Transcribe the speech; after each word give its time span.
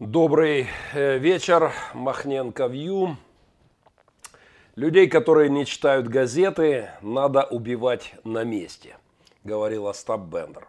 Добрый 0.00 0.68
э, 0.94 1.18
вечер, 1.18 1.72
Махненко 1.92 2.68
Вью. 2.68 3.16
Людей, 4.76 5.08
которые 5.08 5.50
не 5.50 5.66
читают 5.66 6.06
газеты, 6.06 6.90
надо 7.02 7.42
убивать 7.42 8.14
на 8.22 8.44
месте, 8.44 8.96
говорил 9.42 9.88
Остап 9.88 10.20
Бендер. 10.20 10.68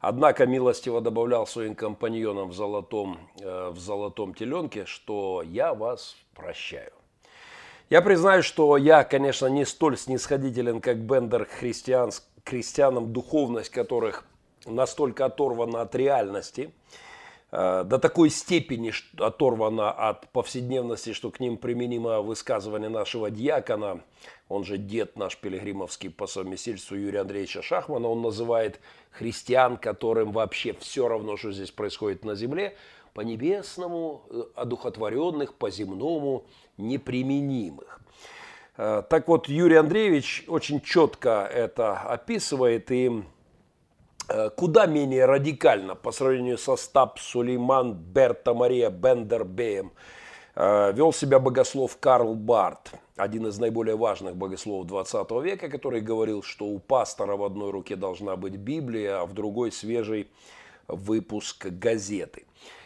Однако 0.00 0.44
милостиво 0.44 1.00
добавлял 1.00 1.46
своим 1.46 1.74
компаньонам 1.74 2.50
в 2.50 2.52
золотом, 2.52 3.30
э, 3.40 3.70
в 3.70 3.78
золотом 3.78 4.34
теленке, 4.34 4.84
что 4.84 5.42
я 5.42 5.72
вас 5.72 6.14
прощаю. 6.34 6.92
Я 7.88 8.02
признаю, 8.02 8.42
что 8.42 8.76
я, 8.76 9.04
конечно, 9.04 9.46
не 9.46 9.64
столь 9.64 9.96
снисходителен, 9.96 10.82
как 10.82 10.98
Бендер 10.98 11.46
к 11.46 11.50
христиан, 11.52 12.10
христианам, 12.44 13.10
духовность 13.10 13.70
которых 13.70 14.26
настолько 14.66 15.24
оторвана 15.24 15.80
от 15.80 15.94
реальности– 15.94 16.74
до 17.50 17.98
такой 17.98 18.30
степени 18.30 18.92
оторвана 19.18 19.90
от 19.90 20.28
повседневности, 20.28 21.12
что 21.12 21.30
к 21.30 21.40
ним 21.40 21.56
применимо 21.56 22.20
высказывание 22.20 22.88
нашего 22.88 23.28
диакона, 23.28 24.02
он 24.48 24.64
же 24.64 24.78
дед 24.78 25.16
наш 25.16 25.36
пилигримовский 25.36 26.10
по 26.10 26.26
совместительству 26.26 26.96
Юрия 26.96 27.20
Андреевича 27.20 27.62
Шахмана, 27.62 28.08
он 28.08 28.20
называет 28.20 28.80
христиан, 29.10 29.76
которым 29.76 30.32
вообще 30.32 30.74
все 30.74 31.08
равно, 31.08 31.36
что 31.36 31.52
здесь 31.52 31.70
происходит 31.70 32.24
на 32.24 32.34
земле, 32.34 32.76
по 33.14 33.20
небесному, 33.22 34.22
э, 34.30 34.42
одухотворенных, 34.54 35.54
по 35.54 35.70
земному, 35.70 36.46
неприменимых. 36.76 38.00
Э, 38.76 39.02
так 39.08 39.28
вот, 39.28 39.48
Юрий 39.48 39.76
Андреевич 39.76 40.44
очень 40.46 40.80
четко 40.80 41.48
это 41.52 41.98
описывает, 41.98 42.90
и 42.90 43.22
Э, 43.22 43.39
куда 44.56 44.86
менее 44.86 45.26
радикально 45.26 45.94
по 45.94 46.12
сравнению 46.12 46.58
со 46.58 46.76
Стаб 46.76 47.18
Сулейман 47.18 47.94
Берта 47.94 48.54
Мария 48.54 48.90
Бендербеем 48.90 49.92
э, 50.54 50.92
вел 50.92 51.12
себя 51.12 51.38
богослов 51.38 51.96
Карл 51.98 52.34
Барт, 52.34 52.92
один 53.16 53.46
из 53.48 53.58
наиболее 53.58 53.96
важных 53.96 54.36
богословов 54.36 54.86
20 54.86 55.30
века, 55.42 55.68
который 55.68 56.00
говорил, 56.00 56.42
что 56.42 56.66
у 56.66 56.78
пастора 56.78 57.36
в 57.36 57.44
одной 57.44 57.70
руке 57.70 57.96
должна 57.96 58.36
быть 58.36 58.56
Библия, 58.56 59.20
а 59.20 59.26
в 59.26 59.32
другой 59.32 59.72
свежий 59.72 60.28
выпуск 60.86 61.66
газеты. 61.66 62.44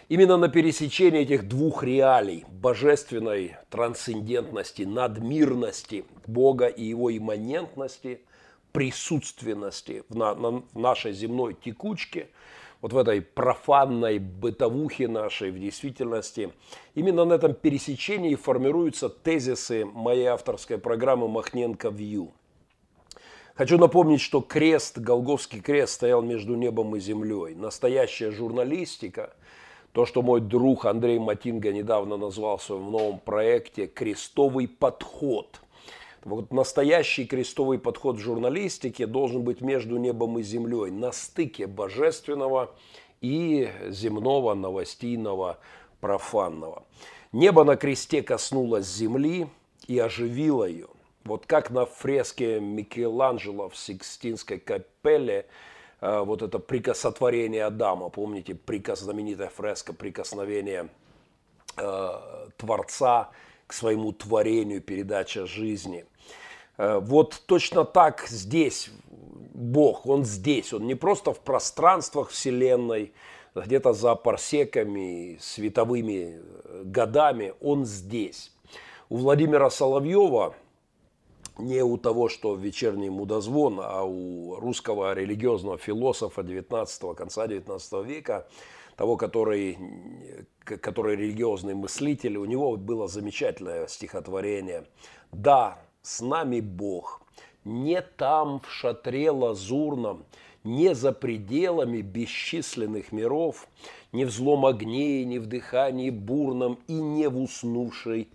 Именно 0.09 0.37
на 0.37 0.49
пересечении 0.49 1.21
этих 1.21 1.49
двух 1.49 1.83
реалий, 1.83 2.45
божественной 2.49 3.57
трансцендентности, 3.71 4.83
надмирности 4.83 6.05
Бога 6.27 6.67
и 6.67 6.85
его 6.85 7.15
имманентности– 7.15 8.21
присутственности 8.75 10.03
в, 10.09 10.17
на, 10.17 10.35
на, 10.35 10.63
в 10.73 10.79
нашей 10.79 11.13
земной 11.13 11.55
текучке, 11.55 12.29
вот 12.83 12.93
в 12.93 12.99
этой 12.99 13.23
профанной 13.23 14.19
бытовухе 14.19 15.07
нашей 15.07 15.53
в 15.53 15.59
действительности, 15.59 16.53
именно 16.95 17.25
на 17.25 17.35
этом 17.35 17.55
пересечении 17.55 18.35
формируются 18.35 19.09
тезисы 19.09 19.85
моей 19.85 20.27
авторской 20.27 20.77
программы 20.77 21.29
«Махненко 21.29 21.89
Вью». 21.89 22.33
Хочу 23.55 23.79
напомнить, 23.79 24.21
что 24.21 24.41
крест, 24.41 24.99
Голговский 24.99 25.61
крест 25.61 25.95
стоял 25.95 26.21
между 26.21 26.57
небом 26.57 26.97
и 26.97 27.01
землей. 27.01 27.55
Настоящая 27.55 28.33
журналистика, 28.33 29.35
то, 29.93 30.05
что 30.05 30.23
мой 30.23 30.41
друг 30.41 30.85
Андрей 30.85 31.21
Матинга 31.21 31.73
недавно 31.73 32.17
назвал 32.17 32.57
в 32.57 32.65
своем 32.65 32.91
новом 32.91 33.21
проекте 33.21 33.87
«Крестовый 33.87 34.67
подход», 34.67 35.61
вот 36.25 36.53
настоящий 36.53 37.27
крестовый 37.27 37.79
подход 37.79 38.17
в 38.17 38.21
журналистике 38.21 39.07
должен 39.07 39.43
быть 39.43 39.61
между 39.61 39.99
небом 39.99 40.39
и 40.39 40.43
землей, 40.43 40.91
на 40.91 41.13
стыке 41.13 41.67
божественного 41.67 42.75
и 43.21 43.71
земного, 43.89 44.55
новостейного, 44.55 45.59
профанного. 46.01 46.85
Небо 47.33 47.65
на 47.65 47.77
кресте 47.77 48.23
коснулось 48.23 48.87
земли 48.87 49.49
и 49.87 49.99
оживило 49.99 50.65
ее. 50.65 50.89
Вот 51.25 51.47
как 51.47 51.71
на 51.71 51.87
фреске 51.87 52.61
Микеланджело 52.61 53.69
в 53.69 53.77
Сикстинской 53.77 54.59
капелле, 54.59 55.47
э, 56.01 56.21
вот 56.21 56.43
это 56.43 56.59
прикосотворение 56.59 57.65
Адама, 57.65 58.11
помните, 58.11 58.55
прикос, 58.55 59.01
знаменитая 59.01 59.49
фреска 59.49 59.95
прикосновения 59.95 60.89
э, 61.77 62.49
Творца 62.59 63.31
к 63.67 63.73
своему 63.73 64.13
творению, 64.13 64.81
передача 64.81 65.47
жизни– 65.47 66.05
Э, 66.77 66.99
вот 66.99 67.43
точно 67.47 67.85
так 67.85 68.27
здесь 68.29 68.91
Бог, 69.55 70.07
Он 70.07 70.25
здесь, 70.25 70.73
Он 70.73 70.87
не 70.87 70.95
просто 70.95 71.33
в 71.33 71.41
пространствах 71.41 72.31
Вселенной, 72.31 73.13
где-то 73.55 73.93
за 73.93 74.15
парсеками, 74.17 75.39
световыми 75.41 76.41
э, 76.41 76.83
годами, 76.85 77.55
Он 77.61 77.85
здесь. 77.85 78.53
У 79.09 79.19
Владимира 79.19 79.71
Соловьева, 79.71 80.55
не 81.59 81.83
у 81.85 81.97
того, 81.97 82.29
что 82.29 82.57
вечерний 82.57 83.11
мудозвон, 83.11 83.79
а 83.81 84.03
у 84.03 84.57
русского 84.57 85.15
религиозного 85.15 85.79
философа 85.79 86.43
19 86.43 87.17
конца 87.17 87.47
19 87.47 88.05
века, 88.05 88.49
того, 88.97 89.17
который, 89.17 89.79
который 90.65 91.17
религиозный 91.17 91.75
мыслитель, 91.75 92.37
у 92.37 92.45
него 92.45 92.77
было 92.77 93.09
замечательное 93.09 93.87
стихотворение. 93.87 94.85
Да, 95.33 95.79
с 96.03 96.21
нами 96.21 96.61
Бог, 96.61 97.23
не 97.65 98.01
там 98.03 98.61
в 98.61 98.71
шатре 98.71 99.31
лазурном, 99.31 100.25
не 100.65 100.95
за 100.95 101.13
пределами 101.13 102.01
бесчисленных 102.01 103.13
миров, 103.13 103.69
не 104.13 104.25
в 104.25 104.31
злом 104.31 104.65
огне, 104.65 105.25
не 105.25 105.39
в 105.39 105.47
дыхании 105.47 106.11
бурном 106.11 106.79
и 106.87 106.95
не 106.95 107.29
в 107.29 107.39
уснувшей 107.39 108.29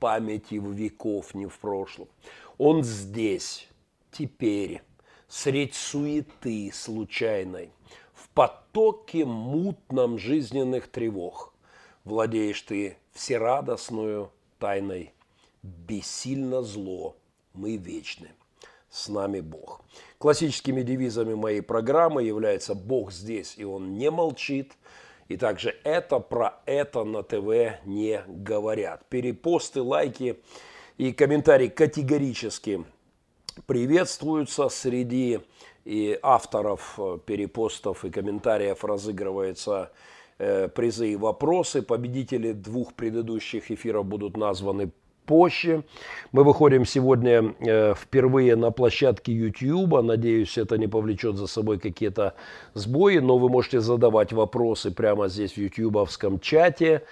памяти 0.00 0.56
в 0.56 0.72
веков, 0.72 1.34
не 1.34 1.46
в 1.46 1.58
прошлом. 1.58 2.08
Он 2.58 2.82
здесь, 2.82 3.68
теперь, 4.12 4.82
средь 5.28 5.74
суеты 5.74 6.70
случайной, 6.72 7.70
потоке 8.36 9.24
мутном 9.24 10.18
жизненных 10.18 10.88
тревог. 10.88 11.54
Владеешь 12.04 12.60
ты 12.60 12.98
всерадостную 13.12 14.30
тайной 14.58 15.14
бессильно 15.62 16.62
зло, 16.62 17.16
мы 17.54 17.76
вечны. 17.78 18.28
С 18.90 19.08
нами 19.08 19.40
Бог. 19.40 19.80
Классическими 20.18 20.82
девизами 20.82 21.32
моей 21.32 21.62
программы 21.62 22.24
является 22.24 22.74
«Бог 22.74 23.10
здесь, 23.10 23.54
и 23.56 23.64
Он 23.64 23.94
не 23.94 24.10
молчит», 24.10 24.74
и 25.28 25.38
также 25.38 25.74
это 25.82 26.18
про 26.18 26.60
это 26.66 27.04
на 27.04 27.22
ТВ 27.22 27.84
не 27.86 28.22
говорят. 28.28 29.06
Перепосты, 29.08 29.80
лайки 29.80 30.38
и 30.98 31.12
комментарии 31.12 31.68
категорически 31.68 32.84
приветствуются 33.66 34.68
среди 34.68 35.40
и 35.86 36.18
авторов 36.20 36.98
э, 36.98 37.18
перепостов 37.24 38.04
и 38.04 38.10
комментариев 38.10 38.84
разыгрываются 38.84 39.92
э, 40.38 40.68
призы 40.68 41.12
и 41.12 41.16
вопросы. 41.16 41.80
Победители 41.80 42.52
двух 42.52 42.92
предыдущих 42.94 43.70
эфиров 43.70 44.04
будут 44.04 44.36
названы 44.36 44.90
позже. 45.26 45.84
Мы 46.32 46.42
выходим 46.42 46.84
сегодня 46.84 47.54
э, 47.60 47.94
впервые 47.94 48.56
на 48.56 48.72
площадке 48.72 49.32
YouTube. 49.32 50.02
Надеюсь, 50.02 50.58
это 50.58 50.76
не 50.76 50.88
повлечет 50.88 51.36
за 51.36 51.46
собой 51.46 51.78
какие-то 51.78 52.34
сбои, 52.74 53.18
но 53.18 53.38
вы 53.38 53.48
можете 53.48 53.80
задавать 53.80 54.32
вопросы 54.32 54.90
прямо 54.90 55.28
здесь 55.28 55.52
в 55.52 55.58
ютубовском 55.58 56.40
чате. 56.40 57.02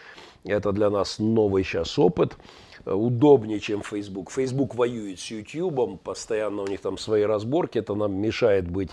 Это 0.45 0.73
для 0.73 0.91
нас 0.91 1.21
новый 1.21 1.63
сейчас 1.63 1.97
опыт. 1.97 2.37
Удобнее, 2.85 3.61
чем 3.61 3.83
Facebook. 3.83 4.31
Facebook 4.31 4.75
воюет 4.75 5.19
с 5.19 5.31
YouTube, 5.31 6.01
постоянно 6.03 6.63
у 6.63 6.67
них 6.67 6.81
там 6.81 6.99
свои 6.99 7.23
разборки, 7.23 7.79
это 7.79 7.95
нам 7.95 8.15
мешает 8.15 8.69
быть 8.69 8.91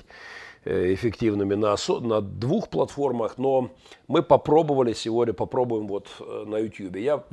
Э, 0.63 0.93
эффективными 0.93 1.55
на, 1.55 1.75
на 2.01 2.21
двух 2.21 2.69
платформах, 2.69 3.39
но 3.39 3.71
мы 4.07 4.21
попробовали 4.21 4.93
сегодня, 4.93 5.33
попробуем 5.33 5.87
вот 5.87 6.07
э, 6.19 6.43
на 6.45 6.59
YouTube. 6.59 6.97
Я 6.97 7.23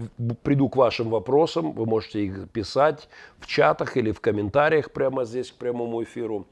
приду 0.42 0.70
к 0.70 0.76
вашим 0.76 1.10
вопросам, 1.10 1.72
вы 1.72 1.84
можете 1.84 2.24
их 2.24 2.48
писать 2.48 3.06
в 3.38 3.46
чатах 3.46 3.98
или 3.98 4.12
в 4.12 4.22
комментариях 4.22 4.92
прямо 4.92 5.26
здесь 5.26 5.50
к 5.50 5.56
прямому 5.56 6.02
эфиру. 6.04 6.46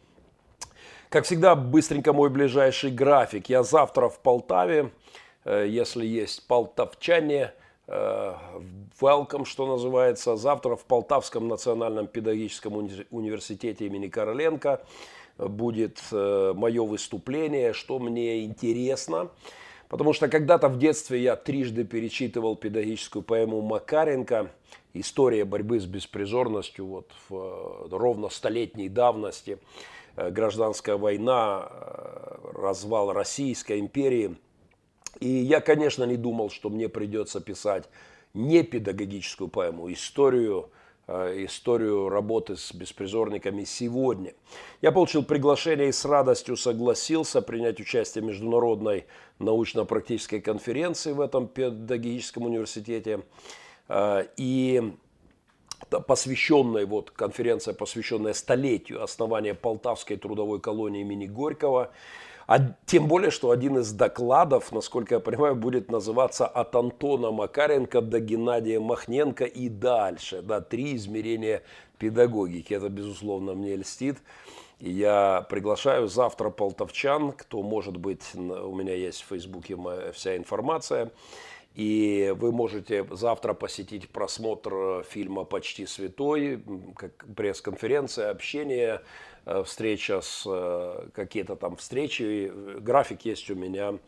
Как 1.09 1.25
всегда, 1.25 1.55
быстренько 1.55 2.13
мой 2.13 2.29
ближайший 2.29 2.91
график. 2.91 3.49
Я 3.49 3.63
завтра 3.63 4.11
в 4.11 4.19
Полтаве, 4.19 4.91
э, 5.47 5.65
если 5.67 6.05
есть 6.05 6.47
полтавчане, 6.47 7.53
welcome, 7.89 9.45
что 9.45 9.67
называется. 9.67 10.37
Завтра 10.37 10.77
в 10.77 10.85
Полтавском 10.85 11.49
национальном 11.49 12.07
педагогическом 12.07 12.77
университете 13.11 13.87
имени 13.87 14.09
Короленко 14.09 14.81
будет 15.39 16.01
э, 16.13 16.53
мое 16.57 16.85
выступление, 16.85 17.73
что 17.73 17.99
мне 17.99 18.45
интересно. 18.45 19.31
Потому 19.89 20.13
что 20.13 20.29
когда-то 20.29 20.69
в 20.69 20.79
детстве 20.79 21.23
я 21.23 21.37
трижды 21.37 21.85
перечитывал 21.85 22.57
педагогическую 22.57 23.23
поэму 23.23 23.61
Макаренко 23.61 24.51
«История 24.95 25.45
борьбы 25.45 25.79
с 25.79 25.85
беспризорностью» 25.85 26.87
вот 26.87 27.11
в 27.29 27.35
э, 27.35 27.89
ровно 27.91 28.29
столетней 28.31 28.89
давности. 28.89 29.59
Э, 30.17 30.31
гражданская 30.31 30.97
война, 30.97 31.69
развал 32.55 33.13
Российской 33.13 33.79
империи. 33.79 34.37
И 35.21 35.29
я, 35.29 35.61
конечно, 35.61 36.05
не 36.05 36.17
думал, 36.17 36.51
что 36.51 36.69
мне 36.69 36.89
придется 36.89 37.41
писать 37.41 37.89
не 38.35 38.63
педагогическую 38.63 39.49
поэму, 39.49 39.93
историю, 39.93 40.71
э, 41.07 41.45
историю 41.47 42.09
работы 42.09 42.57
с 42.57 42.73
беспризорниками 42.73 43.65
сегодня. 43.65 44.35
Я 44.83 44.93
получил 44.93 45.25
приглашение 45.25 45.89
и 45.89 45.93
с 45.93 46.05
радостью 46.05 46.57
согласился 46.57 47.41
принять 47.41 47.81
участие 47.81 48.23
в 48.23 48.27
международной 48.27 49.07
научно-практической 49.39 50.41
конференции 50.41 51.13
в 51.13 51.21
этом 51.21 51.49
педагогическом 51.49 52.45
университете. 52.45 53.23
Э, 53.89 54.25
и 54.37 54.93
посвященная, 56.07 56.87
вот 56.87 57.11
конференция, 57.11 57.75
посвященная 57.75 58.33
столетию 58.33 59.03
основания 59.03 59.55
Полтавской 59.55 60.17
трудовой 60.17 60.61
колонии 60.61 61.03
имени 61.03 61.27
Горького. 61.27 61.91
А 62.47 62.61
тем 62.87 63.09
более, 63.09 63.31
что 63.31 63.51
один 63.51 63.79
из 63.79 63.93
докладов, 63.93 64.71
насколько 64.71 65.17
я 65.17 65.21
понимаю, 65.21 65.57
будет 65.57 65.91
называться 65.91 66.47
«От 66.47 66.77
Антона 66.77 67.33
Макаренко 67.33 68.01
до 68.01 68.21
Геннадия 68.21 68.79
Махненко 68.79 69.45
и 69.45 69.69
дальше». 69.69 70.43
Да, 70.43 70.61
три 70.61 70.95
измерения 70.95 71.63
педагогики. 71.99 72.73
Это, 72.73 72.89
безусловно, 72.89 73.55
мне 73.55 73.75
льстит. 73.75 74.19
И 74.79 74.91
я 74.91 75.45
приглашаю 75.49 76.07
завтра 76.07 76.51
полтовчан, 76.51 77.33
кто 77.33 77.63
может 77.63 77.97
быть, 77.97 78.23
у 78.35 78.75
меня 78.77 78.95
есть 78.95 79.23
в 79.23 79.27
Фейсбуке 79.27 79.77
вся 80.13 80.37
информация. 80.37 81.11
И 81.75 82.33
вы 82.39 82.53
можете 82.53 83.07
завтра 83.11 83.53
посетить 83.53 84.09
просмотр 84.09 84.75
э, 84.75 85.03
фильма 85.07 85.45
«Почти 85.45 85.85
святой», 85.85 86.65
как 86.97 87.27
пресс-конференция, 87.37 88.31
общение, 88.31 89.03
встреча 89.65 90.21
с 90.21 90.45
э, 90.47 91.09
какие-то 91.15 91.57
там 91.57 91.77
встречи. 91.77 92.53
График 92.81 93.25
есть 93.25 93.51
у 93.51 93.55
меня 93.55 93.99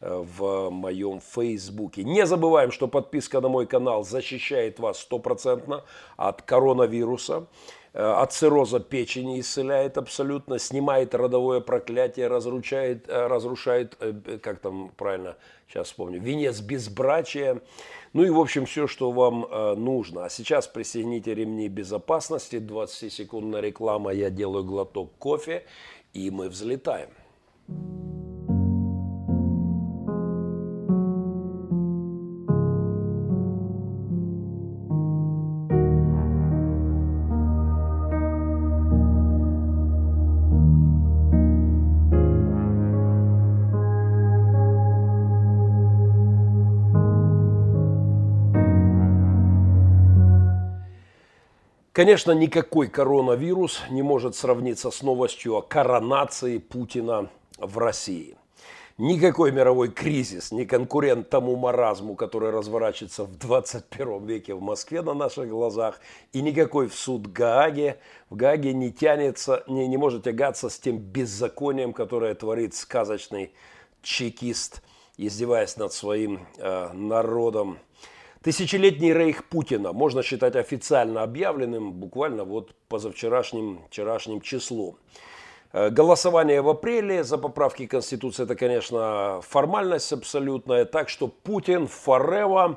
в 0.00 0.70
моем 0.70 1.20
фейсбуке. 1.20 2.04
Не 2.04 2.24
забываем, 2.24 2.72
что 2.72 2.88
подписка 2.88 3.40
на 3.42 3.48
мой 3.48 3.66
канал 3.66 4.02
защищает 4.02 4.78
вас 4.78 5.00
стопроцентно 5.00 5.84
от 6.16 6.40
коронавируса. 6.40 7.46
Э, 7.92 8.12
от 8.22 8.32
цирроза 8.32 8.78
печени 8.80 9.40
исцеляет 9.40 9.98
абсолютно, 9.98 10.58
снимает 10.58 11.14
родовое 11.14 11.60
проклятие, 11.60 12.28
разрушает, 12.28 13.08
э, 13.08 13.26
разрушает 13.26 13.96
э, 14.00 14.38
как 14.40 14.60
там 14.60 14.92
правильно, 14.96 15.36
сейчас 15.68 15.88
вспомню, 15.88 16.20
венец 16.20 16.60
безбрачия. 16.60 17.60
Ну 18.12 18.24
и, 18.24 18.30
в 18.30 18.40
общем, 18.40 18.66
все, 18.66 18.86
что 18.86 19.12
вам 19.12 19.46
нужно. 19.82 20.24
А 20.24 20.28
сейчас 20.28 20.66
присоедините 20.66 21.34
ремни 21.34 21.68
безопасности, 21.68 22.56
20-секундная 22.56 23.60
реклама, 23.60 24.12
я 24.12 24.30
делаю 24.30 24.64
глоток 24.64 25.12
кофе, 25.18 25.64
и 26.12 26.30
мы 26.30 26.48
взлетаем. 26.48 27.10
Конечно, 52.00 52.32
никакой 52.32 52.88
коронавирус 52.88 53.82
не 53.90 54.00
может 54.00 54.34
сравниться 54.34 54.90
с 54.90 55.02
новостью 55.02 55.56
о 55.56 55.60
коронации 55.60 56.56
Путина 56.56 57.28
в 57.58 57.76
России. 57.76 58.38
Никакой 58.96 59.52
мировой 59.52 59.90
кризис, 59.90 60.50
не 60.50 60.64
конкурент 60.64 61.28
тому 61.28 61.56
маразму, 61.56 62.14
который 62.14 62.48
разворачивается 62.48 63.24
в 63.24 63.36
21 63.36 64.24
веке 64.24 64.54
в 64.54 64.62
Москве 64.62 65.02
на 65.02 65.12
наших 65.12 65.50
глазах, 65.50 66.00
и 66.32 66.40
никакой 66.40 66.88
в 66.88 66.94
суд 66.94 67.26
Гааге, 67.26 67.98
в 68.30 68.36
Гааге 68.36 68.72
не 68.72 68.90
тянется, 68.90 69.62
не, 69.66 69.86
не 69.86 69.98
может 69.98 70.24
тягаться 70.24 70.70
с 70.70 70.78
тем 70.78 70.96
беззаконием, 70.96 71.92
которое 71.92 72.34
творит 72.34 72.74
сказочный 72.74 73.52
чекист, 74.00 74.82
издеваясь 75.18 75.76
над 75.76 75.92
своим 75.92 76.46
э, 76.56 76.94
народом 76.94 77.76
Тысячелетний 78.42 79.12
рейх 79.12 79.44
Путина 79.44 79.92
можно 79.92 80.22
считать 80.22 80.56
официально 80.56 81.22
объявленным 81.22 81.92
буквально 81.92 82.44
вот 82.44 82.74
позавчерашним 82.88 83.80
вчерашним 83.90 84.40
числом. 84.40 84.96
Э, 85.72 85.90
голосование 85.90 86.62
в 86.62 86.68
апреле 86.70 87.22
за 87.22 87.36
поправки 87.36 87.86
Конституции– 87.86 88.42
это, 88.44 88.54
конечно, 88.56 89.40
формальность 89.42 90.10
абсолютная. 90.14 90.86
Так 90.86 91.10
что 91.10 91.28
Путин 91.28 91.84
forever. 91.84 92.76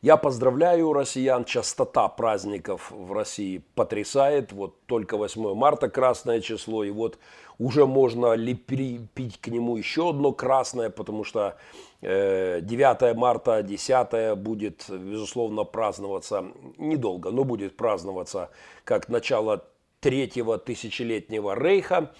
Я 0.00 0.16
поздравляю 0.16 0.92
россиян. 0.92 1.44
Частота 1.44 2.08
праздников 2.08 2.90
в 2.90 3.12
России 3.12 3.62
потрясает. 3.76 4.50
Вот 4.50 4.74
только 4.86 5.16
8 5.16 5.54
марта 5.54 5.88
красное 5.88 6.40
число. 6.40 6.82
И 6.82 6.90
вот 6.90 7.16
уже 7.58 7.86
можно 7.86 8.34
лепить 8.34 9.40
к 9.40 9.48
нему 9.48 9.76
еще 9.76 10.10
одно 10.10 10.32
красное, 10.32 10.90
потому 10.90 11.24
что 11.24 11.56
9 12.02 13.02
э, 13.02 13.14
марта, 13.14 13.62
10 13.62 14.38
будет, 14.38 14.84
безусловно, 14.88 15.64
праздноваться 15.64 16.44
недолго, 16.78 17.30
но 17.30 17.44
будет 17.44 17.76
праздноваться 17.76 18.50
как 18.84 19.08
начало 19.08 19.64
третьего 20.00 20.58
тысячелетнего 20.58 21.54
рейха 21.54 22.12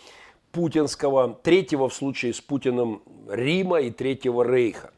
путинского, 0.52 1.34
третьего 1.42 1.88
в 1.88 1.94
случае 1.94 2.32
с 2.32 2.40
Путиным 2.40 3.02
Рима 3.28 3.80
и 3.80 3.90
третьего 3.90 4.42
рейха. 4.42 4.92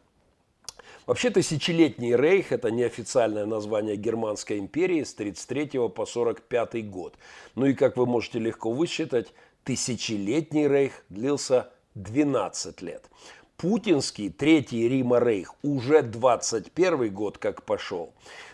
Вообще 1.07 1.29
тысячелетний 1.31 2.17
рейх– 2.17 2.51
это 2.53 2.71
неофициальное 2.71 3.45
название 3.45 3.97
Германской 3.97 4.59
империи 4.59 5.03
с 5.03 5.15
33 5.15 5.89
по 5.89 6.07
45 6.07 6.91
год. 6.91 7.15
Ну 7.55 7.67
и, 7.67 7.75
как 7.75 7.99
вы 7.99 8.07
можете 8.07 8.39
легко 8.39 8.71
высчитать, 8.71 9.33
тысячелетний 9.65 10.69
рейх 10.69 11.05
длился 11.09 11.71
12 11.95 12.83
лет. 12.83 13.11
Путинский 13.57 14.31
Третий 14.31 14.89
Рима 14.89 15.21
Рейх 15.21 15.55
уже 15.63 16.03
21 16.03 17.15
год 17.15 17.39
как 17.39 17.63
пошел. 17.63 18.13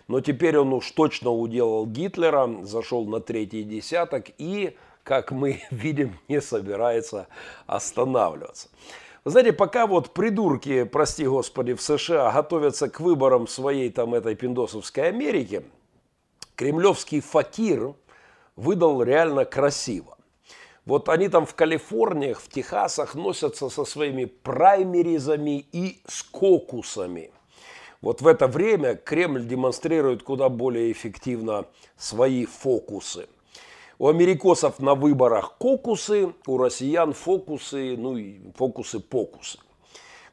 Но 0.09 0.21
теперь 0.21 0.59
он 0.59 0.73
уж 0.73 0.91
точно 0.91 1.31
уделал 1.31 1.87
Гитлера, 1.87 2.49
зашел 2.65 3.07
на 3.07 3.21
третий 3.21 3.63
десяток 3.63 4.27
и, 4.39 4.77
как 5.03 5.33
мы 5.33 5.63
видим, 5.71 6.19
не 6.29 6.41
собирается 6.41 7.29
останавливаться. 7.67 8.69
Вы 9.25 9.33
знаете, 9.33 9.53
пока 9.53 9.87
вот 9.87 10.15
придурки, 10.15 10.85
прости 10.85 11.27
господи, 11.27 11.75
в 11.75 11.83
США 11.83 12.31
готовятся 12.33 12.89
к 12.89 13.01
выборам 13.01 13.47
своей 13.47 13.91
там 13.91 14.15
этой 14.15 14.35
пиндосовской 14.35 15.09
Америки, 15.09 15.63
кремлевский 16.57 17.21
факир 17.21 17.95
выдал 18.57 19.03
реально 19.03 19.45
красиво. 19.45 20.17
Вот 20.91 21.09
они 21.09 21.29
там 21.29 21.47
в 21.47 21.55
Калифорниях, 21.55 22.41
в 22.41 22.49
Техасах 22.49 23.15
носятся 23.15 23.69
со 23.71 23.85
своими 23.85 24.25
праймеризами 24.25 25.65
и 25.71 26.01
с 26.09 26.25
кокусами. 26.25 27.31
Вот 28.01 28.23
в 28.23 28.27
это 28.27 28.49
время 28.49 28.97
Кремль 28.97 29.47
демонстрирует 29.47 30.25
куда 30.25 30.49
более 30.49 30.91
эффективно 30.91 31.67
свои 31.97 32.45
фокусы. 32.45 33.29
У 34.01 34.09
америкосов 34.09 34.81
на 34.81 34.97
выборах 34.97 35.55
кокусы, 35.59 36.35
у 36.45 36.59
россиян 36.59 37.13
фокусы, 37.13 37.95
ну 37.97 38.17
и 38.17 38.41
фокусы-покусы. 38.57 39.61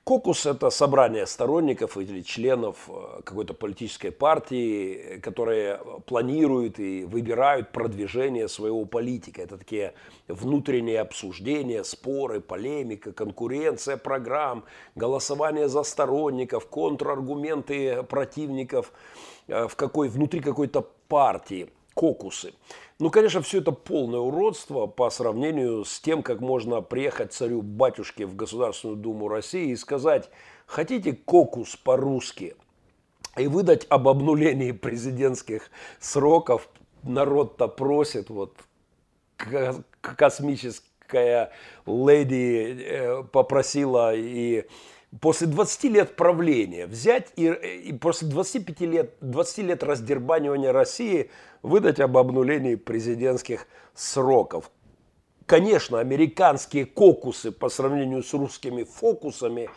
Кокус– 0.07 0.45
это 0.45 0.69
собрание 0.69 1.27
сторонников 1.27 1.97
или 1.97 2.21
членов 2.21 2.87
э, 2.87 3.23
какой-то 3.25 3.53
политической 3.53 4.09
партии, 4.09 5.19
которые 5.21 5.81
планируют 6.05 6.79
и 6.79 7.03
выбирают 7.03 7.73
продвижение 7.73 8.47
своего 8.47 8.85
политика. 8.85 9.41
Это 9.41 9.57
такие 9.57 9.93
внутренние 10.29 11.01
обсуждения, 11.01 11.83
споры, 11.83 12.39
полемика, 12.39 13.11
конкуренция 13.11 13.97
программ, 13.97 14.63
голосование 14.95 15.67
за 15.67 15.83
сторонников, 15.83 16.67
контраргументы 16.67 18.01
противников 18.03 18.93
э, 19.49 19.67
в 19.67 19.75
какой, 19.75 20.07
внутри 20.07 20.39
какой-то 20.39 20.87
партии, 21.09 21.67
кокусы. 21.97 22.53
Ну, 22.99 23.09
конечно, 23.09 23.41
все 23.41 23.57
это 23.57 23.71
полное 23.71 24.19
уродство 24.19 24.85
по 24.85 25.09
сравнению 25.09 25.83
с 25.83 25.99
тем, 25.99 26.21
как 26.21 26.41
можно 26.41 26.81
приехать 26.81 27.33
царю-батюшке 27.33 28.27
в 28.27 28.35
Государственную 28.35 28.97
Думу 28.97 29.27
России 29.27 29.71
и 29.71 29.75
сказать, 29.75 30.29
хотите 30.67 31.13
кокус 31.13 31.75
по-русски, 31.75 32.55
и 33.35 33.47
выдать 33.47 33.87
об 33.89 34.07
обнулении 34.07 34.71
президентских 34.71 35.71
сроков, 35.99 36.69
народ-то 37.01 37.67
просит, 37.67 38.29
вот 38.29 38.55
космическая 40.01 41.51
леди 41.87 42.77
э, 42.79 43.23
попросила 43.23 44.13
и 44.15 44.65
после 45.19 45.47
20 45.47 45.83
лет 45.85 46.15
правления 46.15 46.85
взять 46.85 47.31
и, 47.35 47.47
и 47.47 47.93
после 47.93 48.27
25 48.27 48.81
лет, 48.81 49.13
20 49.21 49.57
лет 49.59 49.83
раздербанивания 49.83 50.71
России 50.71 51.29
выдать 51.61 51.99
об 51.99 52.17
обнулении 52.17 52.75
президентских 52.75 53.67
сроков. 53.93 54.69
Конечно, 55.45 55.99
американские 55.99 56.85
кокусы 56.85 57.51
по 57.51 57.69
сравнению 57.69 58.21
с 58.21 58.33
русскими 58.33 58.83
фокусами 58.83 59.69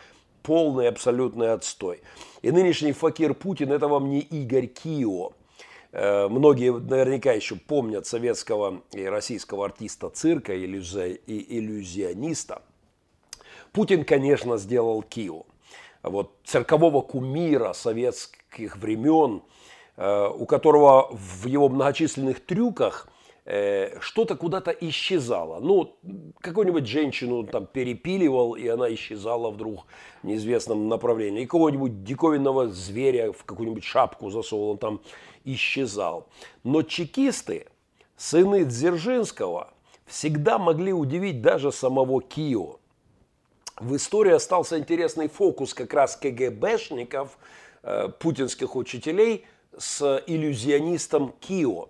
полный 0.43 0.89
абсолютный 0.89 1.53
отстой. 1.53 2.01
И 2.41 2.51
нынешний 2.51 2.91
факир 2.91 3.33
Путин– 3.33 3.71
это 3.73 3.87
вам 3.87 4.09
не 4.09 4.19
Игорь 4.19 4.67
Кио. 4.67 5.31
Э, 5.93 6.27
многие 6.27 6.73
наверняка 6.73 7.31
еще 7.31 7.55
помнят 7.55 8.05
советского 8.05 8.81
и 8.91 9.05
российского 9.05 9.65
артиста 9.65 10.09
цирка, 10.09 10.53
иллюзиониста. 10.57 12.63
Путин, 13.71 14.05
конечно, 14.05 14.57
сделал 14.57 15.01
Кио. 15.01 15.43
Вот 16.03 16.31
циркового 16.43 17.01
кумира 17.01 17.73
советских 17.73 18.77
времен, 18.77 19.43
э, 19.97 20.27
у 20.27 20.45
которого 20.45 21.09
в 21.11 21.45
его 21.45 21.69
многочисленных 21.69 22.45
трюках– 22.45 23.07
Э, 23.43 23.99
что-то 23.99 24.35
куда-то 24.35 24.71
исчезало. 24.71 25.59
Ну, 25.59 25.95
какую-нибудь 26.41 26.85
женщину 26.85 27.43
там 27.43 27.65
перепиливал, 27.65 28.53
и 28.53 28.67
она 28.67 28.93
исчезала 28.93 29.49
вдруг 29.49 29.85
в 30.21 30.27
неизвестном 30.27 30.87
направлении. 30.87 31.43
И 31.43 31.47
кого-нибудь 31.47 32.03
диковинного 32.03 32.67
зверя 32.69 33.31
в 33.31 33.43
какую-нибудь 33.43 33.83
шапку 33.83 34.29
засовывал, 34.29 34.71
он 34.71 34.77
там 34.77 35.01
исчезал. 35.43 36.27
Но 36.63 36.83
чекисты, 36.83 37.67
сыны 38.15 38.63
Дзержинского, 38.63 39.73
всегда 40.05 40.59
могли 40.59 40.93
удивить 40.93 41.41
даже 41.41 41.71
самого 41.71 42.21
Кио. 42.21 42.77
В 43.81 43.95
истории 43.95 44.31
остался 44.31 44.77
интересный 44.77 45.27
фокус 45.27 45.73
как 45.73 45.91
раз 45.95 46.15
КГБшников, 46.15 47.35
э, 47.81 48.09
путинских 48.19 48.75
учителей, 48.75 49.47
с 49.75 50.23
иллюзионистом 50.27 51.33
Кио. 51.39 51.89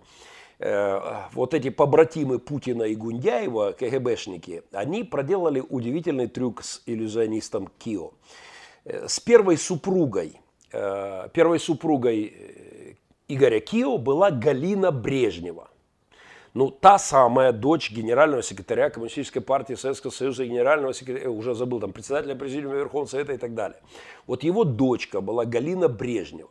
Э, 0.60 1.26
вот 1.34 1.54
эти 1.54 1.70
побратимы 1.70 2.40
Путина 2.40 2.84
и 2.84 2.96
Гундяева, 2.96 3.74
КГБшники, 3.74 4.64
они 4.72 5.04
проделали 5.04 5.62
удивительный 5.68 6.28
трюк 6.28 6.64
с 6.64 6.82
иллюзионистом 6.86 7.70
Кио. 7.78 8.12
Э, 8.86 9.10
с 9.10 9.20
первой 9.20 9.58
супругой, 9.58 10.40
первой 10.72 11.60
супругой 11.60 12.96
Игоря 13.28 13.60
Кио 13.60 13.98
была 13.98 14.32
Галина 14.32 14.92
Брежнева. 14.92 15.71
Ну, 16.54 16.70
та 16.70 17.00
самая 17.00 17.54
дочь 17.54 17.92
генерального 17.92 18.44
секретаря 18.44 18.90
Коммунистической 18.90 19.42
партии 19.42 19.76
Советского 19.76 20.12
Союза, 20.12 20.46
генерального 20.46 20.94
секретаря, 20.94 21.32
уже 21.32 21.56
забыл, 21.56 21.80
там, 21.80 21.94
председателя 21.94 22.36
Президиума 22.36 22.76
Верховного 22.76 23.10
Совета 23.10 23.34
и 23.34 23.38
так 23.38 23.54
далее. 23.56 23.80
Вот 24.28 24.44
его 24.44 24.66
дочка 24.66 25.22
была 25.22 25.46
Галина 25.46 25.88
Брежнева. 25.88 26.50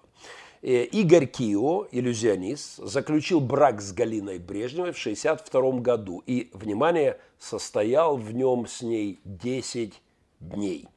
Э, 0.63 0.85
Игорь 0.85 1.27
Кио, 1.27 1.87
иллюзионист, 1.91 2.77
заключил 2.79 3.41
брак 3.41 3.83
с 3.83 3.93
Галиной 3.93 4.39
Брежневой 4.39 4.93
в 4.93 4.99
1962 4.99 5.81
году 5.81 6.23
и, 6.27 6.51
внимание, 6.55 7.19
состоял 7.39 8.17
в 8.17 8.33
нем 8.33 8.67
с 8.67 8.81
ней 8.81 9.21
10 9.25 10.01
дней. 10.41 10.89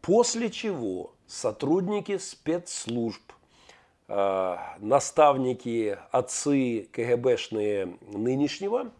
После 0.00 0.50
чего 0.50 1.14
сотрудники 1.26 2.18
спецслужб, 2.18 3.22
э, 3.30 3.34
наставники, 4.78 5.98
отцы 6.10 6.88
КГБшные 6.92 7.96
нынешнего, 8.12 8.90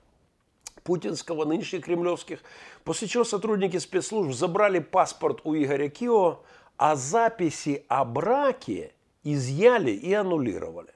путинского, 0.85 1.45
нынешних 1.45 1.85
кремлевских, 1.85 2.41
после 2.85 3.09
чего 3.09 3.25
сотрудники 3.25 3.77
спецслужб 3.79 4.33
забрали 4.33 4.79
паспорт 4.79 5.41
у 5.45 5.55
Игоря 5.55 5.89
Кио, 5.89 6.41
а 6.77 6.97
записи 6.97 7.85
о 7.89 8.05
браке– 8.05 8.93
изъяли 9.25 9.91
и 9.91 10.13
аннулировали. 10.13 10.91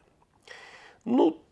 Ну, 1.04 1.42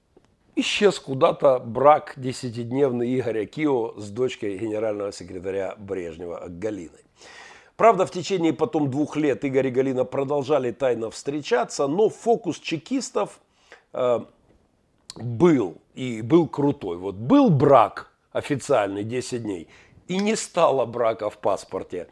исчез 0.57 0.99
куда-то 0.99 1.59
брак 1.59 2.15
десятидневный 2.17 3.19
Игоря 3.19 3.47
Кио 3.47 3.99
с 3.99 4.11
дочкой 4.11 4.59
генерального 4.59 5.13
секретаря 5.13 5.75
Брежнева 5.79 6.45
Галиной. 6.49 7.05
Правда, 7.77 8.07
в 8.07 8.11
течение 8.11 8.53
потом 8.53 8.91
двух 8.91 9.17
лет 9.17 9.45
Игорь 9.45 9.69
и 9.69 9.71
Галина 9.71 10.05
продолжали 10.05 10.73
тайно 10.73 11.11
встречаться, 11.11 11.87
но 11.87 12.09
фокус 12.09 12.59
чекистов 12.59 13.41
э, 13.93 14.21
был, 15.17 15.79
и 15.95 16.23
был 16.23 16.49
крутой. 16.49 16.99
Вот 16.99 17.15
был 17.15 17.51
брак 17.51 18.11
официальный 18.33 19.05
10 19.05 19.43
дней, 19.43 19.69
и 20.09 20.19
не 20.19 20.37
стало 20.37 20.85
брака 20.87 21.31
в 21.31 21.39
паспорте. 21.39 22.09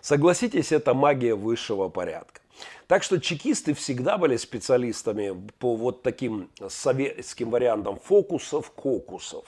Согласитесь, 0.00 0.72
это 0.72 0.94
магия 0.94 1.34
высшего 1.34 1.88
порядка. 1.88 2.40
Так 2.86 3.02
что 3.02 3.20
чекисты 3.20 3.74
всегда 3.74 4.18
были 4.18 4.36
специалистами 4.36 5.50
по 5.58 5.76
вот 5.76 6.02
таким 6.02 6.50
советским 6.68 7.50
вариантам 7.50 7.98
фокусов, 7.98 8.70
кокусов. 8.70 9.44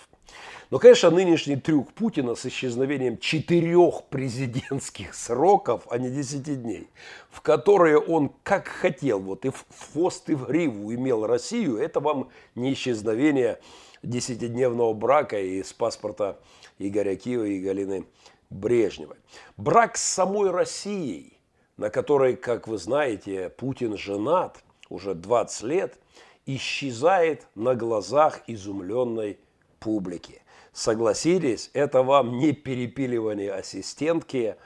Но, 0.71 0.79
конечно, 0.79 1.11
нынешний 1.11 1.57
трюк 1.57 1.93
Путина 1.93 2.35
с 2.35 2.47
исчезновением 2.47 3.19
четырех 3.19 4.05
президентских 4.05 5.15
сроков, 5.15 5.87
а 5.91 5.99
не 5.99 6.11
десяти 6.11 6.55
дней, 6.57 6.89
в 7.31 7.41
которые 7.43 7.99
он 7.99 8.33
как 8.43 8.69
хотел, 8.69 9.21
вот 9.21 9.45
и 9.45 9.51
в 9.51 9.65
хвост, 9.79 10.29
и 10.31 10.35
в 10.35 10.47
гриву 10.47 10.93
имел 10.95 11.27
Россию, 11.27 11.77
это 11.77 12.01
вам 12.01 12.31
не 12.55 12.73
исчезновение 12.73 13.61
десятидневного 14.03 14.95
брака 14.95 15.41
из 15.41 15.73
паспорта 15.73 16.39
Игоря 16.79 17.15
Киева 17.15 17.45
и 17.45 17.61
Галины 17.61 18.07
Брежневой. 18.51 19.17
Брак 19.57 19.97
с 19.97 20.03
самой 20.03 20.51
Россией 20.51 21.35
на 21.77 21.91
которой, 21.91 22.37
как 22.37 22.69
вы 22.69 22.79
знаете, 22.79 23.51
Путин 23.51 23.97
женат 23.97 24.63
уже 24.89 25.15
20 25.15 25.63
лет, 25.65 25.99
исчезает 26.47 27.47
на 27.55 27.75
глазах 27.75 28.43
изумленной 28.47 29.39
публики. 29.85 30.43
Согласитесь, 30.73 31.71
это 31.75 32.03
вам 32.03 32.39
не 32.39 32.53
перепиливание 32.53 33.53
ассистентки, 33.53 34.57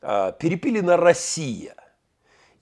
а 0.00 0.32
перепилена 0.32 0.96
Россия. 0.96 1.74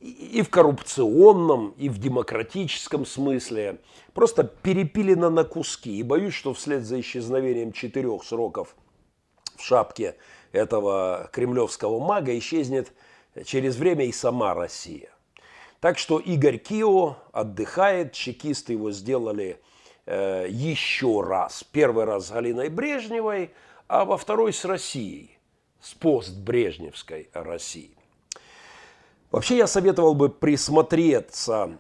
И 0.00 0.42
в 0.42 0.48
коррупционном, 0.48 1.74
и 1.76 1.88
в 1.88 1.98
демократическом 1.98 3.04
смысле. 3.04 3.80
Просто 4.14 4.44
перепилена 4.44 5.28
на 5.28 5.44
куски. 5.44 5.98
И 5.98 6.02
боюсь, 6.02 6.34
что 6.34 6.54
вслед 6.54 6.84
за 6.84 7.00
исчезновением 7.00 7.72
четырех 7.72 8.24
сроков 8.24 8.74
в 9.56 9.62
шапке 9.62 10.16
этого 10.52 11.28
кремлевского 11.32 11.98
мага 12.00 12.36
исчезнет 12.38 12.92
через 13.44 13.76
время 13.76 14.06
и 14.06 14.12
сама 14.12 14.54
Россия. 14.54 15.10
Так 15.80 15.98
что 15.98 16.18
Игорь 16.20 16.58
Кио 16.58 17.16
отдыхает, 17.32 18.12
чекисты 18.12 18.72
его 18.74 18.92
сделали 18.92 19.60
э, 20.08 20.46
еще 20.48 21.20
раз. 21.20 21.64
Первый 21.70 22.04
раз 22.04 22.28
с 22.28 22.30
Галиной 22.30 22.68
Брежневой, 22.68 23.50
а 23.86 24.04
во 24.04 24.16
второй 24.16 24.52
с 24.52 24.64
Россией, 24.64 25.38
с 25.80 25.94
постбрежневской 25.94 27.28
России. 27.32 27.90
Вообще 29.30 29.58
я 29.58 29.66
советовал 29.66 30.14
бы 30.14 30.30
присмотреться 30.30 31.78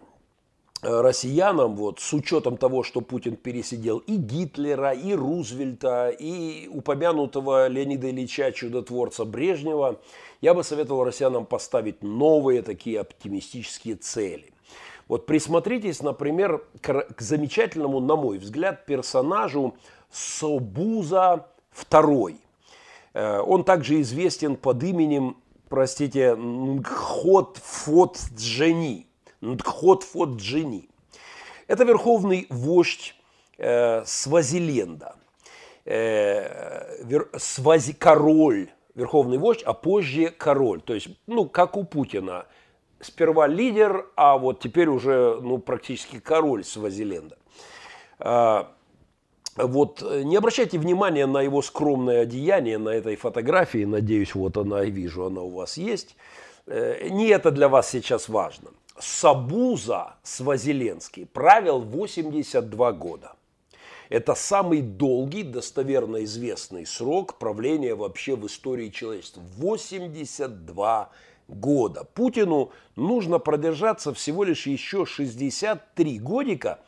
Э, 0.80 1.00
россиянам, 1.00 1.74
вот, 1.74 1.98
с 1.98 2.12
учетом 2.12 2.56
того, 2.56 2.84
что 2.84 3.00
Путин 3.00 3.34
пересидел 3.34 3.98
и 3.98 4.14
Гитлера, 4.14 4.92
и 4.92 5.12
Рузвельта, 5.12 6.10
и 6.10 6.68
упомянутого 6.68 7.66
Леонида 7.66 8.10
Ильича, 8.10 8.52
чудотворца 8.52 9.24
Брежнева, 9.24 10.00
я 10.40 10.54
бы 10.54 10.62
советовал 10.62 11.02
россиянам 11.02 11.46
поставить 11.46 12.04
новые 12.04 12.62
такие 12.62 13.00
оптимистические 13.00 13.96
цели. 13.96 14.52
Вот 15.08 15.24
присмотритесь, 15.24 16.02
например, 16.02 16.64
к, 16.82 17.14
к 17.14 17.20
замечательному, 17.20 17.98
на 18.00 18.14
мой 18.14 18.38
взгляд, 18.38 18.84
персонажу 18.84 19.74
Собуза 20.10 21.46
II. 21.90 22.36
Э, 23.14 23.40
он 23.40 23.64
также 23.64 24.00
известен 24.02 24.56
под 24.56 24.82
именем, 24.82 25.38
простите, 25.68 26.34
Нгхот 26.34 27.56
Фот 27.56 28.18
Джени. 28.36 29.06
Ндхот 29.40 30.04
Джини. 30.36 30.90
Это 31.66 31.84
верховный 31.84 32.46
вождь 32.50 33.14
э, 33.56 34.04
Свазиленда. 34.04 35.16
Э, 35.86 37.02
вер, 37.02 37.30
свази, 37.38 37.94
король, 37.94 38.68
верховный 38.94 39.38
вождь, 39.38 39.62
а 39.62 39.72
позже 39.72 40.28
король. 40.28 40.82
То 40.82 40.92
есть, 40.92 41.08
ну, 41.26 41.48
как 41.48 41.78
у 41.78 41.84
Путина. 41.84 42.44
Сперва 43.00 43.46
лидер, 43.46 44.06
а 44.16 44.38
вот 44.38 44.60
теперь 44.60 44.88
уже, 44.88 45.38
ну, 45.40 45.58
практически 45.58 46.18
король 46.18 46.64
Свазиленда. 46.64 47.38
А, 48.18 48.72
вот 49.56 50.02
не 50.02 50.36
обращайте 50.36 50.78
внимания 50.78 51.26
на 51.26 51.40
его 51.42 51.62
скромное 51.62 52.22
одеяние 52.22 52.78
на 52.78 52.90
этой 52.90 53.16
фотографии. 53.16 53.84
Надеюсь, 53.84 54.34
вот 54.34 54.56
она, 54.56 54.84
и 54.84 54.90
вижу, 54.90 55.26
она 55.26 55.42
у 55.42 55.50
вас 55.50 55.76
есть. 55.76 56.16
Э, 56.66 57.08
не 57.08 57.28
это 57.28 57.50
для 57.50 57.68
вас 57.68 57.88
сейчас 57.90 58.28
важно. 58.28 58.70
Сабуза 58.98 60.14
Свазиленский 60.22 61.26
правил 61.26 61.80
82 61.80 62.92
года. 62.92 63.32
Это 64.08 64.34
самый 64.34 64.80
долгий, 64.80 65.42
достоверно 65.42 66.24
известный 66.24 66.86
срок 66.86 67.38
правления 67.38 67.94
вообще 67.94 68.36
в 68.36 68.46
истории 68.46 68.88
человечества. 68.88 69.42
82 69.56 70.74
года. 70.74 71.10
Путину 72.14 72.72
нужно 72.94 73.38
продержаться 73.38 74.12
всего 74.12 74.44
лишь 74.44 74.66
еще 74.66 75.06
63 75.06 76.18
годика, 76.18 76.78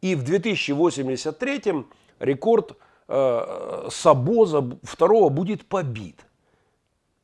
и 0.00 0.14
в 0.14 0.24
2083 0.24 1.84
рекорд 2.18 2.76
э, 3.08 3.88
Сабоза 3.90 4.78
второго 4.82 5.28
будет 5.28 5.66
побит. 5.66 6.24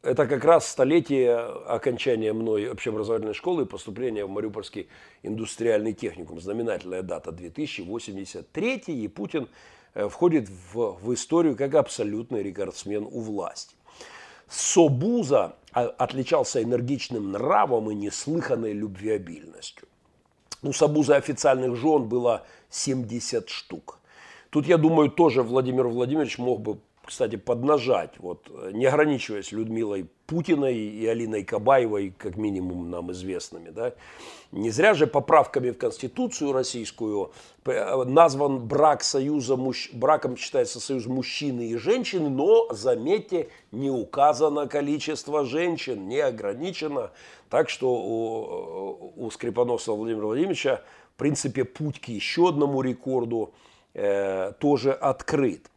это 0.02 0.26
как 0.26 0.44
раз 0.44 0.68
столетие 0.68 1.36
окончания 1.36 2.32
мной 2.32 2.70
общеобразовательной 2.70 3.34
школы 3.34 3.62
и 3.62 3.66
поступления 3.66 4.26
в 4.26 4.30
Мариупольский 4.30 4.88
индустриальный 5.22 5.94
техникум. 5.94 6.40
Знаменательная 6.40 7.02
дата 7.02 7.32
2083, 7.32 8.82
и 8.88 9.08
Путин 9.08 9.48
э, 9.94 10.08
входит 10.08 10.50
в, 10.50 10.98
в 11.00 11.14
историю 11.14 11.56
как 11.56 11.74
абсолютный 11.74 12.42
рекордсмен 12.42 13.08
у 13.10 13.20
власти. 13.20 13.74
Собуза 14.48 15.56
отличался 15.74 16.62
энергичным 16.62 17.32
нравом 17.32 17.90
и 17.90 17.94
неслыханной 17.94 18.72
любвеобильностью. 18.72 19.88
У 20.62 20.72
Собуза 20.72 21.16
официальных 21.16 21.76
жен 21.76 22.08
было 22.08 22.46
70 22.70 23.48
штук. 23.48 23.98
Тут, 24.50 24.66
я 24.66 24.78
думаю, 24.78 25.10
тоже 25.10 25.42
Владимир 25.42 25.88
Владимирович 25.88 26.38
мог 26.38 26.60
бы 26.60 26.78
кстати, 27.04 27.36
поднажать, 27.36 28.14
вот, 28.18 28.50
не 28.72 28.86
ограничиваясь 28.86 29.52
Людмилой 29.52 30.08
Путиной 30.26 30.76
и 30.76 31.06
Алиной 31.06 31.44
Кабаевой, 31.44 32.14
как 32.16 32.36
минимум 32.36 32.90
нам 32.90 33.12
известными. 33.12 33.70
Да? 33.70 33.92
Не 34.52 34.70
зря 34.70 34.94
же 34.94 35.06
поправками 35.06 35.70
в 35.70 35.78
Конституцию 35.78 36.52
российскую 36.52 37.32
назван 37.64 38.66
брак 38.66 39.02
союза, 39.02 39.58
браком 39.92 40.36
считается 40.36 40.80
союз 40.80 41.06
мужчины 41.06 41.68
и 41.68 41.76
женщины, 41.76 42.30
но, 42.30 42.68
заметьте, 42.72 43.48
не 43.70 43.90
указано 43.90 44.66
количество 44.66 45.44
женщин, 45.44 46.08
не 46.08 46.20
ограничено. 46.20 47.10
Так 47.50 47.68
что 47.68 47.92
у, 47.92 49.12
у 49.16 49.30
Скрипоносова 49.30 49.96
Владимира 49.96 50.26
Владимировича, 50.26 50.82
в 51.14 51.18
принципе, 51.18 51.64
путь 51.64 52.00
к 52.00 52.08
еще 52.08 52.48
одному 52.48 52.80
рекорду 52.80 53.52
э, 53.92 54.52
тоже 54.58 54.92
открыт. 54.92 55.70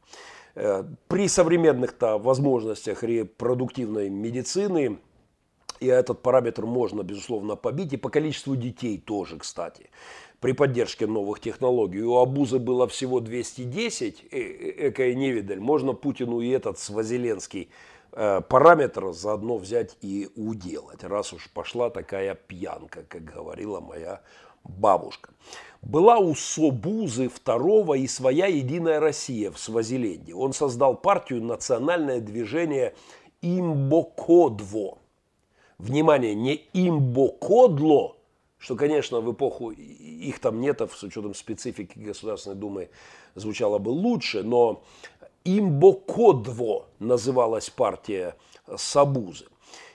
Э, 0.59 0.83
при 1.07 1.27
современных-то 1.27 2.17
возможностях 2.17 3.03
репродуктивной 3.03 4.09
медицины, 4.09 4.97
и 5.79 5.85
этот 5.85 6.23
параметр 6.23 6.65
можно, 6.65 7.03
безусловно, 7.03 7.55
побить, 7.55 7.93
и 7.93 7.97
по 7.97 8.09
количеству 8.09 8.55
детей 8.55 8.97
тоже, 8.97 9.37
кстати, 9.37 9.91
при 10.39 10.53
поддержке 10.53 11.05
новых 11.05 11.41
технологий. 11.41 12.01
У 12.01 12.17
Абуза 12.17 12.57
было 12.57 12.87
всего 12.87 13.19
210, 13.19 14.25
э, 14.31 14.37
э, 14.39 14.89
экая 14.89 15.13
невидаль, 15.13 15.59
можно 15.59 15.93
Путину 15.93 16.41
и 16.41 16.49
этот 16.49 16.79
свазеленский 16.79 17.69
параметр 18.09 19.11
заодно 19.13 19.57
взять 19.57 19.95
и 20.01 20.29
уделать, 20.35 21.03
раз 21.03 21.33
уж 21.33 21.51
пошла 21.51 21.91
такая 21.91 22.33
пьянка, 22.33 23.03
как 23.07 23.23
говорила 23.23 23.79
моя 23.79 24.21
бабушка. 24.63 25.29
Была 25.81 26.17
у 26.17 26.35
Собузы 26.35 27.29
второго 27.29 27.93
и 27.93 28.07
своя 28.07 28.47
«Единая 28.47 28.99
Россия» 28.99 29.51
в 29.51 29.59
Свазиленде. 29.59 30.33
Он 30.33 30.53
создал 30.53 30.95
партию 30.95 31.43
«Национальное 31.43 32.19
движение 32.19 32.95
Имбокодво». 33.41 34.97
Внимание, 35.77 36.33
не 36.33 36.67
Имбокодло, 36.73 38.15
что, 38.57 38.75
конечно, 38.75 39.21
в 39.21 39.31
эпоху 39.31 39.69
их 39.69 40.39
там 40.39 40.59
нет, 40.59 40.81
с 40.81 41.03
учетом 41.03 41.35
специфики 41.35 41.99
Государственной 41.99 42.55
Думы 42.55 42.89
звучало 43.35 43.77
бы 43.77 43.89
лучше, 43.89 44.41
но 44.41 44.81
Имбокодво 45.45 46.87
называлась 46.99 47.69
партия 47.69 48.35
Сабузы. 48.75 49.45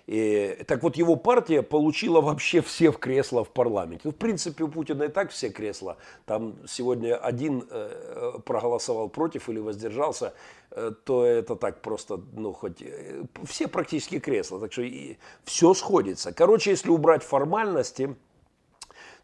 И, 0.06 0.64
так 0.66 0.82
вот, 0.82 0.96
его 0.96 1.16
партия 1.16 1.62
получила 1.62 2.20
вообще 2.20 2.60
все 2.60 2.90
в 2.90 2.98
кресла 2.98 3.44
в 3.44 3.50
парламенте. 3.50 4.02
Ну, 4.04 4.10
в 4.10 4.16
принципе, 4.16 4.64
у 4.64 4.68
Путина 4.68 5.04
и 5.04 5.08
так 5.08 5.30
все 5.30 5.48
кресла. 5.48 5.96
Там 6.26 6.56
сегодня 6.66 7.16
один 7.16 7.64
э, 7.70 8.38
проголосовал 8.44 9.08
против 9.08 9.48
или 9.48 9.60
воздержался, 9.60 10.34
э, 10.70 10.90
то 11.04 11.24
это 11.24 11.54
так 11.54 11.82
просто, 11.82 12.20
ну, 12.32 12.52
хоть... 12.52 12.82
Э, 12.82 13.22
все 13.44 13.68
практически 13.68 14.18
кресла, 14.18 14.58
так 14.58 14.72
что 14.72 14.82
и, 14.82 15.18
все 15.44 15.72
сходится. 15.72 16.32
Короче, 16.32 16.70
если 16.70 16.90
убрать 16.90 17.22
формальности, 17.22 18.16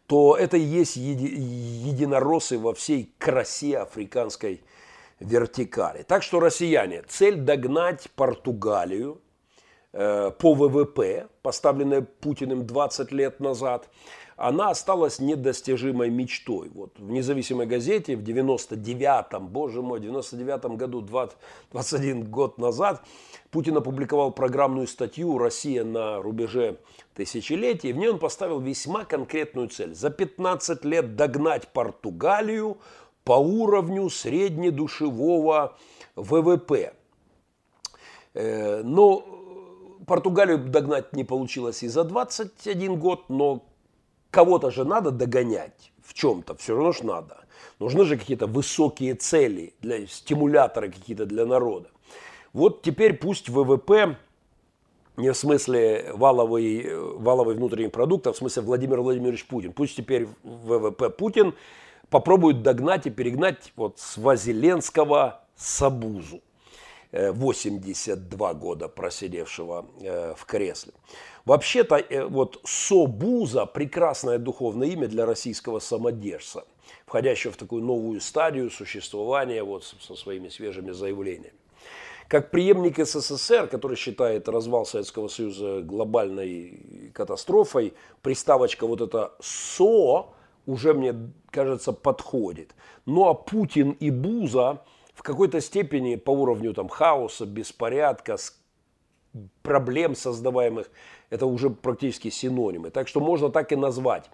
то 0.07 0.37
это 0.37 0.55
и 0.55 0.61
есть 0.61 0.95
еди, 0.95 1.25
единороссы 1.25 2.57
во 2.57 2.73
всей 2.73 3.13
красе 3.17 3.79
африканской 3.79 4.63
вертикали. 5.19 6.03
Так 6.03 6.23
что, 6.23 6.39
россияне, 6.39 7.03
цель 7.09 7.35
догнать 7.35 8.09
Португалию– 8.15 9.19
Э, 9.28 9.28
по 9.91 10.53
ВВП, 10.53 11.27
поставленная 11.41 12.01
Путиным 12.01 12.67
20 12.67 13.11
лет 13.11 13.39
назад, 13.39 13.89
она 14.39 14.69
осталась 14.69 15.19
недостижимой 15.19 16.09
мечтой. 16.09 16.69
Вот 16.73 16.97
в 16.97 17.11
независимой 17.11 17.65
газете 17.65 18.15
в 18.15 18.21
99-м, 18.21 19.47
боже 19.47 19.81
мой, 19.81 19.99
в 19.99 20.03
99-м 20.03 20.77
году, 20.77 21.01
20, 21.01 21.37
21 21.73 22.23
год 22.31 22.57
назад, 22.57 23.03
Путин 23.51 23.75
опубликовал 23.75 24.31
программную 24.31 24.87
статью 24.87 25.37
«Россия 25.37 25.83
на 25.83 26.21
рубеже 26.21 26.77
тысячелетий». 27.15 27.91
В 27.91 27.97
ней 27.97 28.09
он 28.09 28.19
поставил 28.19 28.61
весьма 28.61 29.03
конкретную 29.03 29.67
цель. 29.67 29.93
За 29.93 30.09
15 30.09 30.85
лет 30.85 31.17
догнать 31.17 31.67
Португалию 31.67 32.77
по 33.25 33.33
уровню 33.33 34.09
среднедушевого 34.09 35.77
ВВП. 36.15 36.93
Э, 38.35 38.83
но 38.83 39.38
Португалию 40.09 40.57
догнать 40.57 41.13
не 41.13 41.23
получилось 41.23 41.83
и 41.83 41.87
за 41.87 42.03
21 42.03 42.99
год, 42.99 43.29
но 43.29 43.63
кого-то 44.31 44.71
же 44.71 44.83
надо 44.83 45.11
догонять 45.11 45.91
в 46.03 46.15
чем-то, 46.15 46.55
все 46.55 46.73
равно 46.73 46.93
же 46.93 47.05
надо. 47.05 47.37
Нужны 47.77 48.05
же 48.05 48.17
какие-то 48.17 48.47
высокие 48.47 49.13
цели, 49.13 49.75
для, 49.81 50.07
стимуляторы 50.07 50.91
какие-то 50.91 51.27
для 51.27 51.45
народа. 51.45 51.89
Вот 52.53 52.81
теперь 52.81 53.13
пусть 53.13 53.49
ВВП, 53.49 54.17
не 55.15 55.31
в 55.31 55.37
смысле 55.37 56.11
валовый, 56.15 56.89
валовый 57.17 57.53
внутренний 57.53 57.89
продукт, 57.89 58.25
а 58.25 58.33
в 58.33 58.37
смысле 58.37 58.63
Владимир 58.63 59.01
Владимирович 59.01 59.45
Путин, 59.45 59.73
пусть 59.73 59.95
теперь 59.95 60.27
ВВП 60.41 61.11
Путин 61.11 61.53
попробует 62.09 62.63
догнать 62.63 63.05
и 63.05 63.11
перегнать 63.11 63.73
вот 63.75 63.99
с 63.99 64.17
Вазеленского 64.17 65.43
Сабузу. 65.55 66.41
82 67.11 68.53
года 68.53 68.87
просидевшего 68.87 69.85
э, 70.01 70.33
в 70.37 70.45
кресле. 70.45 70.93
Вообще-то 71.45 71.97
э, 71.97 72.25
вот 72.25 72.61
Собуза– 72.63 73.65
прекрасное 73.73 74.37
духовное 74.37 74.89
имя 74.89 75.07
для 75.07 75.25
российского 75.25 75.79
самодержца, 75.79 76.65
входящего 77.07 77.51
в 77.51 77.57
такую 77.57 77.83
новую 77.83 78.21
стадию 78.21 78.69
существования 78.69 79.63
вот 79.63 79.83
со 79.99 80.15
своими 80.15 80.49
свежими 80.49 80.91
заявлениями. 80.91 81.53
Как 82.27 82.51
преемник 82.51 83.03
СССР, 83.03 83.67
который 83.67 83.97
считает 83.97 84.47
развал 84.47 84.85
Советского 84.85 85.29
Союза 85.29 85.81
глобальной 85.81 87.11
катастрофой, 87.11 87.95
приставочка 88.21 88.85
вот 88.85 89.01
эта 89.01 89.33
«со» 89.41 90.29
уже, 90.67 90.93
мне 90.93 91.15
кажется, 91.49 91.91
подходит. 91.91 92.75
Ну 93.07 93.27
а 93.27 93.33
Путин 93.33 93.91
и 93.93 94.11
Буза– 94.11 94.83
в 95.19 95.21
какой-то 95.21 95.59
степени 95.59 96.15
по 96.15 96.29
уровню 96.29 96.73
там, 96.73 96.87
хаоса, 96.87 97.45
беспорядка, 97.45 98.37
проблем 99.63 100.15
создаваемых, 100.15 100.89
это 101.29 101.45
уже 101.45 101.69
практически 101.69 102.29
синонимы. 102.29 102.89
Так 102.89 103.09
что 103.09 103.19
можно 103.19 103.49
так 103.49 103.73
и 103.73 103.75
назвать 103.75 104.31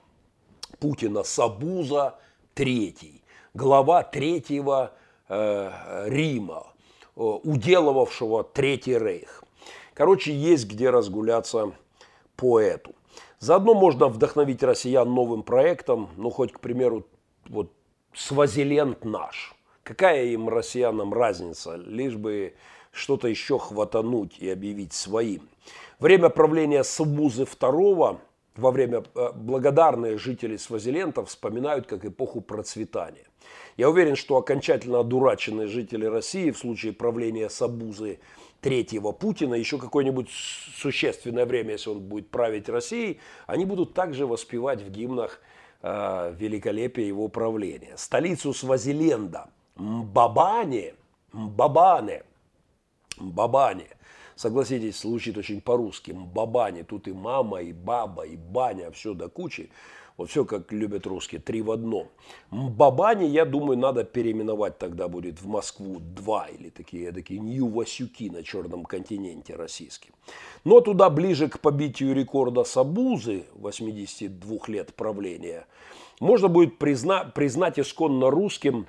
Путина 0.80 1.24
Сабуза 1.24 2.20
III, 2.56 3.20
глава 3.56 4.04
Третьего 4.04 4.92
э, 5.28 6.06
Рима, 6.08 6.68
э, 7.16 7.20
уделывавшего 7.20 8.44
Третий 8.44 9.00
Рейх. 9.00 9.44
Короче, 9.96 10.36
есть 10.36 10.68
где 10.68 10.92
разгуляться 10.92 11.72
поэту. 12.36 12.94
Заодно 13.40 13.74
можно 13.74 14.08
вдохновить 14.08 14.62
россиян 14.62 15.12
новым 15.12 15.42
проектом, 15.42 16.12
ну 16.16 16.30
хоть, 16.30 16.52
к 16.52 16.60
примеру, 16.60 17.08
вот 17.50 17.72
«Свазилент 18.14 19.04
наш». 19.04 19.55
Какая 19.86 20.26
им, 20.26 20.50
россиянам, 20.50 21.14
разница, 21.14 21.76
лишь 21.76 22.16
бы 22.16 22.56
что-то 22.92 23.28
еще 23.28 23.60
хватануть 23.60 24.40
и 24.40 24.50
объявить 24.50 24.94
своим. 24.94 25.48
Время 26.00 26.30
правления 26.30 26.84
Сабузы 26.84 27.44
II 27.44 28.18
во 28.56 28.72
время 28.72 29.04
э, 29.14 29.30
благодарные 29.36 30.18
жители 30.18 30.58
Свазилента 30.58 31.24
вспоминают 31.24 31.86
как 31.86 32.04
эпоху 32.04 32.42
процветания. 32.42 33.28
Я 33.78 33.92
уверен, 33.92 34.16
что 34.16 34.38
окончательно 34.38 35.02
одураченные 35.02 35.68
жители 35.68 36.06
России 36.06 36.50
в 36.50 36.58
случае 36.58 36.94
правления 36.94 37.48
Сабузы 37.48 38.18
третьего 38.62 39.12
Путина 39.12 39.54
еще 39.54 39.78
какое-нибудь 39.78 40.32
существенное 40.32 41.46
время, 41.46 41.74
если 41.74 41.92
он 41.92 42.00
будет 42.00 42.32
править 42.32 42.70
Россией, 42.70 43.20
они 43.46 43.66
будут 43.66 43.94
также 43.94 44.26
воспевать 44.26 44.82
в 44.82 44.90
гимнах 44.90 45.42
э, 45.84 46.34
великолепие 46.40 47.08
его 47.08 47.28
правления. 47.28 47.94
Столицу 47.98 48.52
Свазиленда– 48.52 49.52
Мбабане, 49.76 50.94
Мбабане, 51.34 52.24
Мбабане. 53.18 53.88
Согласитесь, 54.36 55.02
звучит 55.02 55.38
очень 55.38 55.62
по-русски. 55.62 56.12
Мбабане. 56.12 56.84
Тут 56.84 57.08
и 57.08 57.14
мама, 57.14 57.62
и 57.62 57.72
баба, 57.72 58.26
и 58.26 58.36
баня, 58.36 58.92
все 58.92 59.14
до 59.14 59.30
кучи. 59.30 59.70
Вот 60.18 60.30
все, 60.30 60.46
как 60.46 60.72
любят 60.72 61.06
русские, 61.08 61.42
три 61.42 61.62
в 61.62 61.72
одном. 61.72 62.08
Бабани, 62.50 63.26
я 63.26 63.44
думаю, 63.44 63.78
надо 63.78 64.06
переименовать 64.06 64.78
тогда 64.78 65.10
будет 65.10 65.42
в 65.42 65.48
Москву 65.48 66.00
два 66.00 66.48
или 66.48 66.70
такие, 66.70 67.12
такие 67.12 67.42
Нью-Васюки 67.42 68.30
на 68.30 68.42
черном 68.42 68.86
континенте 68.86 69.56
российским. 69.56 70.14
Но 70.64 70.80
туда 70.80 71.10
ближе 71.10 71.50
к 71.50 71.60
побитию 71.60 72.16
рекорда 72.16 72.64
Сабузы, 72.64 73.46
82 73.56 74.58
лет 74.68 74.94
правления, 74.96 75.68
можно 76.22 76.48
будет 76.48 76.78
призна, 76.78 77.26
признать 77.26 77.78
исконно 77.78 78.30
русским 78.30 78.88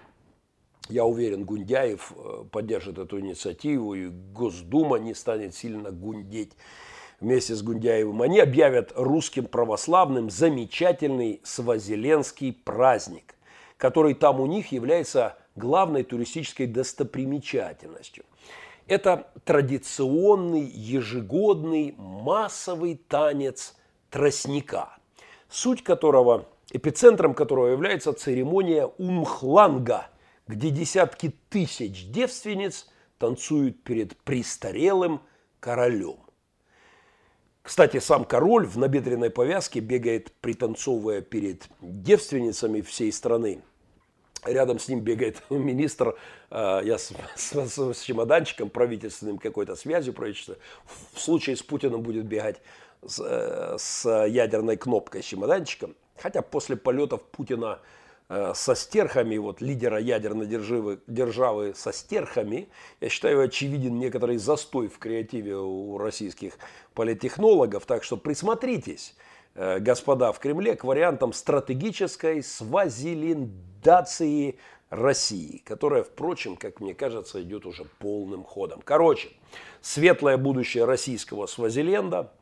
я 0.88 1.05
уверен, 1.05 1.44
Гундяев 1.44 2.12
э, 2.16 2.44
поддержит 2.51 2.99
эту 2.99 3.20
инициативу, 3.20 3.94
и 3.94 4.09
Госдума 4.09 4.99
не 4.99 5.14
станет 5.14 5.55
сильно 5.55 5.90
гундеть 5.90 6.53
вместе 7.20 7.55
с 7.55 7.62
Гундяевым, 7.62 8.22
они 8.22 8.40
объявят 8.40 8.92
русским 8.94 9.46
православным 9.46 10.31
замечательный 10.31 11.40
свазиленский 11.44 12.53
праздник, 12.53 13.35
который 13.79 14.14
там 14.14 14.40
у 14.40 14.46
них 14.46 14.72
является 14.72 15.37
главной 15.57 16.05
туристической 16.05 16.66
достопримечательностью. 16.66 18.25
Это 18.87 19.27
традиционный 19.44 20.64
ежегодный 20.64 21.94
массовый 21.99 23.01
танец 23.09 23.75
тростника, 24.11 24.90
суть 25.49 25.83
которого, 25.83 26.46
эпицентром 26.70 27.35
которого 27.35 27.68
является 27.68 28.12
церемония 28.12 28.87
Умхланга, 28.99 30.07
где 30.47 30.71
десятки 30.71 31.35
тысяч 31.49 32.07
девственниц 32.11 32.89
танцуют 33.19 33.83
перед 33.83 34.17
престарелым 34.19 35.21
королем. 35.61 36.19
Кстати, 37.63 37.99
сам 37.99 38.25
король 38.25 38.65
в 38.65 38.79
набедренной 38.79 39.31
повязке 39.31 39.81
бегает, 39.81 40.31
пританцовывая 40.41 41.21
перед 41.21 41.69
девственницами 41.81 42.81
всей 42.81 43.11
страны. 43.11 43.61
Рядом 44.45 44.79
с 44.79 44.87
ним 44.87 45.01
бегает 45.01 45.43
министр, 45.51 46.17
э, 46.51 46.83
я 46.85 46.97
с, 46.97 47.13
с, 47.35 47.93
с 47.93 48.01
чемоданчиком 48.03 48.71
правительственным 48.71 49.39
какой-то 49.39 49.75
связью 49.75 50.15
правительства. 50.15 50.57
В 51.15 51.19
случае 51.19 51.57
с 51.57 51.63
Путиным 51.65 52.03
будет 52.03 52.27
бегать 52.27 52.61
с, 53.05 53.21
э, 53.21 53.77
с 53.79 54.27
ядерной 54.27 54.77
кнопкой 54.77 55.25
с 55.25 55.27
чемоданчиком. 55.27 55.97
Хотя 56.17 56.43
после 56.43 56.77
полетов 56.77 57.25
Путина 57.25 57.81
со 58.29 58.75
стерхами, 58.75 59.37
вот 59.37 59.61
лидера 59.61 60.01
ядерной 60.01 60.47
державы, 60.47 60.99
державы 61.07 61.75
со 61.77 61.93
стерхами, 61.93 62.69
я 63.01 63.09
считаю, 63.09 63.41
очевиден 63.41 64.01
некоторый 64.01 64.39
застой 64.39 64.89
в 64.89 64.99
креативе 64.99 65.57
у 65.57 65.97
российских 65.97 66.55
политтехнологов. 66.95 67.87
Так 67.87 68.03
что 68.03 68.17
присмотритесь, 68.17 69.15
э, 69.55 69.79
господа 69.79 70.33
в 70.33 70.41
Кремле, 70.41 70.75
к 70.75 70.83
вариантам 70.83 71.33
стратегической 71.33 72.43
свазилиндации 72.43 74.59
России, 74.91 75.62
которая, 75.65 76.03
впрочем, 76.03 76.57
как 76.57 76.81
мне 76.81 76.95
кажется, 76.95 77.41
идет 77.43 77.65
уже 77.65 77.85
полным 78.01 78.43
ходом. 78.43 78.81
Короче, 78.83 79.29
светлое 79.81 80.37
будущее 80.37 80.85
российского 80.85 81.47
Свазиленда 81.47 82.33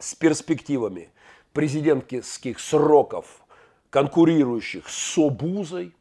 с 0.00 0.16
перспективами 0.16 1.10
президентских 1.52 2.58
сроков– 2.58 3.42
конкурирующих 3.94 4.88
с 4.88 5.14
Собузой, 5.14 5.94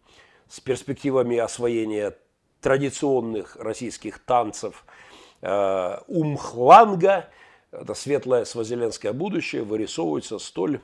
с 0.49 0.59
перспективами 0.59 1.37
освоения 1.37 2.17
традиционных 2.59 3.55
российских 3.57 4.17
танцев 4.17 4.83
э, 5.43 5.99
Умхланга, 6.07 7.29
это 7.71 7.93
светлое 7.93 8.45
свазиленское 8.45 9.13
будущее, 9.13 9.61
вырисовывается 9.61 10.39
столь, 10.39 10.81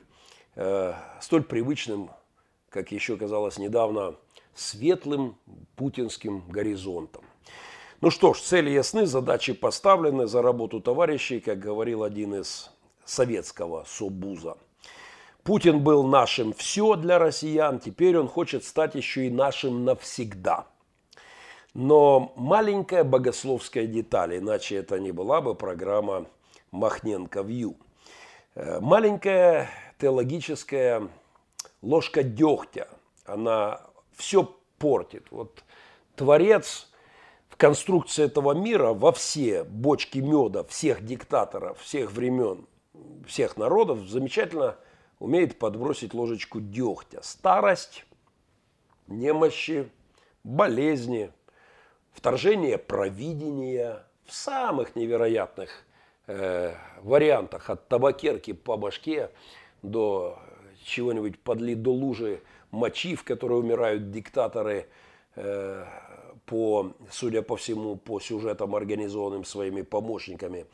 э, 0.54 0.94
столь 1.20 1.42
привычным, 1.42 2.12
как 2.68 2.92
еще 2.92 3.16
казалось 3.16 3.58
недавно, 3.58 4.14
светлым 4.54 5.36
путинским 5.74 6.44
горизонтом. 6.48 7.24
Ну 8.00 8.10
что 8.10 8.34
ж, 8.34 8.40
цели 8.40 8.70
ясны, 8.70 9.04
задачи 9.04 9.52
поставлены 9.52 10.28
за 10.28 10.42
работу 10.42 10.80
товарищей, 10.80 11.40
как 11.40 11.58
говорил 11.58 12.04
один 12.04 12.36
из 12.36 12.70
советского 13.04 13.84
Собуза– 13.88 14.58
Путин 15.42 15.80
был 15.80 16.02
нашим 16.02 16.52
все 16.52 16.96
для 16.96 17.18
россиян, 17.18 17.78
теперь 17.78 18.18
он 18.18 18.28
хочет 18.28 18.64
стать 18.64 18.94
еще 18.94 19.26
и 19.26 19.30
нашим 19.30 19.84
навсегда. 19.84 20.66
Но 21.72 22.32
маленькая 22.36 23.04
богословская 23.04 23.86
деталь, 23.86 24.38
иначе 24.38 24.76
это 24.76 24.98
не 24.98 25.12
была 25.12 25.40
бы 25.40 25.54
программа 25.54 26.26
Махненко 26.72 27.42
Вью. 27.42 27.76
Э, 28.54 28.80
маленькая 28.80 29.70
теологическая 29.98 31.08
ложка 31.80 32.22
дегтя, 32.22 32.88
она 33.24 33.80
все 34.14 34.54
портит. 34.78 35.26
Вот 35.30 35.64
Творец 36.16 36.90
в 37.48 37.56
конструкции 37.56 38.24
этого 38.24 38.52
мира 38.52 38.92
во 38.92 39.12
все 39.12 39.64
бочки 39.64 40.18
меда 40.18 40.64
всех 40.64 41.04
диктаторов, 41.04 41.78
всех 41.80 42.12
времен, 42.12 42.66
всех 43.26 43.56
народов 43.56 44.00
замечательно– 44.06 44.76
умеет 45.20 45.58
подбросить 45.58 46.14
ложечку 46.14 46.60
дегтя. 46.60 47.20
Старость, 47.22 48.04
немощи, 49.06 49.88
болезни, 50.42 51.30
вторжение 52.12 52.78
провидения 52.78 54.02
в 54.24 54.34
самых 54.34 54.96
невероятных 54.96 55.70
э, 56.26 56.74
вариантах, 57.02 57.70
от 57.70 57.86
табакерки 57.86 58.52
по 58.52 58.76
башке 58.76 59.30
до 59.82 60.38
чего-нибудь 60.84 61.38
подли 61.38 61.74
до 61.74 61.92
лужи 61.92 62.40
мочи, 62.70 63.14
в 63.14 63.24
которой 63.24 63.60
умирают 63.60 64.10
диктаторы 64.10 64.88
э, 65.36 65.84
по, 66.46 66.92
судя 67.10 67.42
по 67.42 67.56
всему, 67.56 67.96
по 67.96 68.20
сюжетам, 68.20 68.74
организованным 68.74 69.44
своими 69.44 69.82
помощниками. 69.82 70.66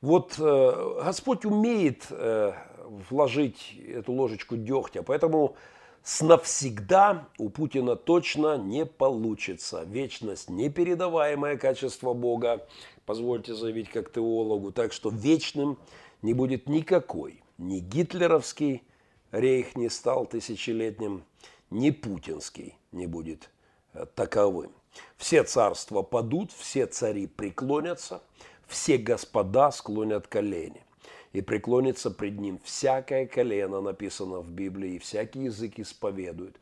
Вот 0.00 0.36
э, 0.38 1.00
Господь 1.04 1.44
умеет 1.44 2.06
э, 2.10 2.54
вложить 2.86 3.74
эту 3.86 4.12
ложечку 4.12 4.56
дегтя. 4.56 5.02
Поэтому 5.02 5.56
с 6.02 6.20
навсегда 6.20 7.28
у 7.38 7.48
Путина 7.48 7.94
точно 7.94 8.58
не 8.58 8.84
получится. 8.84 9.84
Вечность– 9.84 10.48
непередаваемое 10.50 11.56
качество 11.56 12.12
Бога, 12.12 12.66
позвольте 13.06 13.54
заявить 13.54 13.88
как 13.88 14.12
теологу. 14.12 14.72
Так 14.72 14.92
что 14.92 15.10
вечным 15.10 15.78
не 16.20 16.34
будет 16.34 16.68
никакой. 16.68 17.42
Ни 17.58 17.78
гитлеровский 17.78 18.82
рейх 19.30 19.76
не 19.76 19.88
стал 19.88 20.26
тысячелетним, 20.26 21.24
ни 21.70 21.90
путинский 21.90 22.76
не 22.90 23.06
будет 23.06 23.50
э, 23.94 24.04
таковым. 24.14 24.72
Все 25.16 25.44
царства 25.44 26.02
падут, 26.02 26.50
все 26.52 26.86
цари 26.86 27.26
преклонятся, 27.26 28.22
все 28.66 28.98
господа 28.98 29.70
склонят 29.70 30.26
колени 30.26 30.84
и 31.32 31.40
преклонится 31.40 32.10
пред 32.10 32.38
ним 32.38 32.60
всякое 32.62 33.26
колено, 33.26 33.80
написано 33.80 34.40
в 34.40 34.50
Библии, 34.50 34.94
и 34.94 34.98
всякий 34.98 35.44
язык 35.44 35.78
исповедует 35.78 36.56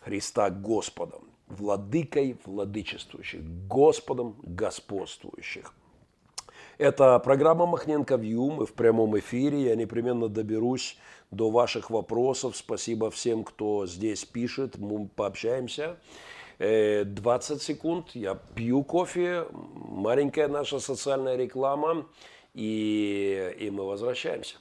Христа 0.00 0.50
Господом, 0.50 1.22
владыкой 1.48 2.36
владычествующих, 2.44 3.42
Господом 3.68 4.36
господствующих. 4.42 5.72
Это 6.78 7.18
программа 7.20 7.64
Махненко 7.64 8.16
Вью. 8.16 8.50
Мы 8.50 8.66
в 8.66 8.74
прямом 8.74 9.18
эфире. 9.18 9.62
Я 9.62 9.76
непременно 9.76 10.28
доберусь 10.28 10.98
до 11.30 11.50
ваших 11.50 11.88
вопросов. 11.88 12.54
Спасибо 12.54 13.10
всем, 13.10 13.44
кто 13.44 13.86
здесь 13.86 14.26
пишет. 14.26 14.76
Мы 14.76 15.08
пообщаемся. 15.08 15.96
20 16.58 16.60
э, 16.60 17.60
секунд. 17.62 18.10
Я 18.12 18.34
пью 18.34 18.82
кофе. 18.82 19.46
Маленькая 19.52 20.48
наша 20.48 20.78
социальная 20.78 21.36
реклама 21.36 22.04
и, 22.56 23.54
и 23.58 23.70
мы 23.70 23.84
возвращаемся. 23.84 24.56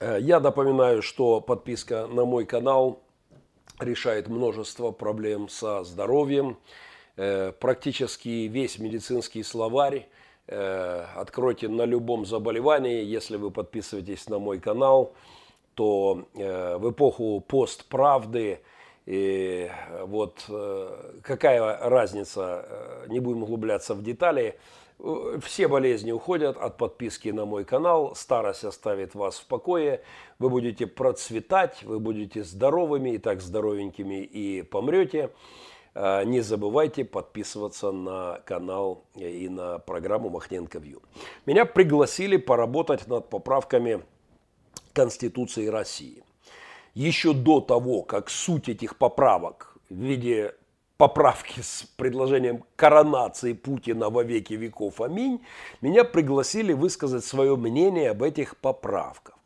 Э, 0.00 0.18
я 0.20 0.40
напоминаю, 0.40 1.02
что 1.02 1.40
подписка 1.40 2.06
на 2.06 2.24
мой 2.24 2.44
канал 2.44 3.05
решает 3.80 4.28
множество 4.28 4.90
проблем 4.90 5.48
со 5.48 5.84
здоровьем. 5.84 6.56
Э, 7.16 7.52
практически 7.58 8.46
весь 8.46 8.78
медицинский 8.78 9.42
словарь 9.42 10.06
э, 10.46 11.04
откройте 11.14 11.68
на 11.68 11.82
любом 11.82 12.26
заболевании. 12.26 13.02
Если 13.02 13.36
вы 13.36 13.50
подписываетесь 13.50 14.28
на 14.28 14.38
мой 14.38 14.58
канал, 14.58 15.14
то 15.74 16.26
э, 16.34 16.76
в 16.76 16.90
эпоху 16.90 17.40
постправды 17.46 18.60
и 19.06 19.70
вот 20.02 20.50
какая 21.22 21.78
разница, 21.88 23.04
не 23.06 23.20
будем 23.20 23.44
углубляться 23.44 23.94
в 23.94 24.02
детали. 24.02 24.58
Все 24.98 25.68
болезни 25.68 26.10
уходят 26.10 26.56
от 26.56 26.78
подписки 26.78 27.28
на 27.28 27.44
мой 27.44 27.64
канал. 27.64 28.14
Старость 28.14 28.64
оставит 28.64 29.14
вас 29.14 29.38
в 29.38 29.46
покое. 29.46 30.02
Вы 30.38 30.48
будете 30.48 30.86
процветать, 30.86 31.82
вы 31.82 32.00
будете 32.00 32.42
здоровыми 32.42 33.10
и 33.10 33.18
так 33.18 33.42
здоровенькими 33.42 34.22
и 34.22 34.62
помрете. 34.62 35.30
А, 35.94 36.24
не 36.24 36.40
забывайте 36.40 37.04
подписываться 37.04 37.90
на 37.90 38.40
канал 38.44 39.04
и 39.14 39.48
на 39.48 39.78
программу 39.78 40.28
Махненко 40.28 40.78
Вью. 40.78 41.02
Меня 41.46 41.64
пригласили 41.64 42.36
поработать 42.36 43.06
над 43.06 43.28
поправками 43.30 44.02
Конституции 44.92 45.68
России. 45.68 46.22
Еще 46.94 47.32
до 47.34 47.60
того, 47.60 48.02
как 48.02 48.30
суть 48.30 48.70
этих 48.70 48.96
поправок 48.96 49.76
в 49.90 49.94
виде 49.94 50.54
поправки 50.96 51.60
с 51.60 51.84
предложением 51.96 52.64
коронации 52.76 53.52
Путина 53.52 54.10
во 54.10 54.22
веки 54.22 54.54
веков, 54.54 55.00
аминь, 55.00 55.40
меня 55.80 56.04
пригласили 56.04 56.72
высказать 56.72 57.24
свое 57.24 57.56
мнение 57.56 58.10
об 58.10 58.22
этих 58.22 58.56
поправках. 58.56 59.36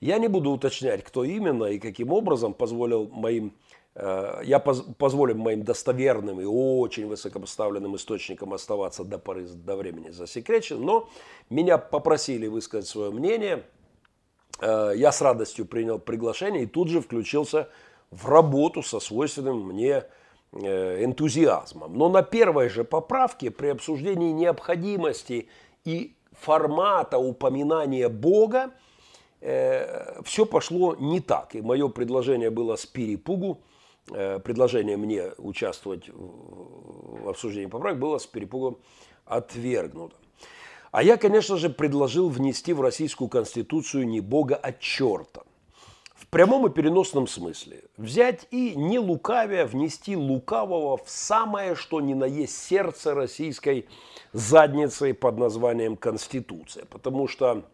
Я 0.00 0.18
не 0.18 0.28
буду 0.28 0.50
уточнять, 0.50 1.04
кто 1.04 1.24
именно 1.24 1.64
и 1.64 1.78
каким 1.78 2.12
образом 2.12 2.54
позволил 2.54 3.08
моим, 3.08 3.54
э, 3.94 4.40
я 4.44 4.58
поз, 4.58 4.82
позволю 4.98 5.36
моим 5.36 5.62
достоверным 5.62 6.40
и 6.40 6.44
очень 6.44 7.06
высокопоставленным 7.06 7.94
источникам 7.96 8.52
оставаться 8.52 9.04
до 9.04 9.18
поры 9.18 9.46
до 9.46 9.76
времени 9.76 10.10
засекреченным, 10.10 10.84
но 10.84 11.08
меня 11.50 11.78
попросили 11.78 12.48
высказать 12.48 12.88
свое 12.88 13.12
мнение. 13.12 13.62
Э, 14.60 14.92
я 14.94 15.12
с 15.12 15.22
радостью 15.22 15.66
принял 15.66 16.00
приглашение 16.00 16.64
и 16.64 16.66
тут 16.66 16.88
же 16.88 17.00
включился 17.00 17.68
в 18.10 18.28
работу 18.28 18.82
со 18.82 18.98
свойственным 18.98 19.68
мне 19.68 20.04
энтузиазмом. 20.52 21.96
Но 21.96 22.08
на 22.08 22.22
первой 22.22 22.68
же 22.68 22.84
поправке 22.84 23.50
при 23.50 23.68
обсуждении 23.68 24.32
необходимости 24.32 25.48
и 25.84 26.14
формата 26.32 27.18
упоминания 27.18 28.08
Бога 28.08 28.72
э, 29.40 30.20
все 30.24 30.44
пошло 30.44 30.94
не 30.98 31.20
так. 31.20 31.54
И 31.54 31.62
мое 31.62 31.88
предложение 31.88 32.50
было 32.50 32.76
с 32.76 32.86
перепугу. 32.86 33.60
Э, 34.10 34.40
предложение 34.40 34.96
мне 34.96 35.32
участвовать 35.38 36.08
в 36.08 37.28
обсуждении 37.28 37.66
поправок 37.66 37.98
было 37.98 38.18
с 38.18 38.26
перепугом 38.26 38.78
отвергнуто. 39.24 40.16
А 40.90 41.02
я, 41.02 41.16
конечно 41.16 41.56
же, 41.56 41.70
предложил 41.70 42.28
внести 42.28 42.74
в 42.74 42.82
Российскую 42.82 43.28
Конституцию 43.28 44.06
не 44.06 44.20
Бога, 44.20 44.56
а 44.56 44.72
черта 44.72 45.42
прямом 46.32 46.66
и 46.66 46.70
переносном 46.70 47.26
смысле. 47.26 47.82
Взять 47.98 48.46
и 48.50 48.74
не 48.74 48.98
лукавя 48.98 49.66
внести 49.66 50.16
лукавого 50.16 50.96
в 50.96 51.04
самое, 51.04 51.74
что 51.74 52.00
ни 52.00 52.14
на 52.14 52.24
есть 52.24 52.56
сердце 52.56 53.14
российской 53.14 53.86
задницы 54.32 55.12
под 55.12 55.36
названием 55.36 55.94
Конституция. 55.94 56.86
Потому 56.86 57.28
что 57.28 57.64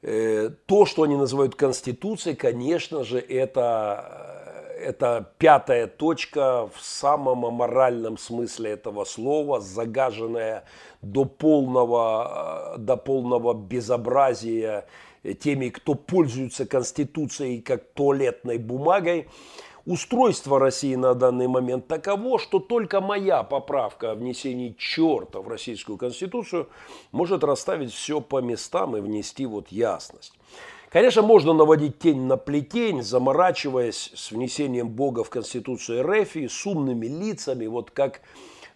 э, 0.00 0.50
то, 0.64 0.86
что 0.86 1.02
они 1.02 1.16
называют 1.16 1.54
Конституцией, 1.54 2.34
конечно 2.34 3.04
же, 3.04 3.18
это, 3.18 4.72
э, 4.78 4.84
это 4.84 5.32
пятая 5.36 5.88
точка 5.88 6.70
в 6.74 6.80
самом 6.80 7.44
аморальном 7.44 8.16
смысле 8.16 8.70
этого 8.70 9.04
слова, 9.04 9.60
загаженная 9.60 10.64
до 11.02 11.26
полного, 11.26 12.76
э, 12.76 12.78
до 12.78 12.96
полного 12.96 13.52
безобразия 13.52 14.86
теми, 15.22 15.68
кто 15.68 15.94
пользуется 15.94 16.66
Конституцией 16.66 17.60
как 17.60 17.92
туалетной 17.94 18.58
бумагой. 18.58 19.28
Устройство 19.84 20.60
России 20.60 20.94
на 20.94 21.14
данный 21.14 21.48
момент 21.48 21.88
таково, 21.88 22.38
что 22.38 22.60
только 22.60 23.00
моя 23.00 23.42
поправка 23.42 24.12
о 24.12 24.14
внесении 24.14 24.76
черта 24.78 25.40
в 25.40 25.48
Российскую 25.48 25.98
Конституцию 25.98 26.68
может 27.10 27.42
расставить 27.42 27.92
все 27.92 28.20
по 28.20 28.40
местам 28.40 28.96
и 28.96 29.00
внести 29.00 29.44
вот 29.44 29.68
ясность. 29.72 30.34
Конечно, 30.88 31.22
можно 31.22 31.52
наводить 31.52 31.98
тень 31.98 32.20
на 32.20 32.36
плетень, 32.36 33.02
заморачиваясь 33.02 34.12
с 34.14 34.30
внесением 34.30 34.88
Бога 34.88 35.24
в 35.24 35.30
Конституцию 35.30 36.06
РФ 36.06 36.36
с 36.36 36.66
умными 36.66 37.06
лицами, 37.06 37.66
вот 37.66 37.90
как 37.90 38.20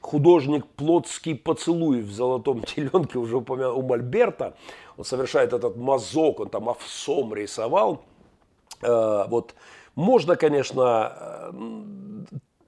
художник 0.07 0.67
Плотский 0.67 1.35
поцелуй 1.35 2.01
в 2.01 2.13
«Золотом 2.13 2.63
теленке», 2.63 3.19
уже 3.19 3.39
упомянул 3.39 3.81
у 3.81 3.83
Мольберта, 3.83 4.57
он 4.97 5.05
совершает 5.05 5.53
этот 5.53 5.77
мазок, 5.77 6.41
он 6.41 6.49
там 6.49 6.69
овсом 6.69 7.35
рисовал. 7.35 8.05
Э, 8.83 9.25
вот 9.29 9.55
можно, 9.97 10.37
конечно, 10.37 11.13
э, 11.13 11.51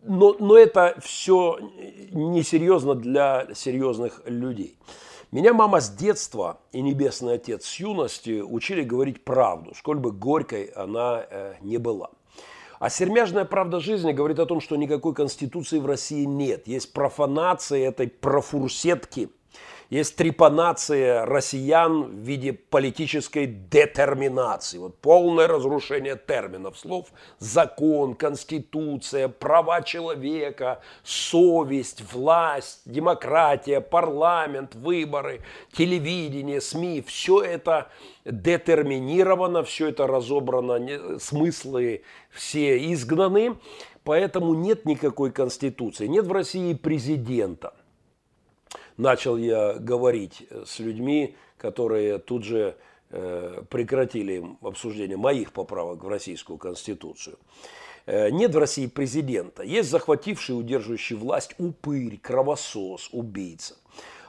но, 0.03 0.37
но 0.39 0.59
это 0.59 0.97
все 1.01 1.59
несерьезно 2.11 2.95
для 2.95 3.47
серьезных 3.55 4.23
людей. 4.27 4.77
Меня 5.31 5.53
мама 5.53 5.81
с 5.81 5.91
детства 5.91 6.59
и 6.73 6.81
небесный 6.81 7.35
отец 7.35 7.67
с 7.67 7.81
юности 7.81 8.41
учили 8.41 8.83
говорить 8.83 9.25
правду, 9.25 9.75
сколь 9.75 9.99
бы 9.99 10.11
горькой 10.11 10.65
она 10.75 11.25
э, 11.31 11.55
не 11.61 11.77
была. 11.77 12.11
А 12.79 12.91
сермяжная 12.91 13.45
правда 13.45 13.81
жизни 13.81 14.13
говорит 14.13 14.39
о 14.39 14.47
том, 14.47 14.61
что 14.61 14.77
никакой 14.77 15.15
конституции 15.15 15.79
в 15.79 15.87
России 15.87 16.25
нет. 16.25 16.69
Есть 16.69 16.93
профанация 16.93 17.89
этой 17.89 18.09
профурсетки– 18.09 19.31
есть 19.91 20.17
трепанация 20.17 21.25
россиян 21.25 22.03
в 22.03 22.13
виде 22.13 22.53
политической 22.53 23.47
детерминации. 23.47 24.77
Вот 24.77 24.99
полное 24.99 25.47
разрушение 25.47 26.17
терминов, 26.17 26.79
слов 26.79 27.07
закон, 27.39 28.15
конституция, 28.15 29.29
права 29.29 29.81
человека, 29.81 30.81
совесть, 31.05 32.03
власть, 32.13 32.83
демократия, 32.85 33.81
парламент, 33.81 34.75
выборы, 34.75 35.41
телевидение, 35.73 36.61
СМИ. 36.61 37.03
Все 37.07 37.41
это 37.41 37.89
детерминировано, 38.27 39.63
все 39.63 39.89
это 39.89 40.07
разобрано, 40.07 41.19
смыслы 41.19 42.03
все 42.31 42.93
изгнаны. 42.93 43.57
Поэтому 44.05 44.53
нет 44.55 44.85
никакой 44.85 45.33
конституции, 45.33 46.07
нет 46.07 46.27
в 46.27 46.33
России 46.33 46.75
президента 46.75 47.73
начал 48.99 49.39
я 49.39 49.75
говорить 49.75 50.47
с 50.67 50.79
людьми, 50.79 51.37
которые 51.57 52.19
тут 52.19 52.45
же 52.45 52.77
э, 53.11 53.63
прекратили 53.71 54.45
обсуждение 54.61 55.17
моих 55.17 55.53
поправок 55.53 56.05
в 56.05 56.09
Российскую 56.09 56.59
Конституцию. 56.59 57.39
Э, 58.07 58.31
нет 58.31 58.55
в 58.55 58.59
России 58.59 58.87
президента. 58.87 59.63
Есть 59.63 59.91
захвативший 59.91 60.55
и 60.55 60.59
удерживающий 60.59 61.17
власть 61.17 61.55
упырь, 61.59 62.19
кровосос, 62.19 63.09
убийца. 63.13 63.77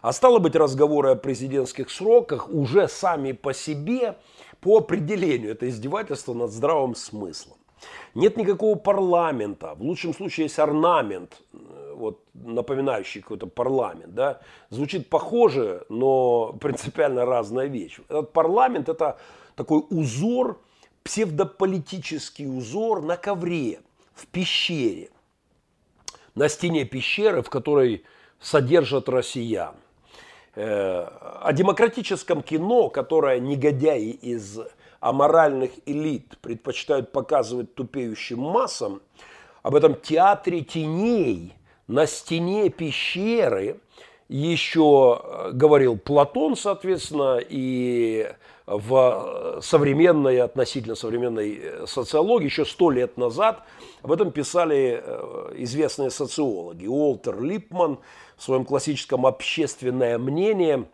А 0.02 0.14
стало 0.14 0.40
быть, 0.40 0.56
разговоры 0.56 1.10
о 1.10 1.16
президентских 1.16 1.90
сроках 1.90 2.50
уже 2.50 2.88
сами 2.88 3.34
по 3.34 3.54
себе, 3.54 4.18
по 4.62 4.78
определению, 4.78 5.52
это 5.52 5.68
издевательство 5.68 6.34
над 6.34 6.52
здравым 6.52 6.96
смыслом. 6.96 7.59
Нет 8.16 8.38
никакого 8.38 8.76
парламента. 8.76 9.76
В 9.76 9.82
лучшем 9.82 10.14
случае 10.14 10.46
есть 10.46 10.60
орнамент, 10.60 11.42
э, 11.54 11.94
вот, 11.96 12.24
напоминающий 12.34 13.22
какой-то 13.22 13.48
парламент. 13.48 14.14
Да? 14.14 14.42
Звучит 14.70 15.10
похоже, 15.10 15.86
но 15.90 16.54
принципиально 16.62 17.26
разная 17.26 17.68
вещь. 17.68 18.00
Этот 18.10 18.34
парламент– 18.34 18.90
это 18.90 19.18
такой 19.56 19.84
узор, 19.90 20.60
псевдополитический 21.04 22.48
узор 22.48 23.02
на 23.02 23.18
ковре, 23.18 23.82
в 24.14 24.28
пещере. 24.28 25.10
На 26.36 26.50
стене 26.50 26.86
пещеры, 26.86 27.42
в 27.42 27.50
которой 27.50 28.04
содержат 28.40 29.10
россиян. 29.10 29.76
Э, 30.56 31.08
о 31.42 31.54
демократическом 31.54 32.42
кино, 32.42 32.90
которое 32.90 33.40
негодяи 33.40 34.10
из 34.10 34.60
аморальных 35.00 35.72
элит 35.86 36.38
предпочитают 36.42 37.12
показывать 37.12 37.76
тупеющим 37.76 38.40
массам, 38.40 39.02
об 39.64 39.76
этом 39.76 39.96
театре 39.96 40.62
теней 40.62 41.54
на 41.88 42.06
стене 42.06 42.70
пещеры 42.70 43.80
еще 44.30 45.20
э, 45.22 45.52
говорил 45.54 45.98
Платон, 45.98 46.56
соответственно, 46.56 47.40
и 47.42 48.32
в 48.68 49.60
современной, 49.64 50.42
относительно 50.42 50.94
современной 50.94 51.60
э, 51.62 51.86
социологии 51.88 52.46
еще 52.46 52.66
сто 52.66 52.92
лет 52.92 53.18
назад 53.18 53.64
об 54.04 54.12
этом 54.12 54.32
писали 54.32 55.02
э, 55.04 55.54
известные 55.58 56.12
социологи. 56.12 56.86
Уолтер 56.86 57.42
Липман 57.42 57.98
в 58.38 58.44
своем 58.44 58.66
классическом 58.66 59.26
«Общественное 59.26 60.20
мнение» 60.20 60.86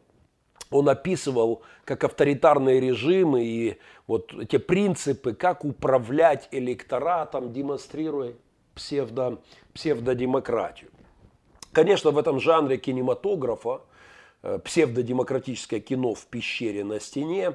он 0.75 0.89
описывал 0.89 1.61
как 1.85 2.03
авторитарные 2.03 2.79
режимы 2.79 3.43
и 3.45 3.77
вот 4.07 4.33
эти 4.33 4.57
принципы, 4.57 5.33
как 5.33 5.63
управлять 5.63 6.47
электоратом, 6.51 7.53
демонстрируя 7.53 8.33
псевдо, 8.75 9.39
псевдодемократию. 9.73 10.89
Конечно, 11.71 12.11
в 12.11 12.17
этом 12.17 12.39
жанре 12.39 12.77
кинематографа, 12.77 13.81
э, 14.43 14.59
псевдодемократическое 14.59 15.79
кино 15.79 16.13
в 16.13 16.25
пещере 16.27 16.83
на 16.83 16.99
стене, 16.99 17.53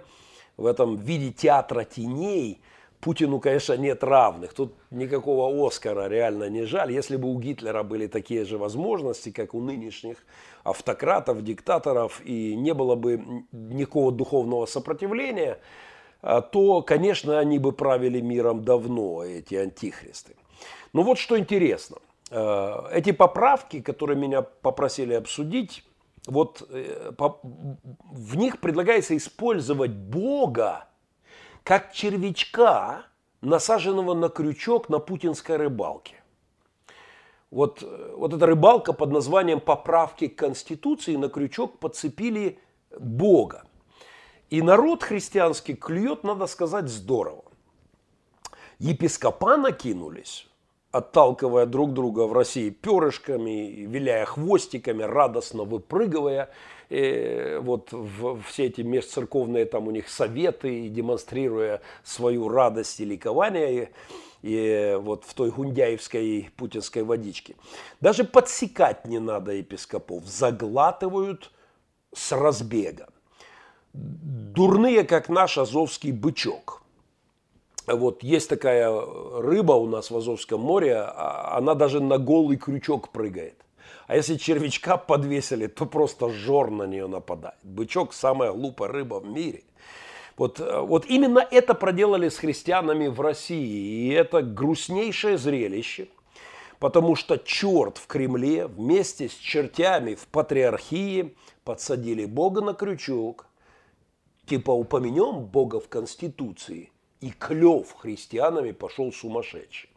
в 0.57 0.67
этом 0.67 0.97
виде 0.97 1.33
театра 1.33 1.85
теней 1.85 2.61
Путину, 3.01 3.41
конечно, 3.41 3.75
нет 3.75 4.05
равных. 4.05 4.53
Тут 4.53 4.75
никакого 4.91 5.67
Оскара 5.67 6.07
реально 6.09 6.51
не 6.51 6.65
жаль. 6.65 6.93
Если 6.93 7.17
бы 7.17 7.29
у 7.29 7.39
Гитлера 7.39 7.83
были 7.83 8.07
такие 8.07 8.45
же 8.45 8.59
возможности, 8.59 9.31
как 9.31 9.55
у 9.55 9.61
нынешних 9.61 10.19
автократов, 10.65 11.43
диктаторов, 11.43 12.21
и 12.25 12.55
не 12.55 12.75
было 12.75 12.97
бы 12.97 13.45
никакого 13.53 14.13
духовного 14.13 14.67
сопротивления, 14.67 15.59
а, 16.21 16.43
то, 16.43 16.83
конечно, 16.83 17.39
они 17.39 17.59
бы 17.59 17.73
правили 17.73 18.21
миром 18.21 18.65
давно, 18.65 19.25
эти 19.25 19.55
антихристы. 19.55 20.37
Но 20.93 21.03
вот 21.03 21.19
что 21.19 21.39
интересно. 21.39 21.97
А, 22.31 22.87
эти 22.93 23.13
поправки, 23.13 23.81
которые 23.81 24.19
меня 24.19 24.43
попросили 24.43 25.15
обсудить, 25.15 25.85
вот 26.27 26.69
э, 26.69 27.13
в 28.13 28.37
них 28.37 28.61
предлагается 28.61 29.17
использовать 29.17 29.91
Бога 29.91 30.90
как 31.65 31.93
червячка, 31.93 33.05
насаженного 33.41 34.15
на 34.15 34.29
крючок 34.29 34.89
на 34.89 34.99
путинской 34.99 35.57
рыбалке. 35.57 36.17
Вот, 37.51 37.83
вот 38.15 38.33
эта 38.33 38.47
рыбалка 38.47 38.93
под 38.93 39.11
названием 39.11 39.61
«Поправки 39.61 40.29
к 40.29 40.37
Конституции» 40.37 41.17
на 41.17 41.29
крючок 41.29 41.79
подцепили 41.79 42.59
Бога. 42.99 43.65
И 44.51 44.63
народ 44.63 45.03
христианский 45.03 45.75
клюет, 45.75 46.23
надо 46.23 46.47
сказать, 46.47 46.89
здорово. 46.89 47.45
Епископа 48.79 49.57
накинулись, 49.57 50.49
отталкивая 50.91 51.67
друг 51.67 51.93
друга 51.93 52.27
в 52.27 52.33
России 52.33 52.71
перышками, 52.71 53.85
виляя 53.87 54.25
хвостиками, 54.25 55.03
радостно 55.03 55.65
выпрыгивая– 55.65 56.51
э, 56.91 57.59
вот 57.61 57.93
в, 57.93 58.43
все 58.43 58.67
эти 58.67 58.83
межцерковные 58.83 59.65
там 59.65 59.89
у 59.89 59.91
них 59.91 60.09
советы, 60.09 60.89
демонстрируя 60.89 61.81
свою 62.05 62.49
радость 62.49 63.01
и 63.01 63.05
ликование 63.05 63.91
и, 64.43 64.49
и 64.49 64.97
вот 65.01 65.25
в 65.25 65.35
той 65.35 65.51
гундяевской 65.51 66.51
путинской 66.57 67.03
водичке. 67.03 67.57
Даже 68.01 68.25
подсекать 68.25 69.07
не 69.07 69.19
надо 69.19 69.53
епископов, 69.53 70.27
заглатывают 70.27 71.51
с 72.13 72.33
разбега. 72.33 73.09
Дурные, 73.93 75.05
как 75.05 75.29
наш 75.29 75.59
азовский 75.59 76.13
бычок. 76.13 76.83
Вот 77.87 78.23
есть 78.23 78.49
такая 78.49 78.91
рыба 78.91 79.73
у 79.73 79.87
нас 79.87 80.11
в 80.11 80.17
Азовском 80.17 80.61
море, 80.61 80.97
а 80.97 81.57
она 81.57 81.75
даже 81.75 82.01
на 82.01 82.19
голый 82.19 82.57
крючок 82.57 83.09
прыгает. 83.09 83.57
А 84.11 84.17
если 84.17 84.39
червячка 84.39 84.97
подвесили, 84.97 85.69
то 85.69 85.87
просто 85.87 86.31
жор 86.31 86.73
на 86.73 86.83
нее 86.83 87.07
нападает. 87.07 87.55
Бычок– 87.63 88.13
самая 88.13 88.51
глупая 88.51 88.89
рыба 88.89 89.21
в 89.21 89.27
мире. 89.29 89.63
Вот, 90.37 90.59
э, 90.59 90.81
вот 90.81 91.07
именно 91.07 91.39
это 91.39 91.75
проделали 91.75 92.29
с 92.29 92.39
христианами 92.39 93.07
в 93.07 93.21
России. 93.21 94.09
И 94.09 94.09
это 94.09 94.43
грустнейшее 94.43 95.39
зрелище, 95.39 96.09
потому 96.81 97.15
что 97.15 97.37
черт 97.37 97.99
в 97.99 98.09
Кремле 98.09 98.67
вместе 98.67 99.29
с 99.29 99.35
чертями 99.35 100.17
в 100.17 100.27
патриархии 100.27 101.37
подсадили 101.63 102.25
Бога 102.25 102.63
на 102.63 102.75
крючок. 102.75 103.47
Типа 104.45 104.73
упомянем 104.73 105.45
Бога 105.45 105.79
в 105.79 105.89
Конституции, 105.89 106.91
и 107.21 107.31
клев 107.31 107.95
христианами 107.97 108.73
пошел 108.73 109.13
сумасшедший. 109.13 109.89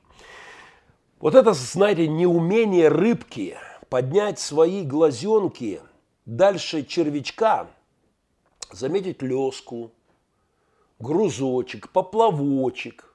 Вот 1.19 1.34
это, 1.34 1.54
знаете, 1.54 2.08
неумение 2.08 2.89
рыбки– 2.89 3.58
поднять 3.93 4.39
свои 4.39 4.84
глазенки 4.84 5.79
дальше 6.25 6.84
червячка, 6.84 7.67
заметить 8.71 9.21
леску, 9.21 9.91
грузочек, 10.97 11.89
поплавочек, 11.89 13.13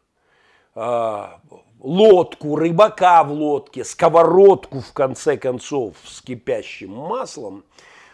а, 0.77 1.41
лодку, 1.81 2.55
рыбака 2.55 3.25
в 3.25 3.33
лодке, 3.33 3.83
сковородку, 3.83 4.79
в 4.79 4.93
конце 4.93 5.37
концов, 5.37 5.97
с 6.05 6.23
кипящим 6.23 6.93
маслом, 6.93 7.64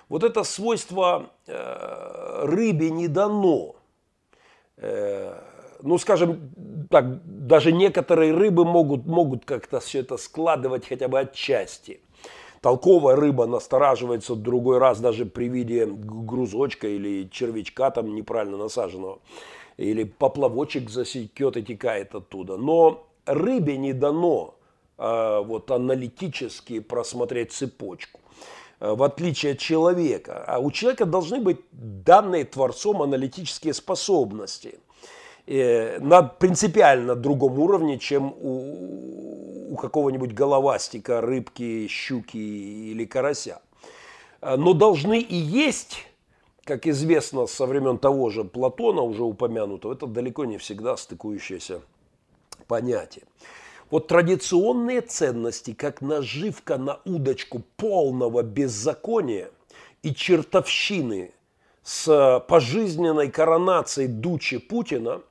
вот 0.08 0.24
это 0.24 0.42
свойство 0.42 1.32
э, 1.46 2.44
рыбе 2.44 2.88
не 2.88 3.08
дано. 3.08 3.76
Э, 4.78 5.38
ну, 5.82 5.98
скажем 5.98 6.50
так, 6.88 7.22
даже 7.26 7.72
некоторые 7.72 8.32
рыбы 8.32 8.64
могут, 8.64 9.04
могут 9.04 9.44
как-то 9.44 9.80
все 9.80 9.98
это 9.98 10.16
складывать 10.16 10.88
хотя 10.88 11.08
бы 11.08 11.20
отчасти 11.20 12.00
толковая 12.64 13.14
рыба 13.14 13.44
настораживается 13.44 14.34
другой 14.34 14.78
раз 14.78 14.98
даже 14.98 15.26
при 15.26 15.48
виде 15.50 15.84
грузочка 15.84 16.88
или 16.88 17.28
червячка 17.30 17.90
там 17.90 18.14
неправильно 18.14 18.56
насаженного. 18.56 19.18
Или 19.76 20.04
поплавочек 20.04 20.88
засекет 20.88 21.58
и 21.58 21.62
текает 21.62 22.14
оттуда. 22.14 22.56
Но 22.56 23.06
рыбе 23.26 23.76
не 23.76 23.92
дано 23.92 24.54
а, 24.96 25.42
вот 25.42 25.70
аналитически 25.70 26.80
просмотреть 26.80 27.52
цепочку 27.52 28.20
а, 28.80 28.94
в 28.94 29.02
отличие 29.02 29.52
от 29.52 29.58
человека. 29.58 30.42
А 30.46 30.58
у 30.58 30.70
человека 30.70 31.04
должны 31.04 31.40
быть 31.40 31.58
данные 31.70 32.46
Творцом 32.46 33.02
аналитические 33.02 33.74
способности 33.74 34.68
э, 34.68 34.93
на 35.46 36.22
принципиально 36.22 37.14
другом 37.14 37.58
уровне, 37.58 37.98
чем 37.98 38.32
у, 38.40 39.72
у 39.72 39.76
какого-нибудь 39.76 40.32
головастика, 40.32 41.20
рыбки, 41.20 41.86
щуки 41.88 42.36
или 42.36 43.04
карася. 43.04 43.60
А, 44.40 44.56
но 44.56 44.72
должны 44.72 45.20
и 45.20 45.36
есть, 45.36 46.06
как 46.64 46.86
известно 46.86 47.46
со 47.46 47.66
времен 47.66 47.98
того 47.98 48.30
же 48.30 48.44
Платона, 48.44 49.02
уже 49.02 49.24
упомянутого, 49.24 49.94
это 49.94 50.06
далеко 50.06 50.44
не 50.44 50.58
всегда 50.58 50.96
стыкующееся 50.96 51.80
понятие. 52.66 53.24
Вот 53.90 54.06
традиционные 54.08 55.00
ценности, 55.00 55.74
как 55.74 56.00
наживка 56.00 56.78
на 56.78 57.00
удочку 57.04 57.62
полного 57.76 58.42
беззакония 58.42 59.50
и 60.02 60.14
чертовщины 60.14 61.32
с 61.82 62.44
пожизненной 62.48 63.30
коронацией 63.30 64.08
Дучи 64.08 64.58
Путина, 64.58 65.22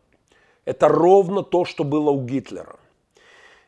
это 0.66 0.88
ровно 0.88 1.44
то, 1.44 1.66
что 1.66 1.84
было 1.84 2.12
у 2.12 2.24
Гитлера. 2.24 2.78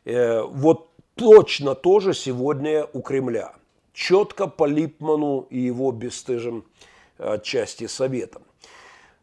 Э, 0.06 0.44
вот 0.44 0.90
точно 1.16 1.76
тоже 1.76 2.14
сегодня 2.14 2.88
у 2.94 3.02
Кремля. 3.02 3.54
Четко 3.94 4.48
по 4.48 4.66
Липману 4.66 5.48
и 5.50 5.60
его 5.60 5.92
бесстыжим 5.92 6.66
отчасти 7.18 7.88
советам. 7.88 8.44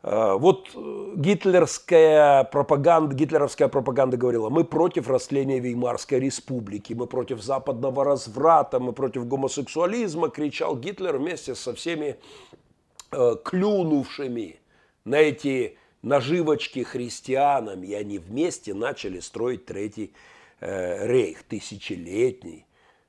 Э, 0.02 0.34
вот 0.38 0.70
гитлерская 1.16 2.44
пропаганда, 2.44 3.14
гитлеровская 3.14 3.68
пропаганда 3.68 4.16
говорила, 4.16 4.50
мы 4.50 4.64
против 4.64 5.08
растления 5.08 5.60
Веймарской 5.60 6.18
республики, 6.18 6.92
мы 6.92 7.06
против 7.06 7.42
западного 7.42 8.04
разврата, 8.04 8.80
мы 8.80 8.92
против 8.92 9.26
гомосексуализма, 9.26 10.28
кричал 10.28 10.76
Гитлер 10.76 11.18
вместе 11.18 11.54
со 11.54 11.74
всеми 11.74 12.16
э, 13.12 13.36
клюнувшими 13.44 14.58
на 15.04 15.16
эти 15.16 15.78
наживочки 16.02 16.82
христианам, 16.82 17.82
и 17.82 17.94
они 17.94 18.18
вместе 18.18 18.74
начали 18.74 19.20
строить 19.20 19.66
третий 19.66 20.12
Э, 20.64 21.08
рейх, 21.08 21.42
тысячелетний 21.42 22.66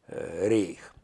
э, 0.07 0.47
рейх. 0.47 0.95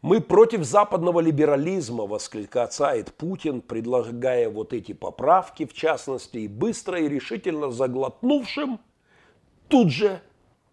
Мы 0.00 0.20
против 0.20 0.64
западного 0.64 1.20
либерализма, 1.20 2.06
восклицает 2.06 3.14
Путин, 3.14 3.60
предлагая 3.60 4.50
вот 4.50 4.72
эти 4.72 4.94
поправки, 4.94 5.64
в 5.64 5.72
частности, 5.72 6.38
и 6.38 6.48
быстро 6.48 6.98
и 6.98 7.08
решительно 7.08 7.70
заглотнувшим, 7.70 8.80
тут 9.68 9.92
же, 9.92 10.20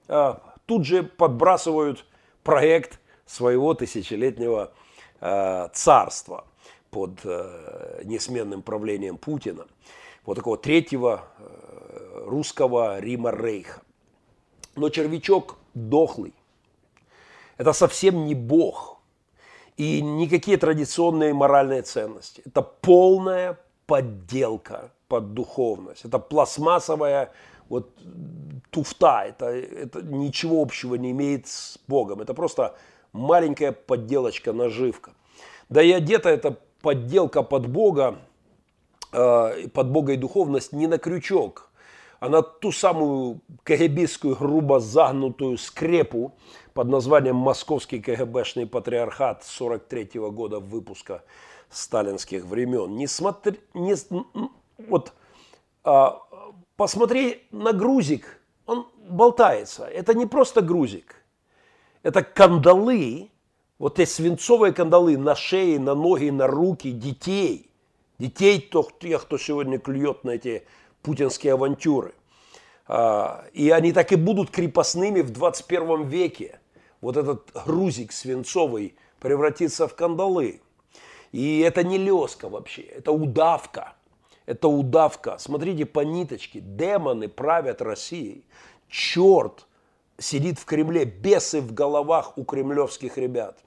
а, 0.08 0.42
тут 0.66 0.88
же 0.88 1.04
подбрасывают 1.04 2.08
проект 2.42 3.00
своего 3.28 3.76
тысячелетнего 3.76 4.74
а, 5.22 5.68
царства 5.74 6.48
под 6.90 7.20
а, 7.24 8.02
несменным 8.04 8.64
правлением 8.64 9.20
Путина, 9.20 9.68
вот 10.30 10.36
такого 10.36 10.58
третьего 10.58 11.26
русского 12.26 13.00
Рима 13.00 13.32
Рейха 13.32 13.82
но 14.80 14.90
червячок 14.90 15.58
дохлый. 15.74 16.34
Это 17.58 17.74
совсем 17.74 18.26
не 18.26 18.36
Бог 18.36 19.00
и 19.78 20.02
никакие 20.02 20.58
традиционные 20.58 21.34
моральные 21.34 21.82
ценности. 21.82 22.42
Это 22.46 22.62
полная 22.62 23.60
подделка 23.86 24.92
под 25.08 25.34
духовность. 25.34 26.06
Это 26.06 26.20
пластмассовая 26.20 27.32
вот 27.68 27.92
туфта. 28.72 29.26
Это, 29.26 29.48
это 29.48 30.02
ничего 30.02 30.62
общего 30.62 30.96
не 30.96 31.12
имеет 31.12 31.48
с 31.48 31.78
Богом. 31.88 32.22
Это 32.22 32.34
просто 32.34 32.76
маленькая 33.12 33.72
подделочка, 33.72 34.54
наживка. 34.54 35.12
Да 35.70 35.82
и 35.84 35.92
одета 35.92 36.30
эта 36.30 36.58
подделка 36.82 37.44
под 37.44 37.68
Бога, 37.68 38.16
э, 38.16 38.29
под 39.12 39.92
Бога 39.92 40.14
и 40.14 40.18
духовность 40.18 40.74
не 40.74 40.88
на 40.88 40.98
крючок, 40.98 41.70
а 42.20 42.30
на 42.30 42.42
ту 42.42 42.72
самую 42.72 43.42
КГБистскую 43.64 44.36
грубо 44.36 44.80
загнутую 44.80 45.58
скрепу 45.58 46.34
под 46.74 46.90
названием 46.90 47.36
«Московский 47.36 48.00
КГБшный 48.00 48.68
патриархат» 48.68 49.44
43 49.44 50.20
-го 50.20 50.32
года 50.32 50.60
выпуска 50.60 51.24
сталинских 51.70 52.46
времен. 52.46 52.96
Не 52.96 53.08
смотри, 53.08 53.60
не, 53.74 53.96
вот 54.88 55.14
а, 55.84 56.20
посмотри 56.76 57.48
на 57.52 57.74
грузик, 57.74 58.40
он 58.66 58.88
болтается. 59.08 59.86
Это 59.86 60.14
не 60.14 60.26
просто 60.26 60.62
грузик. 60.62 61.16
Это 62.04 62.24
кандалы, 62.24 63.30
вот 63.78 64.00
эти 64.00 64.10
свинцовые 64.10 64.74
кандалы 64.74 65.18
на 65.18 65.36
шее, 65.36 65.80
на 65.80 65.96
ноги, 65.96 66.30
на 66.30 66.48
руки 66.48 66.92
детей. 66.92 67.69
Детей, 68.20 68.60
тех, 69.00 69.24
кто 69.24 69.38
сегодня 69.38 69.80
клюет 69.80 70.26
на 70.26 70.32
эти 70.32 70.64
путинские 71.02 71.54
авантюры. 71.54 72.14
А, 72.86 73.46
и 73.54 73.70
они 73.70 73.94
так 73.94 74.12
и 74.12 74.18
будут 74.18 74.52
крепостными 74.52 75.22
в 75.22 75.32
21 75.32 76.08
веке. 76.08 76.60
Вот 77.00 77.16
этот 77.16 77.50
грузик 77.66 78.12
свинцовый 78.12 78.96
превратится 79.22 79.88
в 79.88 79.96
кандалы. 79.96 80.62
И 81.32 81.60
это 81.60 81.84
не 81.84 81.98
леска 81.98 82.50
вообще, 82.50 82.82
это 82.82 83.12
удавка. 83.12 83.94
Это 84.46 84.68
удавка. 84.68 85.38
Смотрите 85.38 85.86
по 85.86 86.00
ниточке. 86.00 86.60
Демоны 86.60 87.30
правят 87.30 87.82
Россией. 87.82 88.44
Черт 88.90 89.68
сидит 90.18 90.60
в 90.60 90.66
Кремле, 90.66 91.06
бесы 91.06 91.62
в 91.62 91.74
головах 91.74 92.38
у 92.38 92.44
кремлевских 92.44 93.18
ребят. 93.18 93.60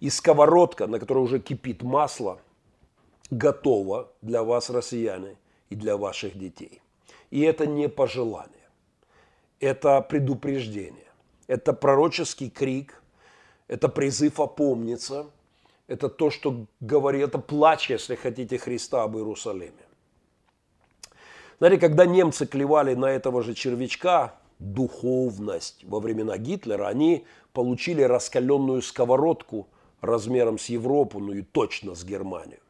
И 0.00 0.10
сковородка, 0.10 0.86
на 0.86 1.00
которой 1.00 1.24
уже 1.24 1.40
кипит 1.40 1.82
масло, 1.82 2.40
готова 3.30 4.10
для 4.22 4.42
вас, 4.42 4.70
россияне, 4.70 5.36
и 5.70 5.76
для 5.76 5.96
ваших 5.96 6.38
детей. 6.38 6.80
И 7.30 7.40
это 7.42 7.66
не 7.66 7.88
пожелание. 7.88 8.68
Это 9.60 10.00
предупреждение. 10.00 11.12
Это 11.46 11.72
пророческий 11.72 12.50
крик. 12.50 13.02
Это 13.66 13.88
призыв 13.88 14.40
опомниться. 14.40 15.26
Это 15.88 16.08
то, 16.08 16.30
что 16.30 16.66
говорит, 16.80 17.28
это 17.28 17.38
плач, 17.38 17.90
если 17.90 18.14
хотите, 18.14 18.58
Христа 18.58 19.02
об 19.02 19.16
Иерусалиме. 19.16 19.72
Знаете, 21.58 21.78
когда 21.78 22.06
немцы 22.06 22.46
клевали 22.46 22.94
на 22.94 23.06
этого 23.06 23.42
же 23.42 23.54
червячка, 23.54 24.34
духовность 24.58 25.84
во 25.84 26.00
времена 26.00 26.36
Гитлера, 26.38 26.88
они 26.88 27.26
получили 27.52 28.02
раскаленную 28.02 28.82
сковородку 28.82 29.66
размером 30.00 30.58
с 30.58 30.66
Европу, 30.66 31.18
ну 31.18 31.32
и 31.32 31.42
точно 31.42 31.94
с 31.94 32.04
Германию. 32.04 32.60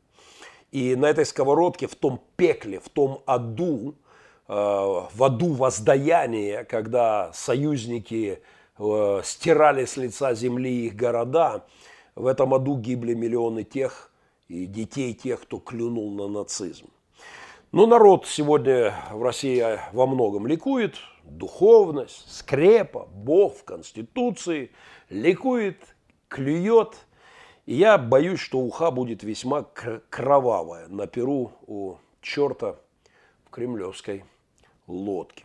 И 0.71 0.95
на 0.97 1.07
этой 1.07 1.25
сковородке, 1.25 1.87
в 1.87 1.95
том 1.95 2.21
пекле, 2.37 2.79
в 2.79 2.89
том 2.89 3.23
аду, 3.27 3.95
э, 4.49 4.53
в 4.53 5.23
аду 5.23 5.53
воздаяния, 5.53 6.64
когда 6.64 7.33
союзники 7.33 8.43
э, 8.79 9.21
стирали 9.25 9.85
с 9.87 9.97
лица 9.97 10.35
земли 10.35 10.87
их 10.87 10.95
города, 10.95 11.64
в 12.14 12.27
этом 12.27 12.53
аду 12.53 12.77
гибли 12.77 13.14
миллионы 13.14 13.64
тех 13.64 14.11
и 14.49 14.66
детей 14.66 15.14
тех, 15.14 15.43
кто 15.43 15.59
клюнул 15.59 16.11
на 16.12 16.29
нацизм. 16.29 16.89
Ну, 17.71 17.87
народ 17.87 18.27
сегодня 18.27 18.95
в 19.12 19.23
России 19.23 19.62
во 19.93 20.07
многом 20.07 20.47
ликует. 20.47 20.97
Духовность, 21.25 22.25
скрепа, 22.35 23.07
Бог 23.12 23.59
в 23.59 23.64
Конституции. 23.64 24.71
Ликует, 25.11 25.77
клюет. 26.29 26.97
Я 27.71 27.99
боюсь, 27.99 28.41
что 28.41 28.61
уха 28.61 28.91
будет 28.91 29.23
весьма 29.23 29.62
кровавая 30.09 30.89
на 30.89 31.07
перу 31.07 31.53
у 31.66 31.97
черта 32.23 32.77
в 33.45 33.51
кремлевской 33.51 34.25
лодке. 34.87 35.45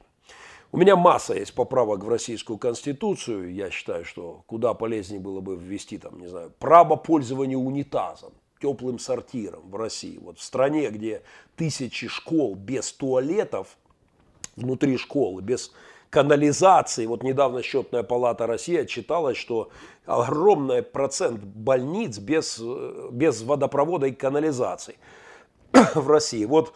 У 0.71 0.77
меня 0.77 0.95
масса 0.95 1.33
есть 1.33 1.53
поправок 1.53 2.01
в 2.01 2.07
Российскую 2.07 2.57
Конституцию. 2.57 3.53
Я 3.53 3.69
считаю, 3.71 4.05
что 4.05 4.41
куда 4.47 4.73
полезнее 4.73 5.19
было 5.19 5.41
бы 5.41 5.57
ввести 5.57 5.97
там, 5.97 6.17
не 6.17 6.27
знаю, 6.27 6.53
право 6.59 6.95
пользования 6.95 7.57
унитазом 7.57 8.31
теплым 8.61 8.99
сортиром 8.99 9.69
в 9.69 9.75
России. 9.75 10.17
Вот 10.17 10.39
в 10.39 10.43
стране, 10.43 10.91
где 10.91 11.23
тысячи 11.57 12.07
школ 12.07 12.55
без 12.55 12.93
туалетов, 12.93 13.77
внутри 14.55 14.95
школы, 14.95 15.41
без 15.41 15.73
канализации. 16.13 17.07
Вот 17.07 17.23
недавно 17.23 17.63
счетная 17.63 18.03
палата 18.03 18.45
России 18.45 18.77
отчиталась, 18.77 19.35
что 19.35 19.69
огромный 20.05 20.83
процент 20.83 21.43
больниц 21.43 22.19
без, 22.19 22.61
без 23.11 23.41
водопровода 23.41 24.05
и 24.05 24.11
канализации 24.11 24.95
в 25.95 26.07
России. 26.07 26.45
Вот 26.45 26.73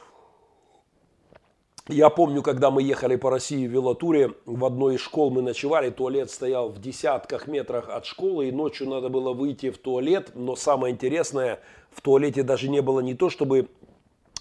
я 1.88 2.10
помню, 2.10 2.42
когда 2.42 2.72
мы 2.72 2.82
ехали 2.82 3.16
по 3.16 3.30
России 3.30 3.68
в 3.68 3.72
велотуре, 3.72 4.34
в 4.48 4.66
одной 4.66 4.96
из 4.96 5.02
школ 5.02 5.30
мы 5.30 5.44
ночевали, 5.44 5.92
туалет 5.92 6.32
стоял 6.32 6.70
в 6.70 6.82
десятках 6.82 7.46
метрах 7.48 7.90
от 7.90 8.08
школы, 8.08 8.48
и 8.48 8.52
ночью 8.52 8.90
надо 8.90 9.10
было 9.10 9.34
выйти 9.34 9.70
в 9.70 9.78
туалет, 9.78 10.32
но 10.34 10.56
самое 10.56 10.96
интересное, 10.96 11.60
в 11.92 12.02
туалете 12.02 12.42
даже 12.42 12.70
не 12.70 12.82
было 12.82 13.02
не 13.02 13.14
то, 13.14 13.30
чтобы 13.30 13.70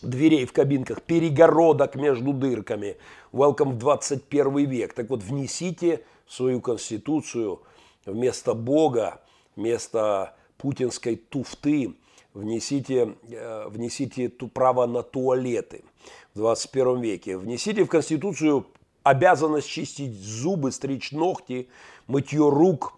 дверей 0.02 0.46
в 0.46 0.52
кабинках, 0.52 1.02
перегородок 1.02 1.94
между 1.94 2.32
дырками. 2.32 2.96
Welcome 3.32 3.72
в 3.72 3.78
21 3.78 4.68
век. 4.68 4.92
Так 4.94 5.10
вот, 5.10 5.22
внесите 5.22 6.02
свою 6.28 6.60
конституцию 6.60 7.62
вместо 8.04 8.54
Бога, 8.54 9.22
вместо 9.56 10.34
путинской 10.58 11.16
туфты, 11.16 11.94
внесите, 12.34 13.16
э, 13.30 13.68
внесите 13.68 14.28
ту 14.28 14.48
право 14.48 14.86
на 14.86 15.02
туалеты– 15.02 15.84
в 16.36 16.38
21 16.38 17.00
веке. 17.00 17.38
Внесите 17.38 17.84
в 17.84 17.88
Конституцию 17.88 18.66
обязанность 19.02 19.68
чистить 19.68 20.12
зубы, 20.12 20.70
стричь 20.70 21.12
ногти, 21.12 21.68
мытье 22.06 22.48
рук, 22.50 22.94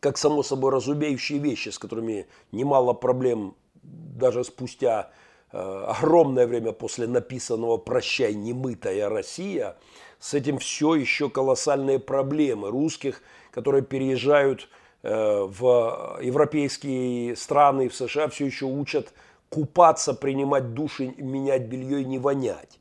как 0.00 0.16
само 0.16 0.42
собой 0.42 0.72
разумеющие 0.72 1.38
вещи, 1.38 1.68
с 1.68 1.78
которыми 1.78 2.26
немало 2.50 2.94
проблем 2.94 3.54
даже 3.82 4.44
спустя 4.44 5.10
огромное 5.50 6.46
время 6.46 6.72
после 6.72 7.06
написанного 7.06 7.76
«Прощай, 7.76 8.34
немытая 8.34 9.08
Россия», 9.08 9.76
с 10.18 10.34
этим 10.34 10.58
все 10.58 10.94
еще 10.94 11.30
колоссальные 11.30 11.98
проблемы 11.98 12.70
русских, 12.70 13.22
которые 13.50 13.82
переезжают 13.82 14.68
э, 15.02 15.10
в 15.10 16.18
европейские 16.20 17.36
страны, 17.36 17.88
в 17.88 17.94
США, 17.94 18.28
все 18.28 18.46
еще 18.46 18.66
учат 18.66 19.12
купаться, 19.48 20.14
принимать 20.14 20.74
души, 20.74 21.14
менять 21.16 21.62
белье 21.62 22.02
и 22.02 22.04
не 22.04 22.18
вонять. 22.18 22.78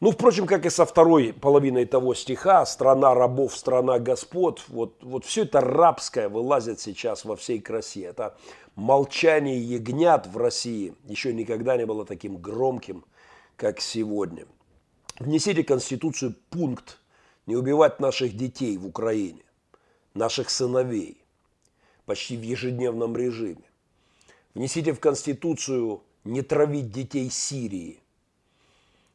Ну, 0.00 0.10
впрочем, 0.10 0.46
как 0.46 0.66
и 0.66 0.70
со 0.70 0.84
второй 0.84 1.32
половиной 1.32 1.86
того 1.86 2.14
стиха, 2.14 2.66
страна 2.66 3.14
рабов, 3.14 3.56
страна 3.56 3.98
господ, 3.98 4.62
вот, 4.68 5.02
вот 5.02 5.24
все 5.24 5.44
это 5.44 5.62
рабское 5.62 6.28
вылазит 6.28 6.80
сейчас 6.80 7.24
во 7.24 7.34
всей 7.34 7.60
красе. 7.60 8.04
Это 8.04 8.36
молчание 8.76 9.58
ягнят 9.58 10.26
в 10.26 10.36
России 10.36 10.94
еще 11.04 11.32
никогда 11.32 11.76
не 11.76 11.86
было 11.86 12.04
таким 12.04 12.36
громким, 12.36 13.04
как 13.56 13.80
сегодня. 13.80 14.46
Внесите 15.18 15.62
в 15.62 15.66
Конституцию 15.66 16.34
пункт 16.50 16.98
не 17.46 17.56
убивать 17.56 18.00
наших 18.00 18.36
детей 18.36 18.76
в 18.76 18.86
Украине, 18.86 19.42
наших 20.14 20.50
сыновей, 20.50 21.24
почти 22.04 22.36
в 22.36 22.42
ежедневном 22.42 23.16
режиме. 23.16 23.64
Внесите 24.54 24.92
в 24.92 25.00
Конституцию 25.00 26.02
не 26.24 26.42
травить 26.42 26.90
детей 26.90 27.30
Сирии, 27.30 28.00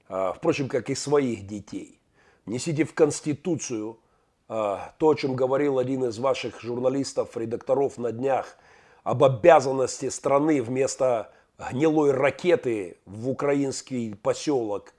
а, 0.07 0.33
впрочем, 0.33 0.67
как 0.67 0.89
и 0.89 0.95
своих 0.95 1.45
детей. 1.45 1.99
Внесите 2.45 2.83
в 2.83 2.93
Конституцию 2.93 3.99
а, 4.47 4.93
то, 4.97 5.09
о 5.09 5.15
чем 5.15 5.35
говорил 5.35 5.77
один 5.77 6.05
из 6.05 6.17
ваших 6.17 6.61
журналистов, 6.61 7.37
редакторов 7.37 7.97
на 7.97 8.11
днях, 8.11 8.57
об 9.03 9.23
обязанности 9.23 10.09
страны 10.09 10.61
вместо 10.61 11.31
гнилой 11.57 12.11
ракеты 12.11 12.97
в 13.05 13.29
украинский 13.29 14.15
поселок 14.15 14.93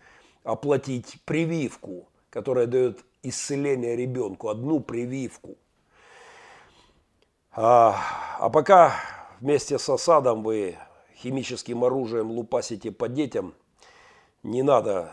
оплатить 0.44 1.18
прививку, 1.24 2.08
которая 2.30 2.66
дает 2.66 3.04
исцеление 3.22 3.96
ребенку, 3.96 4.48
одну 4.48 4.80
прививку. 4.80 5.56
А, 7.52 7.96
а 8.38 8.50
пока 8.50 8.94
вместе 9.40 9.78
с 9.78 9.88
осадом 9.88 10.42
вы 10.42 10.76
химическим 11.16 11.84
оружием 11.84 12.30
лупасите 12.30 12.90
по 12.90 13.08
детям, 13.08 13.54
не 14.42 14.62
надо 14.62 15.12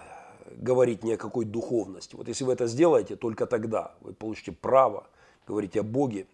говорить 0.52 1.04
ни 1.04 1.12
о 1.12 1.18
какой 1.18 1.46
духовности. 1.46 2.16
Вот 2.16 2.28
если 2.28 2.44
вы 2.44 2.54
это 2.54 2.66
сделаете, 2.66 3.16
только 3.16 3.46
тогда 3.46 3.94
вы 4.02 4.14
получите 4.14 4.52
право 4.52 5.08
говорить 5.46 5.78
о 5.78 5.84
Боге 5.84 6.26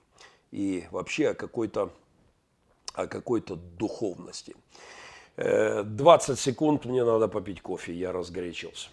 и 0.52 0.86
вообще 0.92 1.30
о 1.30 1.34
какой-то 1.34 1.92
о 2.96 3.08
какой-то 3.08 3.56
духовности. 3.56 4.56
20 5.38 6.30
э, 6.30 6.36
секунд 6.42 6.86
мне 6.86 7.04
надо 7.04 7.28
попить 7.28 7.62
кофе, 7.62 7.94
я 7.94 8.12
разгорячился. 8.12 8.90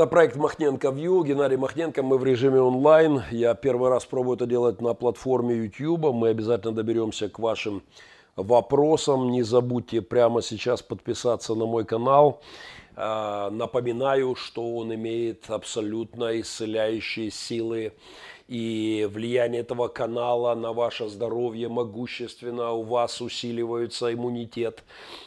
Это 0.00 0.06
проект 0.06 0.36
Махненко 0.36 0.88
Вью. 0.92 1.22
Геннадий 1.24 1.58
Махненко. 1.58 2.02
Мы 2.02 2.16
в 2.16 2.24
режиме 2.24 2.58
онлайн. 2.58 3.22
Я 3.30 3.52
первый 3.52 3.90
раз 3.90 4.06
пробую 4.06 4.36
это 4.36 4.46
делать 4.46 4.80
на 4.80 4.94
платформе 4.94 5.56
YouTube. 5.56 6.14
Мы 6.14 6.30
обязательно 6.30 6.72
доберемся 6.72 7.28
к 7.28 7.38
вашим 7.38 7.82
вопросам. 8.34 9.30
Не 9.30 9.42
забудьте 9.42 10.00
прямо 10.00 10.40
сейчас 10.40 10.80
подписаться 10.80 11.54
на 11.54 11.66
мой 11.66 11.84
канал. 11.84 12.40
А, 12.96 13.50
напоминаю, 13.50 14.36
что 14.36 14.74
он 14.74 14.94
имеет 14.94 15.50
абсолютно 15.50 16.40
исцеляющие 16.40 17.30
силы 17.30 17.92
и 18.50 19.08
влияние 19.08 19.60
этого 19.60 19.86
канала 19.86 20.56
на 20.56 20.72
ваше 20.72 21.08
здоровье 21.08 21.68
могущественно, 21.68 22.72
у 22.72 22.82
вас 22.82 23.20
усиливается 23.20 24.12
иммунитет, 24.12 24.82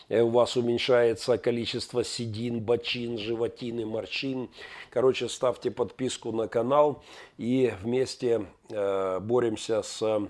э, 0.10 0.20
у 0.20 0.28
вас 0.28 0.58
уменьшается 0.58 1.38
количество 1.38 2.04
седин, 2.04 2.60
бочин, 2.60 3.18
животин 3.18 3.80
и 3.80 3.86
морщин. 3.86 4.50
Короче, 4.90 5.30
ставьте 5.30 5.72
подписку 5.72 6.34
на 6.34 6.50
канал 6.50 7.02
и 7.38 7.74
вместе 7.82 8.46
э, 8.70 9.20
боремся 9.22 9.84
с 9.84 10.28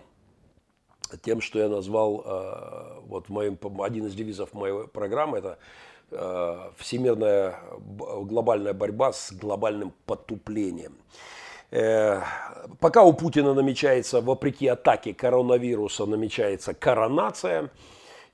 тем, 1.23 1.41
что 1.41 1.57
я 1.57 1.69
назвал, 1.69 2.21
э, 2.23 2.99
вот 3.07 3.27
моим, 3.27 3.57
один 3.81 4.05
из 4.05 4.13
девизов 4.13 4.53
моей 4.53 4.87
программы, 4.87 5.39
это 5.39 5.57
э, 6.11 6.69
всемирная 6.77 7.59
глобальная 7.79 8.73
борьба 8.73 9.13
с 9.13 9.31
глобальным 9.31 9.93
потуплением. 10.05 10.93
Э, 11.74 12.21
пока 12.80 13.03
у 13.03 13.13
Путина 13.13 13.55
намечается, 13.55 14.21
вопреки 14.21 14.67
атаке 14.67 15.11
коронавируса, 15.15 16.05
намечается 16.05 16.76
коронация, 16.76 17.71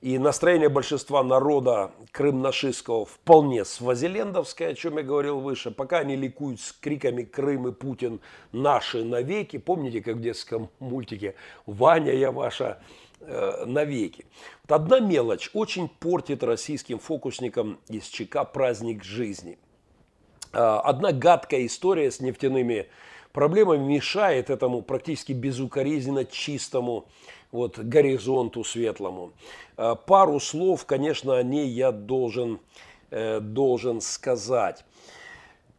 и 0.02 0.18
настроение 0.18 0.68
большинства 0.68 1.22
народа 1.22 1.92
крым-нашистского 2.12 3.06
вполне 3.06 3.64
свазилендовское, 3.64 4.68
о 4.68 4.74
чем 4.74 4.98
я 4.98 5.04
говорил 5.04 5.40
выше. 5.40 5.70
Пока 5.70 6.00
они 6.00 6.16
ликуют 6.16 6.60
с 6.60 6.72
криками 6.72 7.22
«Крым 7.22 7.68
и 7.68 7.72
Путин 7.72 8.20
наши 8.52 9.04
навеки». 9.04 9.56
Помните, 9.56 10.02
как 10.02 10.16
в 10.16 10.20
детском 10.20 10.68
мультике 10.78 11.34
«Ваня, 11.64 12.12
я 12.12 12.32
ваша 12.32 12.82
э, 13.20 13.64
навеки». 13.64 14.26
Вот 14.68 14.74
одна 14.80 15.00
мелочь 15.00 15.50
очень 15.54 15.88
портит 15.88 16.42
российским 16.42 16.98
фокусникам 16.98 17.78
из 17.88 18.04
ЧК 18.04 18.44
праздник 18.44 19.02
жизни. 19.02 19.58
Э, 20.52 20.80
одна 20.82 21.12
гадкая 21.12 21.64
история 21.64 22.10
с 22.10 22.20
нефтяными 22.20 22.88
Проблема 23.32 23.76
мешает 23.76 24.50
этому 24.50 24.82
практически 24.82 25.32
безукоризненно 25.32 26.24
чистому 26.24 27.06
вот, 27.52 27.78
горизонту 27.78 28.64
светлому. 28.64 29.32
А, 29.76 29.94
пару 29.94 30.40
слов, 30.40 30.84
конечно, 30.84 31.36
о 31.36 31.42
ней 31.42 31.68
я 31.68 31.92
должен, 31.92 32.58
э, 33.10 33.40
должен 33.40 34.00
сказать. 34.00 34.84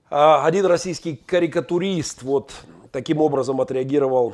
А, 0.09 0.45
один 0.45 0.65
российский 0.65 1.17
карикатурист 1.17 2.23
вот 2.23 2.53
таким 2.91 3.19
образом 3.19 3.59
отреагировал 3.59 4.33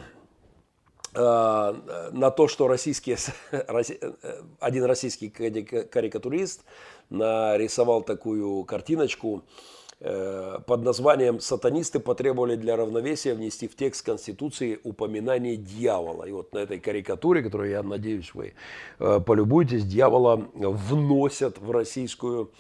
а, 1.16 2.12
на 2.12 2.30
то, 2.30 2.48
что 2.48 2.68
российский, 2.68 3.16
э, 3.52 4.42
один 4.60 4.84
российский 4.86 5.30
карикатурист 5.30 6.62
нарисовал 7.10 8.04
такую 8.04 8.64
картиночку– 8.64 9.42
Э, 9.52 9.77
под 10.00 10.84
названием 10.84 11.40
«Сатанисты 11.40 12.00
потребовали 12.00 12.56
для 12.56 12.76
равновесия 12.76 13.34
внести 13.34 13.68
в 13.68 13.76
текст 13.76 14.06
Конституции 14.06 14.80
упоминание 14.84 15.56
дьявола». 15.56 16.26
И 16.26 16.32
вот 16.32 16.54
на 16.54 16.60
этой 16.60 16.80
карикатуре, 16.80 17.42
которую, 17.42 17.72
я 17.72 17.82
надеюсь, 17.82 18.34
вы 18.36 18.54
э, 19.00 19.20
полюбуетесь, 19.26 19.86
дьявола 19.86 20.48
вносят 20.54 21.58
в 21.58 21.72
российскую 21.72 22.52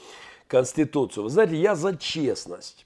Конституцию. 0.47 1.25
Вы 1.25 1.29
знаете, 1.29 1.57
я 1.57 1.75
за 1.75 1.95
честность. 1.95 2.85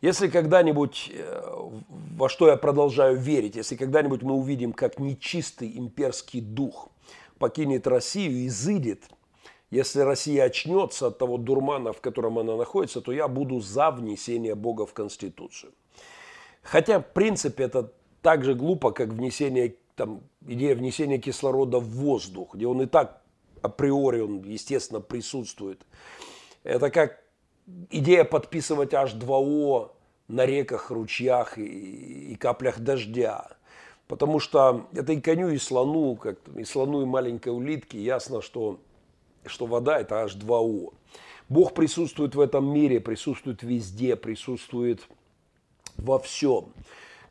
Если 0.00 0.28
когда-нибудь, 0.28 1.10
э, 1.12 1.42
во 1.88 2.28
что 2.28 2.46
я 2.46 2.56
продолжаю 2.56 3.16
верить, 3.16 3.56
если 3.56 3.74
когда-нибудь 3.74 4.22
мы 4.22 4.34
увидим, 4.34 4.72
как 4.72 5.00
нечистый 5.00 5.76
имперский 5.76 6.40
дух 6.40 6.90
покинет 7.40 7.88
Россию 7.88 8.30
и 8.30 8.46
изыдет– 8.46 9.02
если 9.70 10.00
Россия 10.00 10.44
очнется 10.44 11.08
от 11.08 11.18
того 11.18 11.36
дурмана, 11.36 11.92
в 11.92 12.00
котором 12.00 12.38
она 12.38 12.56
находится, 12.56 13.00
то 13.00 13.12
я 13.12 13.28
буду 13.28 13.60
за 13.60 13.90
внесение 13.90 14.54
Бога 14.54 14.86
в 14.86 14.94
Конституцию. 14.94 15.72
Хотя, 16.62 17.00
в 17.00 17.12
принципе, 17.12 17.64
это 17.64 17.92
так 18.22 18.44
же 18.44 18.54
глупо, 18.54 18.92
как 18.92 19.10
внесение, 19.10 19.76
там, 19.94 20.22
идея 20.46 20.74
внесения 20.74 21.18
кислорода 21.18 21.78
в 21.78 21.88
воздух, 21.88 22.54
где 22.54 22.66
он 22.66 22.82
и 22.82 22.86
так 22.86 23.22
априори, 23.62 24.20
он, 24.20 24.42
естественно, 24.42 25.00
присутствует. 25.00 25.84
Это 26.64 26.90
как 26.90 27.20
идея 27.90 28.24
подписывать 28.24 28.92
H2O 28.92 29.90
на 30.28 30.46
реках, 30.46 30.90
ручьях 30.90 31.58
и, 31.58 32.32
и 32.32 32.36
каплях 32.36 32.80
дождя. 32.80 33.48
Потому 34.06 34.40
что 34.40 34.86
это 34.94 35.12
и 35.12 35.20
коню, 35.20 35.50
и 35.50 35.58
слону, 35.58 36.16
как 36.16 36.38
и 36.56 36.64
слону, 36.64 37.02
и 37.02 37.04
маленькой 37.04 37.50
улитке 37.50 38.00
ясно, 38.00 38.40
что 38.40 38.80
что 39.48 39.66
вода 39.66 39.98
это 39.98 40.14
H2O. 40.16 40.92
Бог 41.48 41.74
присутствует 41.74 42.34
в 42.34 42.40
этом 42.40 42.72
мире, 42.72 43.00
присутствует 43.00 43.62
везде, 43.62 44.16
присутствует 44.16 45.06
во 45.96 46.18
всем. 46.18 46.66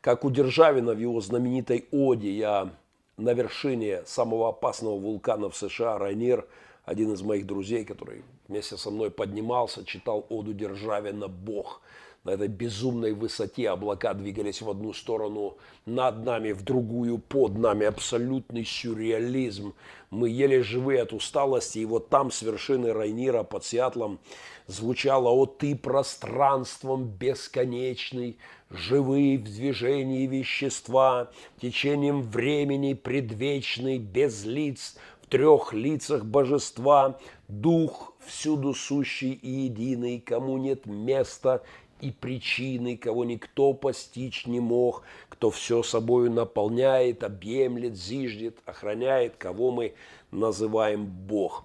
Как 0.00 0.24
у 0.24 0.30
Державина 0.30 0.94
в 0.94 0.98
его 0.98 1.20
знаменитой 1.20 1.86
оде 1.90 2.32
«Я 2.32 2.72
на 3.16 3.32
вершине 3.32 4.02
самого 4.06 4.48
опасного 4.48 4.98
вулкана 4.98 5.50
в 5.50 5.56
США, 5.56 5.98
Райнер», 5.98 6.46
один 6.84 7.12
из 7.12 7.22
моих 7.22 7.46
друзей, 7.46 7.84
который 7.84 8.24
вместе 8.48 8.76
со 8.76 8.90
мной 8.90 9.10
поднимался, 9.10 9.84
читал 9.84 10.24
оду 10.30 10.54
Державина 10.54 11.28
«Бог» 11.28 11.82
на 12.28 12.34
этой 12.34 12.48
безумной 12.48 13.12
высоте 13.12 13.70
облака 13.70 14.12
двигались 14.12 14.60
в 14.60 14.68
одну 14.68 14.92
сторону, 14.92 15.56
над 15.86 16.24
нами, 16.24 16.52
в 16.52 16.62
другую, 16.62 17.18
под 17.18 17.56
нами. 17.56 17.86
Абсолютный 17.86 18.66
сюрреализм. 18.66 19.74
Мы 20.10 20.28
еле 20.28 20.62
живы 20.62 20.98
от 20.98 21.14
усталости. 21.14 21.78
И 21.78 21.86
вот 21.86 22.10
там 22.10 22.30
с 22.30 22.42
вершины 22.42 22.92
Райнира 22.92 23.44
под 23.44 23.64
Сиатлом 23.64 24.18
звучало 24.66 25.30
«О 25.30 25.46
ты 25.46 25.74
пространством 25.74 27.06
бесконечный, 27.06 28.36
живые 28.68 29.38
в 29.38 29.44
движении 29.44 30.26
вещества, 30.26 31.30
течением 31.62 32.20
времени 32.20 32.92
предвечный, 32.92 33.98
без 33.98 34.44
лиц, 34.44 34.96
в 35.22 35.28
трех 35.28 35.72
лицах 35.72 36.26
божества, 36.26 37.18
дух 37.48 38.12
всюду 38.26 38.74
сущий 38.74 39.32
и 39.32 39.50
единый, 39.50 40.20
кому 40.20 40.58
нет 40.58 40.84
места 40.84 41.62
и 42.00 42.10
причины, 42.10 42.96
кого 42.96 43.24
никто 43.24 43.72
постичь 43.72 44.46
не 44.46 44.60
мог, 44.60 45.02
кто 45.28 45.50
все 45.50 45.82
собою 45.82 46.30
наполняет, 46.30 47.24
объемлет, 47.24 47.96
зиждет, 47.96 48.58
охраняет, 48.64 49.36
кого 49.36 49.70
мы 49.70 49.94
называем 50.30 51.06
Бог. 51.06 51.64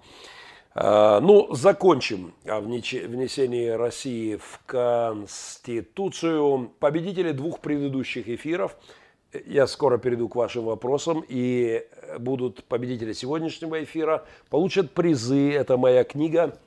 А, 0.74 1.20
ну, 1.20 1.54
закончим 1.54 2.34
о 2.44 2.60
внесении 2.60 3.68
России 3.68 4.36
в 4.36 4.60
Конституцию. 4.66 6.72
Победители 6.80 7.32
двух 7.32 7.60
предыдущих 7.60 8.28
эфиров, 8.28 8.76
я 9.46 9.66
скоро 9.66 9.98
перейду 9.98 10.28
к 10.28 10.36
вашим 10.36 10.64
вопросам, 10.64 11.24
и 11.28 11.86
будут 12.18 12.64
победители 12.64 13.12
сегодняшнего 13.12 13.82
эфира, 13.82 14.24
получат 14.50 14.92
призы. 14.92 15.52
Это 15.52 15.76
моя 15.76 16.04
книга, 16.04 16.58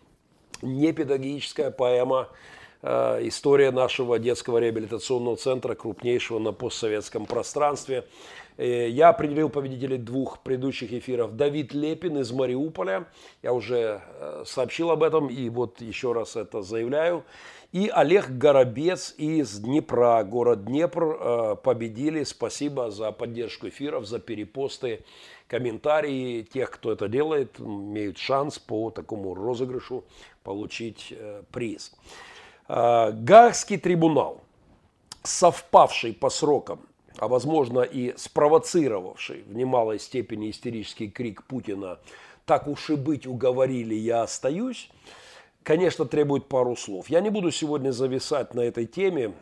не 0.62 0.94
педагогическая 0.94 1.72
поэма 1.72 2.30
Э, 2.30 2.57
история 2.84 3.72
нашего 3.72 4.20
детского 4.20 4.60
реабилитационного 4.60 5.38
центра, 5.38 5.76
крупнейшего 5.76 6.40
на 6.40 6.52
постсоветском 6.52 7.26
пространстве. 7.26 8.06
Э, 8.58 8.90
я 8.90 9.10
определил 9.10 9.50
победителей 9.50 9.98
двух 9.98 10.40
предыдущих 10.40 10.92
эфиров. 10.92 11.36
Давид 11.36 11.74
Лепин 11.74 12.18
из 12.18 12.32
Мариуполя, 12.32 13.08
я 13.44 13.54
уже 13.54 14.02
э, 14.06 14.44
сообщил 14.46 14.92
об 14.92 15.04
этом 15.04 15.28
и 15.28 15.50
вот 15.50 15.82
еще 15.82 16.12
раз 16.12 16.36
это 16.36 16.62
заявляю. 16.62 17.24
И 17.74 17.90
Олег 17.94 18.30
Горобец 18.30 19.14
из 19.18 19.60
Днепра, 19.60 20.24
город 20.24 20.64
Днепр, 20.64 21.58
победили. 21.58 22.24
Спасибо 22.24 22.92
за 22.92 23.12
поддержку 23.12 23.68
эфиров, 23.68 24.06
за 24.06 24.20
перепосты, 24.20 25.04
комментарии. 25.50 26.44
Тех, 26.44 26.72
кто 26.72 26.94
это 26.94 27.10
делает, 27.10 27.60
имеют 27.60 28.18
шанс 28.18 28.58
по 28.58 28.90
такому 28.90 29.36
розыгрышу 29.36 30.06
получить 30.44 31.14
приз. 31.52 31.92
Э, 32.68 33.12
Гаагский 33.12 33.78
трибунал, 33.78 34.42
совпавший 35.24 36.14
по 36.14 36.30
срокам, 36.30 36.82
а 37.18 37.28
возможно 37.28 37.82
и 37.82 38.16
спровоцировавший 38.18 39.44
в 39.44 39.56
немалой 39.56 40.00
степени 40.00 40.52
истерический 40.52 41.10
крик 41.10 41.44
Путина 41.44 42.00
«так 42.46 42.68
уж 42.68 42.90
и 42.90 42.96
быть, 42.96 43.26
уговорили, 43.26 43.96
я 43.96 44.24
остаюсь», 44.24 44.90
конечно, 45.64 46.06
требует 46.06 46.48
пару 46.48 46.76
слов. 46.76 47.10
Я 47.10 47.22
не 47.22 47.30
буду 47.30 47.52
сегодня 47.52 47.92
зависать 47.92 48.54
на 48.54 48.62
этой 48.62 48.86
теме, 48.86 49.34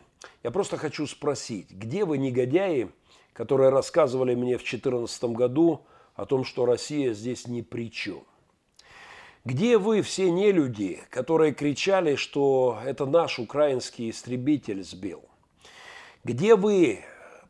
я 0.42 0.50
просто 0.50 0.76
хочу 0.76 1.06
спросить, 1.06 1.70
где 1.70 2.04
вы, 2.04 2.18
негодяи, 2.18 2.90
которые 3.32 3.70
рассказывали 3.70 4.34
мне 4.34 4.56
в 4.56 4.62
2014 4.62 5.24
году 5.24 5.82
о 6.14 6.24
том, 6.24 6.44
что 6.44 6.64
Россия 6.64 7.12
здесь 7.12 7.46
ни 7.46 7.60
при 7.60 7.90
чем? 7.90 8.24
Где 9.46 9.78
вы, 9.78 10.02
все 10.02 10.28
нелюди, 10.28 11.00
которые 11.08 11.54
кричали, 11.54 12.16
что 12.16 12.80
это 12.84 13.06
наш 13.06 13.38
украинский 13.38 14.10
истребитель 14.10 14.82
сбил? 14.82 15.22
Где 16.24 16.56
вы, 16.56 17.04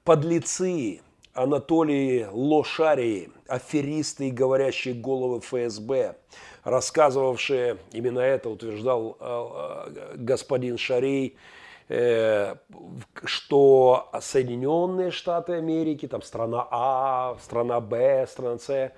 подлецы, 0.04 1.00
Анатолий 1.32 2.26
Лошарии, 2.30 3.30
аферисты 3.48 4.28
и 4.28 4.30
говорящие 4.30 4.92
головы 4.92 5.40
ФСБ, 5.40 6.16
рассказывавшие, 6.64 7.78
именно 7.92 8.20
это 8.20 8.50
утверждал 8.50 9.16
э, 9.18 10.16
господин 10.16 10.76
Шарей, 10.76 11.38
э, 11.88 12.56
что 13.24 14.10
Соединенные 14.20 15.10
Штаты 15.10 15.54
Америки, 15.54 16.06
там 16.06 16.20
страна 16.20 16.68
А, 16.70 17.38
страна 17.40 17.80
Б, 17.80 18.26
страна 18.28 18.58
С, 18.58 18.68
э, 18.68 18.92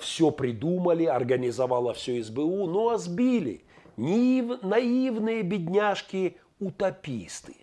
все 0.00 0.30
придумали, 0.30 1.04
организовала 1.04 1.92
все 1.94 2.22
СБУ, 2.22 2.66
но 2.66 2.98
сбили. 2.98 3.62
Наив, 3.96 4.62
наивные 4.62 5.42
бедняжки-утописты 5.42 7.56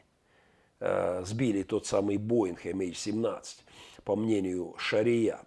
сбили 0.80 1.64
тот 1.64 1.86
самый 1.86 2.18
Боинг 2.18 2.66
MH17, 2.66 3.44
по 4.04 4.16
мнению 4.16 4.74
Шария. 4.78 5.42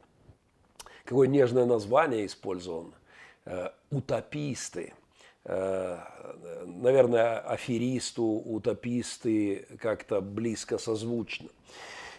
Какое 1.04 1.28
нежное 1.28 1.66
название 1.66 2.26
использовано– 2.26 2.92
Э, 3.46 3.70
утописты. 3.90 4.92
Э, 5.44 5.98
наверное, 6.64 7.38
аферисту, 7.38 8.24
утописты 8.24 9.66
как-то 9.80 10.20
близко 10.20 10.78
созвучно. 10.78 11.48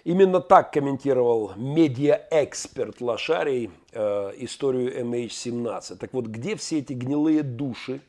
Именно 0.08 0.40
так 0.40 0.72
комментировал 0.72 1.52
медиа-эксперт 1.58 3.02
Лошарий 3.02 3.72
э, 3.92 4.32
историю 4.38 4.98
MH17. 5.06 5.98
Так 5.98 6.14
вот, 6.14 6.28
где 6.28 6.56
все 6.56 6.80
эти 6.80 6.94
гнилые 6.94 7.44
души, 7.44 8.00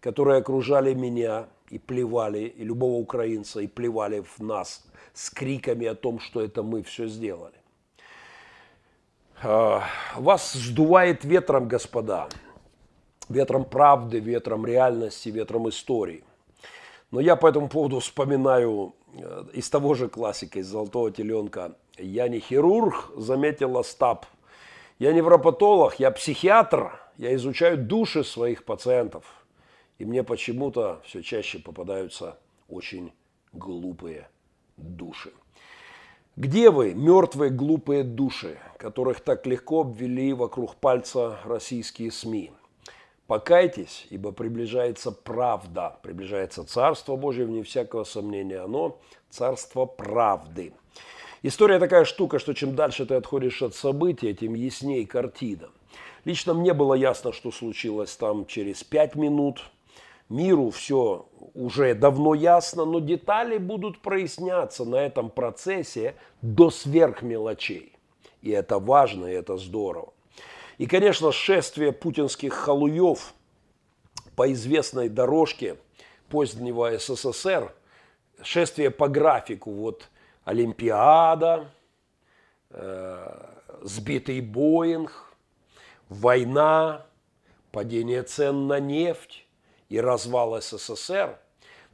которые 0.00 0.38
окружали 0.38 0.94
меня 0.94 1.46
и 1.70 1.78
плевали, 1.78 2.40
и 2.40 2.64
любого 2.64 2.98
украинца, 2.98 3.60
и 3.60 3.68
плевали 3.68 4.24
в 4.36 4.40
нас 4.42 4.84
с 5.14 5.30
криками 5.30 5.86
о 5.86 5.94
том, 5.94 6.18
что 6.18 6.40
это 6.40 6.64
мы 6.64 6.82
все 6.82 7.06
сделали? 7.06 7.54
А, 9.44 9.84
вас 10.16 10.54
сдувает 10.54 11.24
ветром, 11.24 11.68
господа. 11.68 12.28
Ветром 13.28 13.64
правды, 13.64 14.18
ветром 14.18 14.66
реальности, 14.66 15.28
ветром 15.28 15.68
истории. 15.68 16.24
Но 17.12 17.20
я 17.20 17.36
по 17.36 17.46
этому 17.46 17.68
поводу 17.68 18.00
вспоминаю 18.00 18.94
э, 19.01 19.01
из 19.52 19.68
того 19.70 19.94
же 19.94 20.08
классика, 20.08 20.58
из 20.58 20.66
«Золотого 20.66 21.10
теленка». 21.10 21.76
Я 21.98 22.28
не 22.28 22.40
хирург, 22.40 23.12
заметил 23.16 23.78
Остап. 23.78 24.26
Я 24.98 25.12
невропатолог, 25.12 26.00
я 26.00 26.10
психиатр. 26.10 26.98
Я 27.18 27.34
изучаю 27.34 27.76
души 27.76 28.24
своих 28.24 28.64
пациентов. 28.64 29.24
И 29.98 30.04
мне 30.04 30.22
почему-то 30.22 31.00
все 31.04 31.22
чаще 31.22 31.58
попадаются 31.58 32.38
очень 32.68 33.12
глупые 33.52 34.28
души. 34.76 35.32
Где 36.34 36.70
вы, 36.70 36.94
мертвые 36.94 37.50
глупые 37.50 38.04
души, 38.04 38.58
которых 38.78 39.20
так 39.20 39.46
легко 39.46 39.82
обвели 39.82 40.32
вокруг 40.32 40.76
пальца 40.76 41.38
российские 41.44 42.10
СМИ? 42.10 42.52
Покайтесь, 43.32 44.06
ибо 44.10 44.30
приближается 44.30 45.10
правда, 45.10 45.96
приближается 46.02 46.64
Царство 46.64 47.16
Божье, 47.16 47.46
вне 47.46 47.62
всякого 47.62 48.04
сомнения, 48.04 48.58
оно 48.58 48.98
Царство 49.30 49.86
правды. 49.86 50.74
История 51.42 51.78
такая 51.78 52.04
штука, 52.04 52.38
что 52.38 52.52
чем 52.52 52.76
дальше 52.76 53.06
ты 53.06 53.14
отходишь 53.14 53.62
от 53.62 53.74
события, 53.74 54.34
тем 54.34 54.52
яснее 54.52 55.06
картина. 55.06 55.70
Лично 56.26 56.52
мне 56.52 56.74
было 56.74 56.92
ясно, 56.92 57.32
что 57.32 57.50
случилось 57.50 58.14
там 58.16 58.44
через 58.44 58.84
пять 58.84 59.14
минут. 59.14 59.62
Миру 60.28 60.68
все 60.68 61.24
уже 61.54 61.94
давно 61.94 62.34
ясно, 62.34 62.84
но 62.84 63.00
детали 63.00 63.56
будут 63.56 64.02
проясняться 64.02 64.84
на 64.84 64.96
этом 64.96 65.30
процессе 65.30 66.16
до 66.42 66.68
сверхмелочей. 66.68 67.94
И 68.42 68.50
это 68.50 68.78
важно, 68.78 69.24
и 69.24 69.32
это 69.32 69.56
здорово. 69.56 70.12
И, 70.78 70.86
конечно, 70.86 71.32
шествие 71.32 71.92
путинских 71.92 72.54
халуев 72.54 73.34
по 74.36 74.50
известной 74.52 75.08
дорожке 75.08 75.76
позднего 76.28 76.98
СССР, 76.98 77.74
шествие 78.42 78.90
по 78.90 79.08
графику, 79.08 79.70
вот 79.70 80.08
Олимпиада, 80.44 81.68
э, 82.70 83.46
сбитый 83.82 84.40
Боинг, 84.40 85.34
война, 86.08 87.06
падение 87.70 88.22
цен 88.22 88.66
на 88.66 88.80
нефть, 88.80 89.46
и 89.88 90.00
развал 90.00 90.58
СССР, 90.60 91.38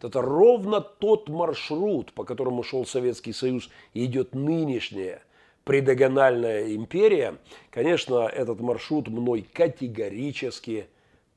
это 0.00 0.22
ровно 0.22 0.80
тот 0.80 1.28
маршрут, 1.28 2.12
по 2.12 2.22
которому 2.24 2.62
шел 2.62 2.86
Советский 2.86 3.32
Союз 3.32 3.68
и 3.92 4.04
идет 4.04 4.36
нынешняя 4.36 5.22
предогональная 5.68 6.74
империя, 6.74 7.36
конечно, 7.70 8.26
этот 8.26 8.58
маршрут 8.60 9.08
мной 9.08 9.46
категорически 9.52 10.86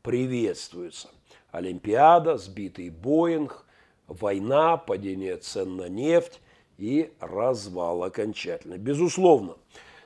приветствуется. 0.04 1.10
Олимпиада, 1.52 2.38
сбитый 2.38 2.90
Боинг, 2.90 3.66
война, 4.08 4.78
падение 4.78 5.36
цен 5.36 5.76
на 5.76 5.90
нефть 5.90 6.40
и 6.78 7.12
развал 7.20 8.06
окончательно. 8.06 8.78
Безусловно, 8.78 9.58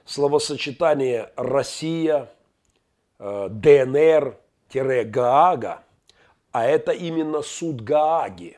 словосочетание 0.06 1.32
«Россия», 1.36 2.32
э, 3.20 3.50
«ДНР-Гаага» 3.52 4.38
а 6.52 6.66
это 6.66 6.94
именно 6.94 7.44
суд 7.44 7.82
Гааги. 7.82 8.58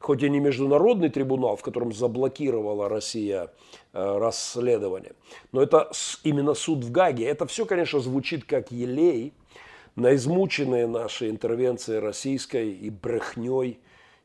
Хоть 0.00 0.22
и 0.22 0.28
не 0.28 0.40
международный 0.40 1.08
трибунал, 1.08 1.56
в 1.56 1.62
котором 1.62 1.94
заблокировала 1.94 2.90
Россия 2.90 3.50
расследование, 3.92 5.12
но 5.52 5.62
это 5.62 5.90
именно 6.24 6.54
суд 6.54 6.84
в 6.84 6.90
Гаге. 6.90 7.26
Это 7.26 7.46
все, 7.46 7.66
конечно, 7.66 8.00
звучит 8.00 8.44
как 8.44 8.70
елей 8.72 9.34
на 9.96 10.14
измученные 10.14 10.86
наши 10.86 11.28
интервенции 11.28 11.96
российской 11.96 12.72
и 12.72 12.90
брехней, 12.90 13.78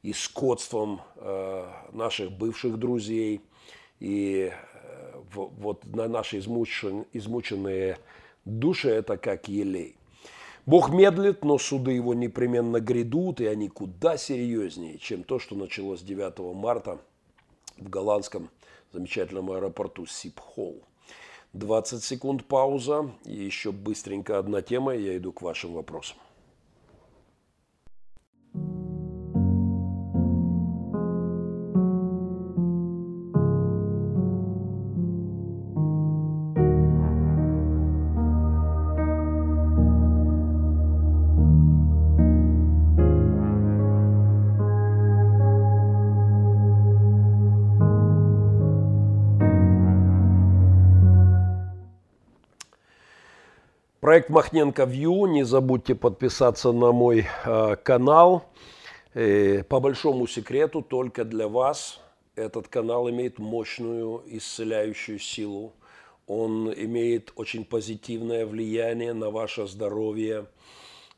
и 0.03 0.13
скотством 0.13 1.01
э, 1.15 1.65
наших 1.91 2.31
бывших 2.31 2.77
друзей, 2.77 3.41
и 3.99 4.51
э, 4.53 5.13
вот 5.33 5.85
на 5.85 6.07
наши 6.07 6.39
измученные 6.39 7.97
души 8.45 8.89
это 8.89 9.17
как 9.17 9.47
елей. 9.47 9.95
Бог 10.65 10.89
медлит, 10.89 11.43
но 11.43 11.57
суды 11.57 11.91
его 11.91 12.13
непременно 12.13 12.79
грядут, 12.79 13.41
и 13.41 13.45
они 13.45 13.69
куда 13.69 14.17
серьезнее, 14.17 14.97
чем 14.97 15.23
то, 15.23 15.39
что 15.39 15.55
началось 15.55 16.01
9 16.01 16.55
марта 16.55 16.99
в 17.77 17.89
голландском 17.89 18.49
замечательном 18.97 19.51
аэропорту 19.51 20.05
Сипхол. 20.05 20.83
20 21.53 22.03
секунд 22.03 22.45
пауза, 22.45 23.11
и 23.25 23.33
еще 23.33 23.71
быстренько 23.71 24.39
одна 24.39 24.61
тема, 24.61 24.95
и 24.95 25.03
я 25.03 25.17
иду 25.17 25.31
к 25.31 25.41
вашим 25.41 25.73
вопросам. 25.73 26.17
Проект 54.07 54.29
Махненко 54.29 54.85
Вью. 54.85 55.25
Не 55.25 55.43
забудьте 55.43 55.93
подписаться 55.93 56.71
на 56.71 56.93
мой 56.93 57.27
э, 57.43 57.75
канал. 57.75 58.45
И, 59.13 59.65
по 59.67 59.81
большому 59.81 60.27
секрету, 60.27 60.81
только 60.81 61.25
для 61.25 61.49
вас 61.49 61.99
этот 62.37 62.69
канал 62.69 63.09
имеет 63.09 63.37
мощную 63.37 64.23
исцеляющую 64.27 65.19
силу. 65.19 65.73
Он 66.25 66.71
имеет 66.71 67.33
очень 67.35 67.65
позитивное 67.65 68.45
влияние 68.45 69.11
на 69.11 69.29
ваше 69.29 69.67
здоровье. 69.67 70.45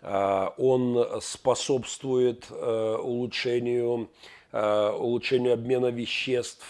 Э, 0.02 0.48
он 0.58 1.22
способствует 1.22 2.48
э, 2.50 2.96
улучшению, 2.96 4.10
э, 4.52 4.90
улучшению 4.98 5.54
обмена 5.54 5.92
веществ. 5.92 6.66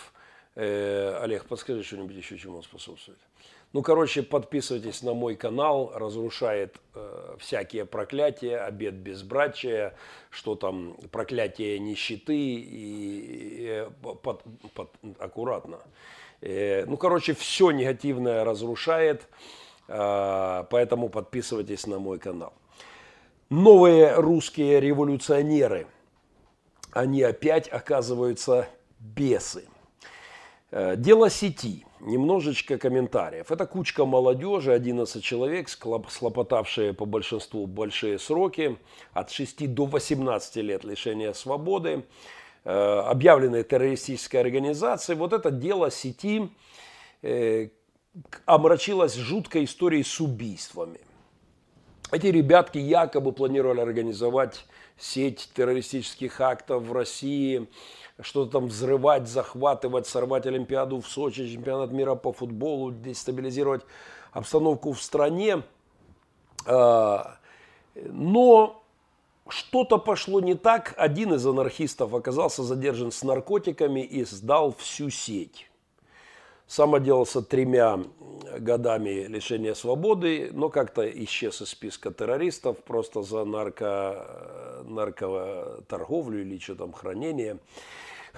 Э, 0.56 1.18
Олег, 1.22 1.46
подскажи 1.46 1.82
что-нибудь 1.82 2.18
еще, 2.18 2.38
чему 2.38 2.58
он 2.58 2.64
способствует? 2.64 3.20
Ну, 3.72 3.84
короче, 3.84 4.24
подписывайтесь 4.24 5.04
на 5.04 5.14
мой 5.14 5.36
канал, 5.36 5.92
разрушает 5.94 6.78
э, 6.96 7.36
всякие 7.38 7.86
проклятия, 7.86 8.58
обед 8.58 8.96
безбрачия, 8.96 9.94
что 10.32 10.56
там 10.56 10.96
проклятие 11.12 11.78
нищеты 11.78 12.36
и, 12.36 12.64
и 12.66 13.88
под, 14.02 14.42
под, 14.74 14.90
аккуратно. 15.20 15.78
Э, 16.42 16.86
ну, 16.86 16.98
короче, 16.98 17.36
все 17.36 17.70
негативное 17.70 18.44
разрушает, 18.44 19.28
э, 19.88 20.64
поэтому 20.72 21.10
подписывайтесь 21.10 21.86
на 21.86 22.00
мой 22.00 22.18
канал. 22.18 22.54
новые 23.52 24.16
русские 24.16 24.80
революционеры, 24.80 25.86
они 26.92 27.22
опять 27.22 27.68
оказываются 27.68 28.68
бесы. 29.00 29.66
Э, 30.72 30.96
дело 30.96 31.30
сети. 31.30 31.86
Немножечко 32.02 32.78
комментариев. 32.78 33.52
Это 33.52 33.66
кучка 33.66 34.06
молодежи, 34.06 34.72
11 34.72 35.22
человек, 35.22 35.68
слопотавшие 35.68 36.94
по 36.94 37.06
большинству 37.06 37.68
большие 37.68 38.20
сроки, 38.20 38.78
от 39.12 39.32
6 39.32 39.74
до 39.74 39.86
18 39.86 40.56
лет 40.58 40.86
лишения 40.86 41.34
свободы, 41.34 42.06
э, 42.64 42.72
объявленные 42.72 43.64
террористической 43.64 44.40
организацией. 44.40 45.18
Вот 45.18 45.34
это 45.34 45.52
дело 45.52 45.92
сети 45.92 46.50
э, 47.22 47.68
омрачилось 48.46 49.16
жуткой 49.16 49.66
историей 49.66 50.04
с 50.04 50.22
убийствами. 50.22 51.02
Эти 52.12 52.28
ребятки 52.28 52.78
якобы 52.78 53.34
планировали 53.34 53.82
организовать 53.82 54.66
сеть 54.98 55.50
террористических 55.54 56.42
актов 56.42 56.84
в 56.84 56.94
России, 56.94 57.68
что-то 58.22 58.52
там 58.52 58.68
взрывать, 58.68 59.28
захватывать, 59.28 60.08
сорвать 60.08 60.46
Олимпиаду 60.46 61.00
в 61.00 61.08
Сочи, 61.08 61.52
чемпионат 61.52 61.92
мира 61.92 62.16
по 62.16 62.34
футболу, 62.34 62.92
дестабилизировать 62.92 63.82
обстановку 64.32 64.94
в 64.94 65.02
стране. 65.02 65.64
А, 66.66 67.38
но 67.96 68.84
что-то 69.48 69.98
пошло 69.98 70.40
не 70.40 70.56
так. 70.56 70.94
Один 70.98 71.34
из 71.34 71.46
анархистов 71.46 72.14
оказался 72.14 72.64
задержан 72.64 73.12
с 73.12 73.24
наркотиками 73.24 74.02
и 74.02 74.24
сдал 74.24 74.74
всю 74.78 75.10
сеть. 75.10 75.70
Сам 76.68 76.94
отделался 76.94 77.42
тремя 77.42 78.00
годами 78.60 79.26
лишения 79.26 79.74
свободы, 79.74 80.52
но 80.54 80.70
как-то 80.70 81.10
исчез 81.24 81.64
из 81.64 81.70
списка 81.70 82.12
террористов 82.12 82.78
просто 82.84 83.24
за 83.24 83.44
нарко, 83.44 84.84
наркоторговлю 84.84 86.42
или 86.42 86.60
что 86.60 86.76
там, 86.76 86.94
хранение. 86.94 87.58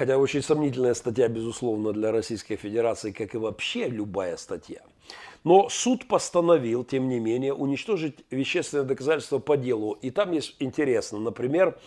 Хотя 0.01 0.17
очень 0.17 0.41
сомнительная 0.41 0.95
статья, 0.95 1.27
безусловно, 1.27 1.93
для 1.93 2.11
Российской 2.11 2.55
Федерации, 2.55 3.11
как 3.11 3.35
и 3.35 3.37
вообще 3.37 3.87
любая 3.87 4.35
статья. 4.35 4.79
Но 5.43 5.69
суд 5.69 6.07
постановил, 6.07 6.83
тем 6.83 7.07
не 7.07 7.19
менее, 7.19 7.53
уничтожить 7.53 8.15
вещественное 8.31 8.83
доказательство 8.83 9.37
по 9.37 9.57
делу. 9.57 9.91
И 10.01 10.09
там 10.09 10.31
есть 10.31 10.55
интересно, 10.57 11.19
например, 11.19 11.77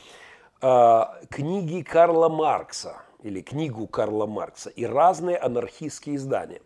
а, 0.61 1.19
книги 1.29 1.83
Карла 1.83 2.29
Маркса– 2.29 3.03
или 3.25 3.41
книгу 3.41 3.89
Карла 3.89 4.27
Маркса 4.27 4.71
и 4.71 4.85
разные 4.87 5.37
анархистские 5.37 6.15
издания. 6.15 6.63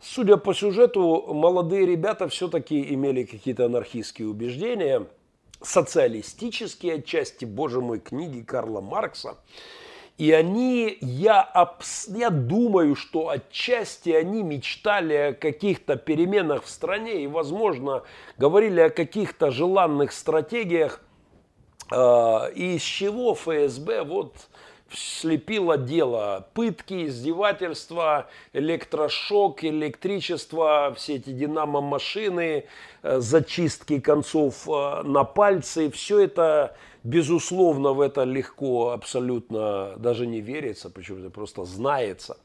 Судя 0.00 0.36
по 0.36 0.54
сюжету, 0.54 1.24
молодые 1.34 1.86
ребята 1.86 2.28
все-таки 2.28 2.94
имели 2.94 3.24
какие-то 3.24 3.64
анархистские 3.64 4.28
убеждения, 4.28 5.08
социалистические 5.60 6.98
отчасти, 6.98 7.46
боже 7.46 7.80
мой, 7.80 7.98
книги 7.98 8.42
Карла 8.42 8.80
Маркса. 8.80 9.38
И 10.16 10.30
они, 10.30 10.96
я, 11.00 11.68
я 12.08 12.30
думаю, 12.30 12.94
что 12.94 13.30
отчасти 13.30 14.10
они 14.10 14.44
мечтали 14.44 15.14
о 15.14 15.32
каких-то 15.34 15.96
переменах 15.96 16.62
в 16.62 16.70
стране 16.70 17.24
и, 17.24 17.26
возможно, 17.26 18.04
говорили 18.38 18.80
о 18.80 18.90
каких-то 18.90 19.50
желанных 19.50 20.12
стратегиях, 20.12 21.00
э, 21.90 21.96
из 22.54 22.82
чего 22.82 23.34
ФСБ 23.34 24.04
вот 24.04 24.34
слепило 24.96 25.76
дело. 25.76 26.46
Пытки, 26.54 27.06
издевательства, 27.06 28.28
электрошок, 28.52 29.64
электричество, 29.64 30.94
все 30.96 31.16
эти 31.16 31.30
динамо-машины, 31.30 32.66
э, 33.02 33.20
зачистки 33.20 34.00
концов 34.00 34.68
э, 34.68 35.02
на 35.02 35.24
пальцы. 35.24 35.90
Все 35.90 36.20
это, 36.20 36.76
безусловно, 37.04 37.92
в 37.92 38.00
это 38.00 38.24
легко 38.24 38.90
абсолютно 38.90 39.94
даже 39.98 40.26
не 40.26 40.40
верится, 40.40 40.90
почему 40.90 41.18
это 41.18 41.30
просто 41.30 41.64
знается. 41.64 42.38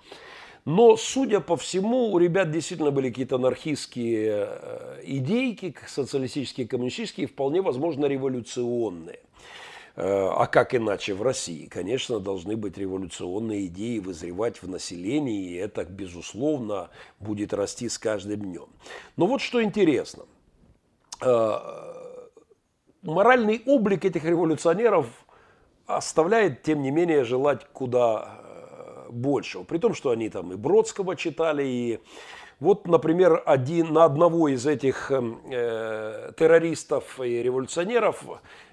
Но, 0.66 0.97
судя 0.97 1.39
по 1.39 1.55
всему, 1.55 2.12
у 2.12 2.20
ребят 2.20 2.51
действительно 2.51 2.91
были 2.91 3.10
какие-то 3.10 3.38
анархистские 3.38 4.47
э, 4.49 5.01
идейки, 5.03 5.74
социалистические, 5.88 6.68
коммунистические, 6.68 7.28
вполне 7.28 7.62
возможно 7.62 8.05
революционные. 8.05 9.22
Э, 9.95 10.28
а 10.28 10.45
как 10.47 10.76
иначе 10.76 11.14
в 11.14 11.22
России? 11.22 11.66
Конечно, 11.66 12.20
должны 12.20 12.57
быть 12.57 12.78
революционные 12.78 13.68
идеи 13.68 13.99
вызревать 13.99 14.62
в 14.62 14.68
населении, 14.68 15.51
и 15.51 15.55
это, 15.55 15.86
безусловно, 15.86 16.89
будет 17.20 17.53
расти 17.53 17.88
с 17.88 17.97
каждым 17.97 18.41
днем. 18.41 18.68
Но 19.16 19.28
вот 19.28 19.41
что 19.41 19.64
интересно. 19.64 20.26
Моральный 23.01 23.61
облик 23.65 24.03
этих 24.03 24.25
революционеров 24.25 25.07
оставляет, 25.85 26.63
тем 26.63 26.81
не 26.81 26.91
менее, 26.91 27.23
желать 27.23 27.65
куда 27.71 28.39
э, 29.07 29.11
большего. 29.11 29.63
При 29.63 29.77
том, 29.77 29.93
что 29.93 30.11
они 30.11 30.29
там 30.29 30.51
и 30.51 30.55
Бродского 30.55 31.15
читали, 31.15 31.63
и 31.65 31.99
вот, 32.59 32.87
например, 32.87 33.41
один, 33.45 33.93
на 33.93 34.03
одного 34.03 34.49
из 34.49 34.67
этих 34.67 35.11
эм, 35.11 35.39
э, 35.49 36.33
террористов 36.37 37.21
и 37.21 37.41
революционеров 37.41 38.25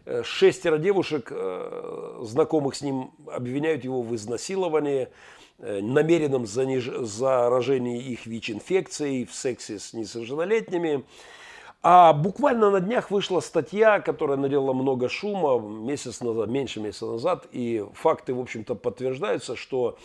э, 0.04 0.24
шестеро 0.24 0.78
девушек, 0.78 1.28
э, 1.30 2.18
знакомых 2.22 2.74
с 2.74 2.82
ним, 2.82 3.12
обвиняют 3.32 3.84
его 3.84 4.02
в 4.02 4.12
изнасиловании, 4.16 5.08
э, 5.58 5.80
намеренном 5.80 6.46
заниж... 6.46 6.86
заражении 6.86 8.02
их 8.02 8.26
ВИЧ-инфекцией, 8.26 9.24
в 9.24 9.32
сексе 9.32 9.78
с 9.78 9.92
несовершеннолетними. 9.92 11.04
А 11.88 12.12
буквально 12.12 12.70
на 12.70 12.80
днях 12.80 13.12
вышла 13.12 13.38
статья, 13.38 14.00
которая 14.00 14.36
наделала 14.36 14.72
много 14.72 15.08
шума 15.08 15.60
месяц 15.60 16.20
назад, 16.20 16.48
меньше 16.48 16.80
месяца 16.80 17.06
назад, 17.06 17.46
и 17.52 17.86
факты, 17.94 18.34
в 18.34 18.40
общем-то, 18.40 18.74
подтверждаются, 18.74 19.54
что 19.54 19.96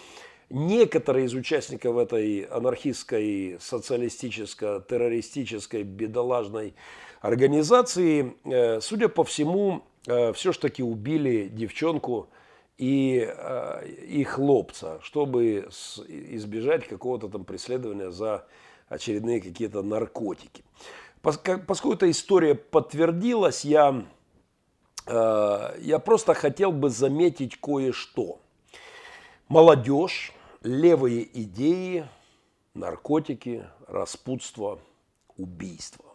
некоторые 0.52 1.26
из 1.26 1.34
участников 1.34 1.98
этой 1.98 2.42
анархистской, 2.42 3.58
социалистической, 3.60 4.82
террористической, 4.82 5.82
бедолажной 5.82 6.76
организации, 7.20 8.36
э, 8.44 8.80
судя 8.80 9.10
по 9.10 9.24
всему, 9.24 9.82
э, 10.06 10.34
все-таки 10.34 10.84
убили 10.84 11.48
девчонку 11.48 12.28
и, 12.78 13.28
э, 13.28 13.88
и 14.08 14.24
хлопца, 14.24 15.00
чтобы 15.02 15.68
избежать 16.08 16.88
какого-то 16.88 17.28
там 17.28 17.44
преследования 17.44 18.12
за 18.12 18.46
очередные 18.88 19.42
какие-то 19.42 19.82
наркотики. 19.82 20.64
Поскольку 21.22 21.94
эта 21.94 22.10
история 22.10 22.56
подтвердилась, 22.56 23.64
я, 23.64 24.06
я 25.08 26.00
просто 26.04 26.34
хотел 26.34 26.72
бы 26.72 26.90
заметить 26.90 27.60
кое-что. 27.60 28.40
Молодежь, 29.48 30.34
левые 30.64 31.28
идеи, 31.42 32.08
наркотики, 32.74 33.66
распутство, 33.88 34.80
убийство. 35.38 36.06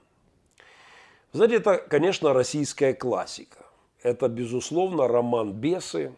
Знаете, 1.32 1.56
это, 1.56 1.76
конечно, 1.78 2.32
российская 2.32 2.94
классика. 2.94 3.58
Это, 4.02 4.28
безусловно, 4.28 5.06
роман 5.06 5.52
«Бесы», 5.52 6.12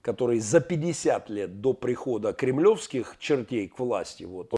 который 0.00 0.38
за 0.38 0.60
50 0.60 1.30
лет 1.30 1.60
до 1.60 1.74
прихода 1.74 2.32
кремлевских 2.32 3.16
чертей 3.18 3.68
к 3.68 3.78
власти, 3.78 4.24
вот 4.24 4.54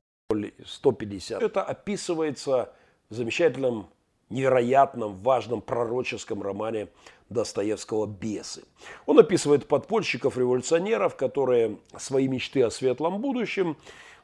150, 0.65 1.43
это 1.43 1.63
описывается 1.63 2.73
в 3.11 3.15
замечательном, 3.15 3.89
невероятном, 4.31 5.17
важном 5.17 5.63
пророческом 5.63 6.43
романе 6.43 6.89
Достоевского 7.31 8.07
«Бесы». 8.07 8.65
Он 9.07 9.19
описывает 9.19 9.67
подпольщиков-революционеров, 9.67 11.17
которые 11.17 11.79
свои 11.97 12.29
мечты 12.29 12.63
о 12.63 12.71
светлом 12.71 13.21
будущем 13.21 13.77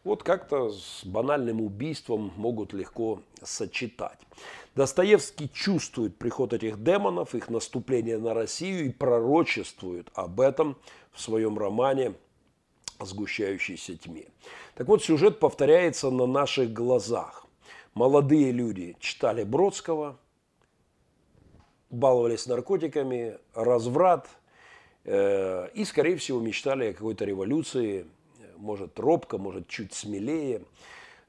вот 0.05 0.23
как-то 0.23 0.71
с 0.71 1.05
банальным 1.05 1.63
убийством 1.63 2.33
могут 2.37 2.75
легко 2.75 3.21
сочетать. 3.43 4.19
Достоевский 4.75 5.51
чувствует 5.51 6.19
приход 6.19 6.53
этих 6.53 6.83
демонов, 6.83 7.35
их 7.35 7.49
наступление 7.49 8.19
на 8.19 8.35
Россию 8.35 8.87
и 8.87 8.91
пророчествует 8.91 10.09
об 10.15 10.41
этом 10.41 10.77
в 11.13 11.21
своем 11.21 11.59
романе 11.59 12.15
о 12.99 13.07
сгущающейся 13.07 13.97
тьме. 13.97 14.27
Так 14.75 14.89
вот, 14.89 15.03
сюжет 15.03 15.39
повторяется 15.39 16.11
на 16.11 16.27
наших 16.27 16.73
глазах. 16.73 17.44
Молодые 17.95 18.51
люди 18.51 18.97
читали 18.99 19.45
Бродского, 19.45 20.19
баловались 21.91 22.47
наркотиками, 22.47 23.39
разврат 23.55 24.29
э, 25.05 25.69
и, 25.75 25.85
скорее 25.85 26.17
всего, 26.17 26.41
мечтали 26.41 26.87
о 26.87 26.93
какой-то 26.93 27.25
революции, 27.25 28.07
может, 28.57 28.99
робко, 28.99 29.39
может, 29.39 29.69
чуть 29.69 29.95
смелее. 29.95 30.63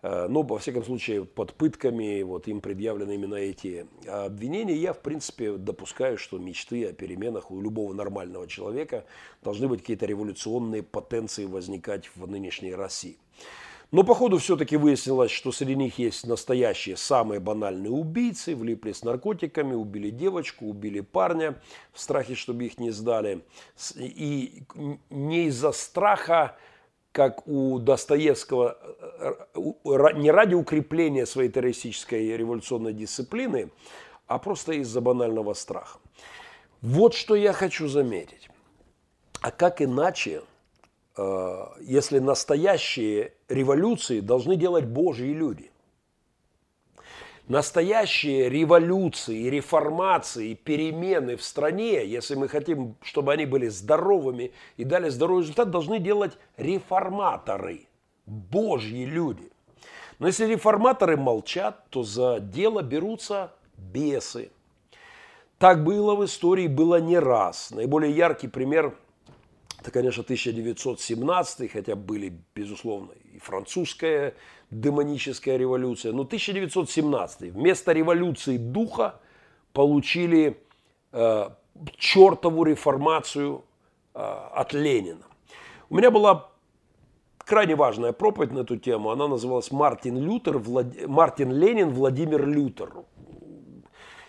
Э, 0.01 0.25
но, 0.27 0.41
во 0.41 0.57
всяком 0.57 0.83
случае, 0.83 1.23
под 1.23 1.53
пытками 1.53 2.23
вот, 2.23 2.47
им 2.47 2.61
предъявлены 2.61 3.13
именно 3.13 3.35
эти 3.35 3.85
обвинения. 4.07 4.75
Я, 4.75 4.93
в 4.93 5.01
принципе, 5.01 5.57
допускаю, 5.57 6.17
что 6.17 6.39
мечты 6.39 6.87
о 6.87 6.93
переменах 6.93 7.51
у 7.51 7.61
любого 7.61 7.93
нормального 7.93 8.47
человека 8.47 9.05
должны 9.43 9.67
быть 9.67 9.81
какие-то 9.81 10.07
революционные 10.07 10.81
потенции 10.81 11.45
возникать 11.45 12.09
в 12.15 12.27
нынешней 12.27 12.73
России. 12.73 13.19
Но 13.95 14.03
походу 14.03 14.39
все-таки 14.39 14.75
выяснилось, 14.75 15.31
что 15.31 15.53
среди 15.53 15.73
них 15.73 15.97
есть 15.99 16.27
настоящие 16.27 16.97
самые 16.97 17.39
банальные 17.39 17.91
убийцы, 17.91 18.53
влипли 18.53 18.91
с 18.91 19.05
наркотиками, 19.05 19.73
убили 19.73 20.09
девочку, 20.09 20.65
убили 20.65 20.99
парня 20.99 21.55
в 21.93 22.01
страхе, 22.01 22.35
чтобы 22.35 22.65
их 22.65 22.77
не 22.77 22.91
сдали. 22.91 23.45
И 23.95 24.63
не 25.09 25.45
из-за 25.45 25.71
страха, 25.71 26.57
как 27.13 27.47
у 27.47 27.79
Достоевского, 27.79 28.77
э, 29.55 30.11
не 30.15 30.29
ради 30.29 30.55
укрепления 30.55 31.25
своей 31.25 31.49
террористической 31.49 32.35
революционной 32.35 32.91
дисциплины, 32.91 33.69
а 34.27 34.39
просто 34.39 34.73
из-за 34.73 34.99
банального 34.99 35.53
страха. 35.53 35.99
Вот 36.81 37.13
что 37.13 37.33
я 37.33 37.53
хочу 37.53 37.87
заметить. 37.87 38.49
А 39.39 39.51
как 39.51 39.81
иначе 39.81 40.41
Э, 40.41 40.54
если 41.17 42.19
настоящие 42.19 43.33
революции 43.47 44.19
должны 44.19 44.55
делать 44.55 44.85
Божьи 44.85 45.31
люди. 45.31 45.71
Настоящие 47.47 48.49
революции, 48.49 49.49
реформации, 49.49 50.55
перемены 50.55 51.35
в 51.35 51.43
стране, 51.43 52.03
если 52.03 52.33
мы 52.33 52.47
хотим, 52.47 52.95
чтобы 53.03 53.33
они 53.33 53.45
были 53.45 53.67
здоровыми 53.67 54.51
и 54.77 54.83
дали 54.83 55.09
здоровый 55.09 55.43
результат, 55.43 55.69
должны 55.69 55.99
делать 55.99 56.37
реформаторы, 56.57 57.87
Божьи 58.25 59.05
люди. 59.05 59.51
Но 60.17 60.25
если 60.27 60.45
реформаторы 60.45 61.17
молчат, 61.17 61.87
то 61.91 62.01
за 62.01 62.39
дело 62.39 62.81
берутся 62.81 63.53
бесы. 63.77 64.49
Так 65.59 65.83
было 65.83 66.15
в 66.15 66.25
истории, 66.25 66.67
было 66.67 66.99
не 66.99 67.19
раз. 67.19 67.69
Наиболее 67.71 68.11
яркий 68.11 68.47
пример 68.47 68.97
это, 69.85 69.91
конечно, 69.91 70.23
1917, 70.23 71.71
хотя 71.71 71.95
были, 71.95 72.33
безусловно, 72.55 73.11
и 73.33 73.37
французская 73.37 74.33
демоническая 74.71 75.57
революция. 75.57 76.11
Но 76.11 76.23
1917 76.23 77.53
вместо 77.53 77.91
революции 77.91 78.57
духа 78.57 79.19
получили 79.73 80.57
э, 81.11 81.49
чертову 81.97 82.63
реформацию 82.63 83.63
э, 84.15 84.19
от 84.19 84.73
Ленина. 84.73 85.25
У 85.91 85.97
меня 85.97 86.09
была 86.09 86.49
крайне 87.37 87.75
важная 87.75 88.11
проповедь 88.11 88.53
на 88.53 88.61
эту 88.61 88.77
тему. 88.77 89.11
Она 89.11 89.27
называлась 89.27 89.71
«Мартин, 89.71 90.17
Лютер, 90.17 90.57
Влад... 90.57 91.07
Мартин 91.07 91.51
Ленин, 91.51 91.91
Владимир 91.91 92.47
Лютер». 92.47 92.91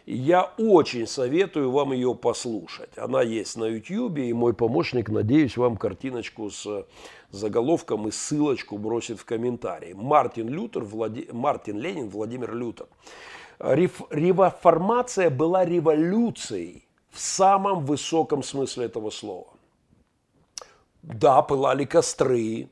Я 0.07 0.53
очень 0.57 1.05
советую 1.09 1.73
вам 1.73 1.93
ее 1.93 2.15
послушать. 2.15 2.97
Она 2.97 3.23
есть 3.23 3.57
на 3.57 3.65
YouTube, 3.65 4.19
и 4.19 4.33
мой 4.33 4.55
помощник, 4.55 5.09
надеюсь, 5.09 5.57
вам 5.57 5.77
картиночку 5.77 6.49
с 6.49 6.87
заголовком 7.31 8.07
и 8.07 8.13
ссылочку 8.13 8.79
бросит 8.79 9.19
в 9.19 9.25
комментарии. 9.25 9.95
Мартин 9.95 10.49
Лютер, 10.49 10.85
Влади... 10.85 11.29
Мартин 11.33 11.81
Ленин, 11.81 12.09
Владимир 12.09 12.55
Лютер. 12.55 12.87
Реф... 13.59 14.01
Реформация 14.11 15.29
была 15.29 15.65
революцией 15.65 16.87
в 17.11 17.19
самом 17.19 17.85
высоком 17.85 18.45
смысле 18.45 18.85
этого 18.85 19.11
слова. 19.11 19.49
Да, 21.03 21.43
пылали 21.43 21.85
костры, 21.85 22.69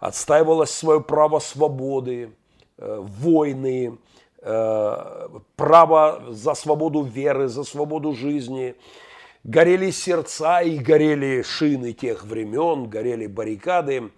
отстаивалось 0.00 0.70
свое 0.70 1.00
право 1.00 1.38
свободы, 1.38 2.36
э, 2.76 2.98
войны, 3.00 3.96
Э, 3.96 4.13
право 4.44 6.22
за 6.28 6.54
свободу 6.54 7.02
веры, 7.02 7.48
за 7.48 7.64
свободу 7.64 8.12
жизни. 8.12 8.74
Горели 9.42 9.90
сердца 9.90 10.60
и 10.60 10.78
горели 10.78 11.42
шины 11.42 11.92
тех 11.92 12.24
времен, 12.24 12.88
горели 12.88 13.26
баррикады. 13.26 14.10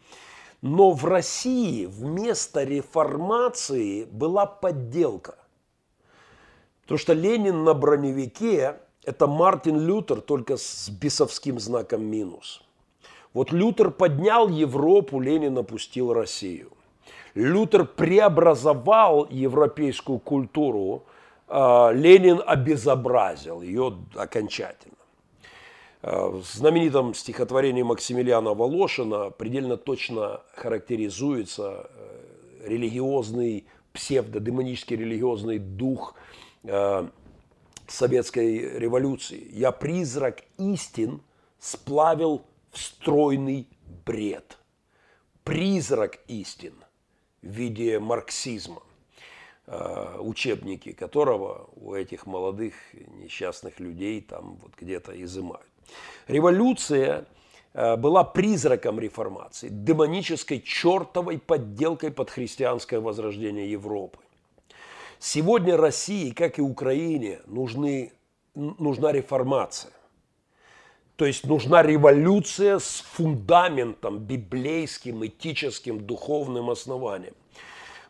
Но 0.63 0.91
в 0.91 1.05
России 1.05 1.87
вместо 1.87 2.65
реформации 2.65 4.05
была 4.05 4.47
подделка. 4.47 5.37
Потому 6.83 6.99
что 6.99 7.13
Ленин 7.13 7.65
на 7.65 7.75
броневике– 7.75 8.81
это 9.05 9.27
Мартин 9.27 9.79
Лютер, 9.79 10.21
только 10.21 10.57
с 10.57 10.89
бесовским 10.89 11.61
знаком 11.61 12.05
минус. 12.05 12.63
Вот 13.33 13.53
Лютер 13.53 13.91
поднял 13.91 14.49
Европу, 14.49 15.21
Ленин 15.21 15.59
опустил 15.59 16.13
Россию. 16.13 16.73
Лютер 17.37 17.85
преобразовал 17.85 19.29
европейскую 19.29 20.19
культуру, 20.19 21.05
а, 21.47 21.91
Ленин 21.91 22.43
обезобразил 22.45 23.61
ее 23.61 23.95
окончательно. 24.15 24.97
А, 26.01 26.29
в 26.31 26.43
знаменитом 26.45 27.13
стихотворении 27.13 27.83
Максимилиана 27.83 28.55
Волошина 28.55 29.29
предельно 29.29 29.77
точно 29.77 30.41
характеризуется 30.55 31.91
э, 31.91 32.69
религиозный, 32.69 33.67
псевдодемонический 33.93 34.97
религиозный 34.97 35.59
дух 35.59 36.15
э, 36.65 37.07
советской 37.87 38.79
революции. 38.79 39.47
«Я 39.53 39.73
призрак 39.73 40.43
истин 40.57 41.21
сплавил 41.59 42.47
в 42.73 42.81
стройный 42.81 43.69
бред». 44.07 44.57
Призрак 45.45 46.19
истин 46.29 46.73
в 47.47 47.51
виде 47.51 47.99
марксизма, 47.99 48.83
э, 49.67 50.19
учебники 50.21 50.93
которого 50.93 51.69
у 51.77 51.95
этих 51.95 52.27
молодых 52.27 52.75
несчастных 52.93 53.81
людей 53.81 54.21
там 54.21 54.57
вот 54.63 54.73
где-то 54.77 55.13
изымают. 55.23 55.67
Революция 56.27 57.27
э, 57.73 57.97
была 57.97 58.25
призраком 58.25 58.99
реформации, 58.99 59.69
демонической 59.71 60.61
чертовой 60.61 61.39
подделкой 61.39 62.11
под 62.11 62.31
христианское 62.31 62.99
возрождение 63.01 63.71
Европы. 63.71 64.19
Сегодня 65.19 65.77
России, 65.77 66.31
как 66.31 66.59
и 66.59 66.63
Украине, 66.63 67.41
нужны, 67.47 68.13
нужна 68.55 69.13
реформация. 69.13 69.93
То 71.17 71.25
есть 71.25 71.47
нужна 71.47 71.83
революция 71.83 72.79
с 72.79 73.03
фундаментом 73.13 74.19
библейским, 74.19 75.25
этическим, 75.25 75.99
духовным 75.99 76.69
основанием. 76.69 77.35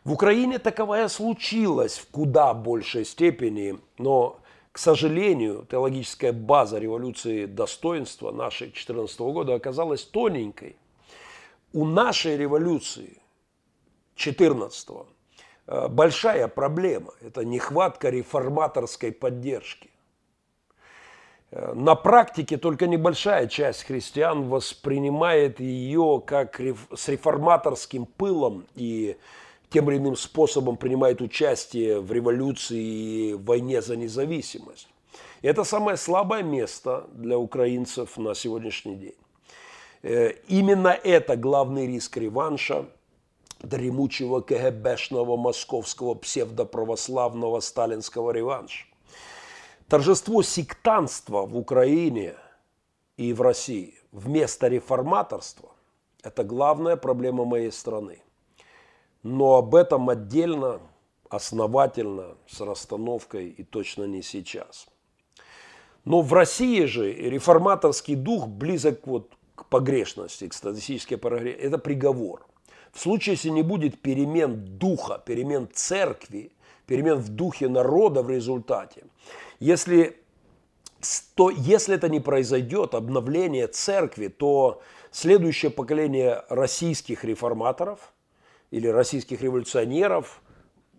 В 0.03 0.11
Украине 0.11 0.59
таковая 0.59 1.07
случилась 1.07 1.97
в 1.97 2.07
куда 2.09 2.53
большей 2.53 3.05
степени, 3.05 3.79
но, 3.97 4.39
к 4.73 4.77
сожалению, 4.77 5.65
теологическая 5.69 6.33
база 6.33 6.79
революции 6.79 7.45
достоинства 7.45 8.31
нашей 8.31 8.67
2014 8.67 9.19
года 9.19 9.55
оказалась 9.55 10.03
тоненькой. 10.03 10.75
У 11.71 11.85
нашей 11.85 12.35
революции 12.35 13.21
14 14.15 14.89
э, 15.67 15.87
большая 15.87 16.47
проблема– 16.49 17.13
это 17.21 17.45
нехватка 17.45 18.09
реформаторской 18.09 19.13
поддержки. 19.13 19.89
Э, 21.51 21.73
на 21.73 21.95
практике 21.95 22.57
только 22.57 22.87
небольшая 22.87 23.47
часть 23.47 23.83
христиан 23.83 24.49
воспринимает 24.49 25.59
ее 25.59 26.21
как 26.25 26.59
с 26.59 27.07
реформаторским 27.07 28.05
пылом 28.05 28.65
и 28.75 29.17
тем 29.69 29.89
или 29.89 29.97
иным 29.97 30.15
способом 30.15 30.77
принимает 30.77 31.21
участие 31.21 31.99
в 31.99 32.11
революции 32.11 32.81
и 32.81 33.33
войне 33.33 33.81
за 33.81 33.95
независимость. 33.95 34.87
И 35.41 35.47
это 35.47 35.63
самое 35.63 35.97
слабое 35.97 36.43
место 36.43 37.07
для 37.13 37.37
украинцев 37.37 38.17
на 38.17 38.33
сегодняшний 38.33 38.95
день. 38.95 39.15
Э, 40.03 40.31
именно 40.47 40.89
это 40.89 41.35
главный 41.35 41.87
риск 41.87 42.17
реванша 42.17 42.85
дремучего 43.61 44.41
КГБшного 44.41 45.35
московского 45.35 46.13
псевдоправославного 46.13 47.59
сталинского 47.59 48.31
реванша. 48.31 48.85
Торжество 49.89 50.43
сектанства 50.43 51.45
в 51.45 51.55
Украине 51.55 52.35
и 53.15 53.31
в 53.31 53.41
России 53.41 53.95
вместо 54.11 54.67
реформаторства– 54.67 55.69
это 56.23 56.43
главная 56.43 56.97
проблема 56.97 57.45
моей 57.45 57.71
страны. 57.71 58.21
Но 59.23 59.55
об 59.55 59.75
этом 59.75 60.09
отдельно, 60.09 60.81
основательно, 61.29 62.35
с 62.47 62.59
расстановкой 62.59 63.47
и 63.47 63.63
точно 63.63 64.03
не 64.03 64.21
сейчас. 64.23 64.87
Но 66.03 66.21
в 66.21 66.33
России 66.33 66.83
же 66.83 67.13
реформаторский 67.13 68.15
дух 68.15 68.47
близок 68.47 69.07
вот 69.07 69.37
к 69.55 69.67
погрешности, 69.67 70.49
к 70.49 70.53
статистической 70.53 71.17
погрешности. 71.17 71.61
Это 71.61 71.77
приговор. 71.77 72.45
В 72.91 72.99
случае, 72.99 73.35
если 73.35 73.49
не 73.49 73.63
будет 73.63 74.01
перемен 74.01 74.65
духа, 74.65 75.23
перемен 75.25 75.69
церкви, 75.73 76.51
перемен 76.87 77.19
в 77.19 77.29
духе 77.29 77.67
народа 77.67 78.23
в 78.23 78.29
результате, 78.29 79.03
если, 79.59 80.17
то, 81.35 81.51
если 81.51 81.95
это 81.95 82.09
не 82.09 82.19
произойдет, 82.19 82.95
обновление 82.95 83.67
церкви, 83.67 84.29
то 84.29 84.81
следующее 85.11 85.69
поколение 85.69 86.43
российских 86.49 87.23
реформаторов 87.23 88.13
или 88.71 88.87
российских 88.87 89.41
революционеров 89.41 90.41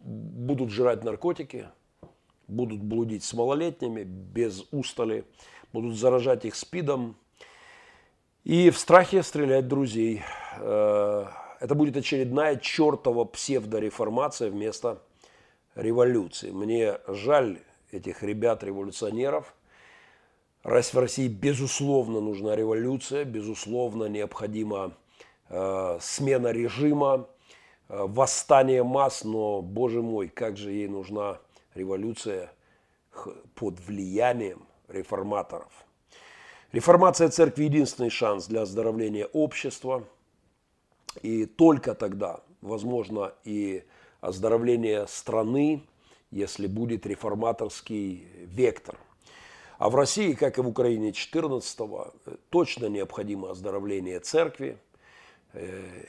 будут 0.04 0.70
жрать 0.70 1.04
наркотики, 1.04 1.68
будут 2.46 2.82
блудить 2.82 3.24
с 3.24 3.32
малолетними 3.32 4.04
без 4.04 4.64
устали, 4.70 5.24
будут 5.72 5.96
заражать 5.96 6.44
их 6.44 6.54
спидом 6.54 7.16
и 8.44 8.70
в 8.70 8.78
страхе 8.78 9.22
стрелять 9.22 9.68
друзей. 9.68 10.22
Э, 10.58 11.26
это 11.60 11.74
будет 11.74 11.96
очередная 11.96 12.56
чертова 12.56 13.24
псевдореформация 13.24 14.50
вместо 14.50 15.02
революции. 15.78 16.50
Мне 16.50 16.98
жаль 17.06 17.60
этих 17.92 18.22
ребят-революционеров. 18.22 19.54
Раз 20.64 20.92
в 20.92 20.98
России, 20.98 21.28
безусловно, 21.28 22.20
нужна 22.20 22.56
революция, 22.56 23.24
безусловно, 23.24 24.04
необходима 24.04 24.92
э, 25.48 25.98
смена 26.00 26.48
режима, 26.48 27.28
э, 27.88 28.04
восстание 28.06 28.82
масс, 28.82 29.24
но, 29.24 29.62
боже 29.62 30.02
мой, 30.02 30.28
как 30.28 30.56
же 30.56 30.72
ей 30.72 30.88
нужна 30.88 31.38
революция 31.74 32.52
под 33.54 33.80
влиянием 33.80 34.66
реформаторов. 34.88 35.86
Реформация 36.72 37.28
церкви– 37.28 37.64
единственный 37.64 38.10
шанс 38.10 38.46
для 38.46 38.62
оздоровления 38.62 39.26
общества, 39.26 40.04
и 41.22 41.46
только 41.46 41.94
тогда 41.94 42.40
возможно 42.60 43.32
и 43.44 43.84
оздоровление 44.20 45.06
страны, 45.06 45.82
если 46.30 46.66
будет 46.66 47.06
реформаторский 47.06 48.26
вектор. 48.46 48.98
А 49.78 49.90
в 49.90 49.94
России, 49.94 50.32
как 50.32 50.58
и 50.58 50.60
в 50.60 50.68
Украине 50.68 51.10
14-го, 51.10 52.12
точно 52.50 52.86
необходимо 52.86 53.50
оздоровление 53.50 54.18
церкви 54.18 54.78
э, 55.52 56.04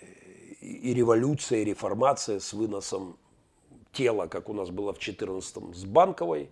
и 0.60 0.93
революция, 0.93 1.60
и 1.60 1.66
реформация 1.66 2.39
с 2.39 2.51
выносом 2.53 3.18
тела, 3.91 4.28
как 4.28 4.49
у 4.49 4.53
нас 4.53 4.72
было 4.72 4.91
в 4.91 4.97
14-м 4.97 5.76
с 5.76 5.86
Банковой, 5.86 6.49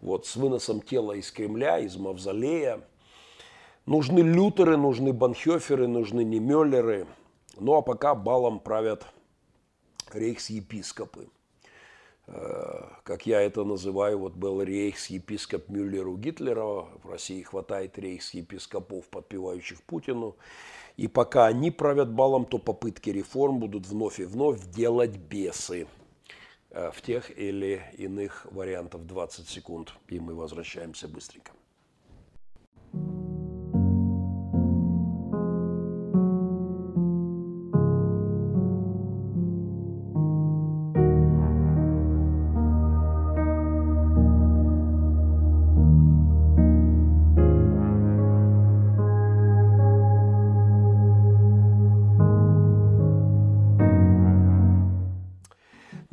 вот, 0.00 0.26
с 0.26 0.34
выносом 0.36 0.80
тела 0.80 1.12
из 1.12 1.30
Кремля, 1.30 1.78
из 1.78 1.96
Мавзолея. 1.96 2.80
Нужны 3.86 4.18
лютеры, 4.18 4.76
нужны 4.76 5.12
банхёферы, 5.12 5.86
нужны 5.86 6.24
немеллеры. 6.24 7.06
Ну 7.58 7.74
а 7.74 7.82
пока 7.82 8.16
балом 8.16 8.58
правят 8.58 9.06
рейхс-епископы. 10.16 11.28
Э, 12.26 12.88
как 13.04 13.26
я 13.26 13.40
это 13.40 13.64
называю, 13.64 14.18
вот 14.18 14.34
был 14.34 14.62
рейхс-епископ 14.62 15.68
Мюллер 15.68 16.08
у 16.08 16.16
Гитлера, 16.16 16.86
в 17.02 17.08
России 17.08 17.42
хватает 17.42 17.98
рейхс-епископов, 17.98 19.08
подпевающих 19.10 19.82
Путину. 19.82 20.36
И 20.96 21.08
пока 21.08 21.46
они 21.46 21.70
правят 21.70 22.10
балом, 22.10 22.46
то 22.46 22.58
попытки 22.58 23.10
реформ 23.10 23.58
будут 23.60 23.86
вновь 23.86 24.18
и 24.18 24.24
вновь 24.24 24.64
делать 24.70 25.16
бесы 25.16 25.86
э, 26.70 26.90
в 26.92 27.00
тех 27.02 27.36
или 27.38 27.82
иных 27.96 28.46
вариантах 28.50 29.02
20 29.02 29.48
секунд. 29.48 29.92
И 30.08 30.18
мы 30.18 30.34
возвращаемся 30.34 31.06
быстренько. 31.06 31.52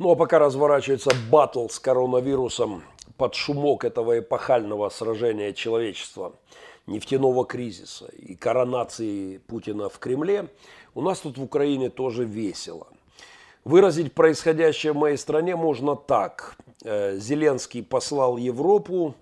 Ну 0.04 0.10
а 0.10 0.16
пока 0.16 0.38
разворачивается 0.38 1.12
батл 1.30 1.66
с 1.66 1.78
коронавирусом 1.78 2.82
под 3.16 3.34
шумок 3.34 3.86
этого 3.86 4.18
эпохального 4.18 4.90
сражения 4.90 5.54
человечества, 5.54 6.34
нефтяного 6.86 7.46
кризиса 7.46 8.08
и 8.08 8.34
коронации 8.34 9.38
Путина 9.38 9.88
в 9.88 9.98
Кремле, 9.98 10.48
у 10.94 11.00
нас 11.00 11.20
тут 11.20 11.38
в 11.38 11.42
Украине 11.42 11.88
тоже 11.88 12.24
весело. 12.24 12.86
Выразить 13.64 14.12
происходящее 14.12 14.92
в 14.92 14.96
моей 14.96 15.16
стране 15.16 15.56
можно 15.56 15.96
так. 15.96 16.58
Э, 16.82 17.16
Зеленский 17.16 17.82
послал 17.82 18.36
Европу, 18.36 19.14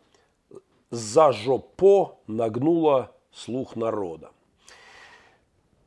за 0.91 1.31
жопо 1.31 2.19
нагнула 2.27 3.13
слух 3.33 3.77
народа. 3.77 4.33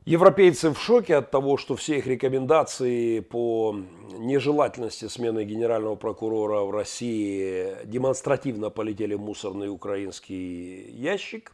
Европейцы 0.06 0.70
в 0.70 0.78
шоке 0.78 1.16
от 1.16 1.32
того, 1.32 1.56
что 1.56 1.74
все 1.74 1.98
их 1.98 2.06
рекомендации 2.06 3.18
по 3.18 3.76
нежелательности 4.16 5.08
смены 5.08 5.42
генерального 5.42 5.96
прокурора 5.96 6.60
в 6.60 6.70
России 6.70 7.74
демонстративно 7.84 8.70
полетели 8.70 9.14
в 9.14 9.20
мусорный 9.20 9.68
украинский 9.68 10.92
ящик. 10.92 11.52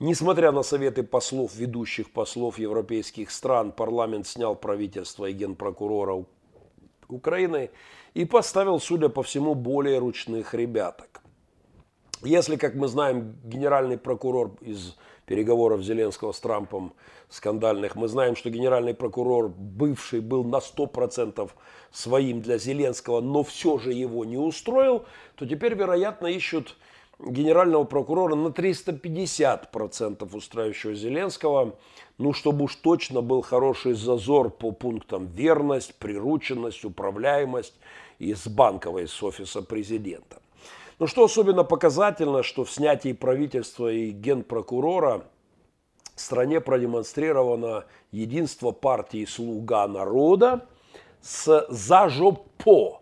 Несмотря 0.00 0.50
на 0.50 0.62
советы 0.62 1.02
послов, 1.02 1.56
ведущих 1.56 2.10
послов 2.10 2.58
европейских 2.58 3.30
стран, 3.30 3.70
парламент 3.70 4.26
снял 4.26 4.56
правительство 4.56 5.26
и 5.26 5.34
генпрокурора 5.34 6.24
Украины 7.08 7.68
и 8.14 8.24
поставил, 8.24 8.80
судя 8.80 9.10
по 9.10 9.22
всему, 9.22 9.54
более 9.54 9.98
ручных 9.98 10.54
ребяток. 10.54 11.20
Если, 12.22 12.56
как 12.56 12.76
мы 12.76 12.88
знаем, 12.88 13.36
генеральный 13.44 13.98
прокурор 13.98 14.52
из 14.62 14.96
переговоров 15.26 15.82
Зеленского 15.82 16.32
с 16.32 16.40
Трампом 16.40 16.94
скандальных, 17.34 17.96
мы 17.96 18.08
знаем, 18.08 18.36
что 18.36 18.48
генеральный 18.48 18.94
прокурор 18.94 19.48
бывший 19.48 20.20
был 20.20 20.44
на 20.44 20.56
100% 20.56 21.50
своим 21.90 22.40
для 22.40 22.58
Зеленского, 22.58 23.20
но 23.20 23.42
все 23.42 23.78
же 23.78 23.92
его 23.92 24.24
не 24.24 24.36
устроил, 24.36 25.04
то 25.34 25.46
теперь, 25.46 25.74
вероятно, 25.74 26.28
ищут 26.28 26.76
генерального 27.18 27.84
прокурора 27.84 28.34
на 28.34 28.48
350% 28.48 30.36
устраивающего 30.36 30.94
Зеленского, 30.94 31.76
ну, 32.18 32.32
чтобы 32.32 32.64
уж 32.64 32.76
точно 32.76 33.20
был 33.20 33.42
хороший 33.42 33.94
зазор 33.94 34.50
по 34.50 34.70
пунктам 34.70 35.26
верность, 35.26 35.94
прирученность, 35.96 36.84
управляемость 36.84 37.74
из 38.18 38.46
банковой, 38.46 39.08
с 39.08 39.22
офиса 39.22 39.62
президента. 39.62 40.40
Но 41.00 41.08
что 41.08 41.24
особенно 41.24 41.64
показательно, 41.64 42.44
что 42.44 42.64
в 42.64 42.70
снятии 42.70 43.12
правительства 43.12 43.90
и 43.90 44.10
генпрокурора 44.10 45.24
стране 46.14 46.60
продемонстрировано 46.60 47.84
единство 48.10 48.70
партии 48.72 49.24
«Слуга 49.24 49.86
народа» 49.88 50.66
с 51.20 51.66
«Зажопо». 51.68 53.00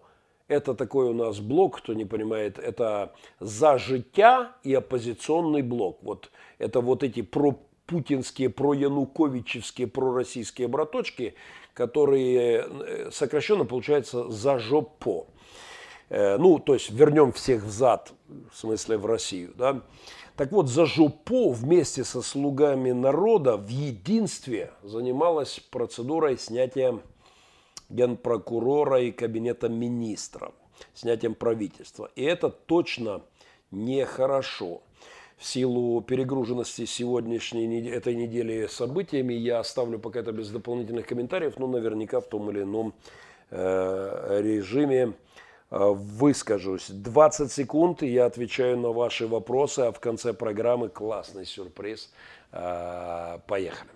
Это 0.48 0.74
такой 0.74 1.06
у 1.06 1.14
нас 1.14 1.38
блок, 1.38 1.78
кто 1.78 1.94
не 1.94 2.04
понимает, 2.04 2.58
это 2.58 3.12
«За 3.40 3.78
життя» 3.78 4.56
и 4.62 4.74
оппозиционный 4.74 5.62
блок. 5.62 5.98
Вот 6.02 6.30
это 6.58 6.80
вот 6.80 7.02
эти 7.02 7.22
про 7.22 7.58
путинские, 7.86 8.50
проянуковичевские, 8.50 9.86
пророссийские 9.86 10.68
браточки, 10.68 11.34
которые 11.74 12.66
э, 12.68 13.10
сокращенно 13.10 13.64
получается 13.64 14.30
«За 14.30 14.58
жопо». 14.58 15.26
Э, 16.08 16.36
ну, 16.36 16.58
то 16.58 16.74
есть 16.74 16.90
вернем 16.90 17.32
всех 17.32 17.62
взад, 17.62 18.12
в 18.52 18.56
смысле 18.56 18.98
в 18.98 19.06
Россию, 19.06 19.52
да. 19.56 19.80
Так 20.42 20.50
вот, 20.50 20.68
за 20.68 20.86
жопу 20.86 21.52
вместе 21.52 22.02
со 22.02 22.20
слугами 22.20 22.90
народа 22.90 23.56
в 23.56 23.68
единстве 23.68 24.72
занималась 24.82 25.60
процедурой 25.70 26.36
снятия 26.36 26.98
генпрокурора 27.88 29.02
и 29.02 29.12
кабинета 29.12 29.68
министра, 29.68 30.50
снятием 30.94 31.36
правительства. 31.36 32.10
И 32.16 32.24
это 32.24 32.48
точно 32.48 33.22
нехорошо. 33.70 34.82
В 35.36 35.46
силу 35.46 36.00
перегруженности 36.00 36.86
сегодняшней 36.86 37.88
этой 37.88 38.16
недели 38.16 38.66
событиями 38.66 39.34
я 39.34 39.60
оставлю 39.60 40.00
пока 40.00 40.18
это 40.18 40.32
без 40.32 40.48
дополнительных 40.48 41.06
комментариев, 41.06 41.56
но 41.56 41.68
наверняка 41.68 42.18
в 42.18 42.26
том 42.26 42.50
или 42.50 42.62
ином 42.62 42.94
э, 43.50 44.40
режиме 44.42 45.12
выскажусь. 45.72 46.90
20 46.90 47.50
секунд, 47.50 48.02
и 48.02 48.08
я 48.08 48.26
отвечаю 48.26 48.76
на 48.76 48.90
ваши 48.90 49.26
вопросы, 49.26 49.80
а 49.80 49.92
в 49.92 50.00
конце 50.00 50.34
программы 50.34 50.90
классный 50.90 51.46
сюрприз. 51.46 52.12
Э, 52.52 53.38
поехали. 53.46 53.88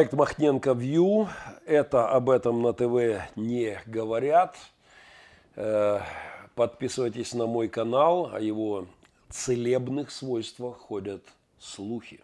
Проект 0.00 0.14
Махненко 0.14 0.72
Вью. 0.72 1.28
Это 1.66 2.08
об 2.08 2.30
этом 2.30 2.62
на 2.62 2.72
ТВ 2.72 3.20
не 3.36 3.78
говорят. 3.84 4.56
Э, 5.56 6.00
подписывайтесь 6.54 7.34
на 7.34 7.44
мой 7.44 7.68
канал. 7.68 8.30
О 8.32 8.40
его 8.40 8.86
целебных 9.28 10.10
свойствах 10.10 10.78
ходят 10.78 11.22
слухи. 11.58 12.20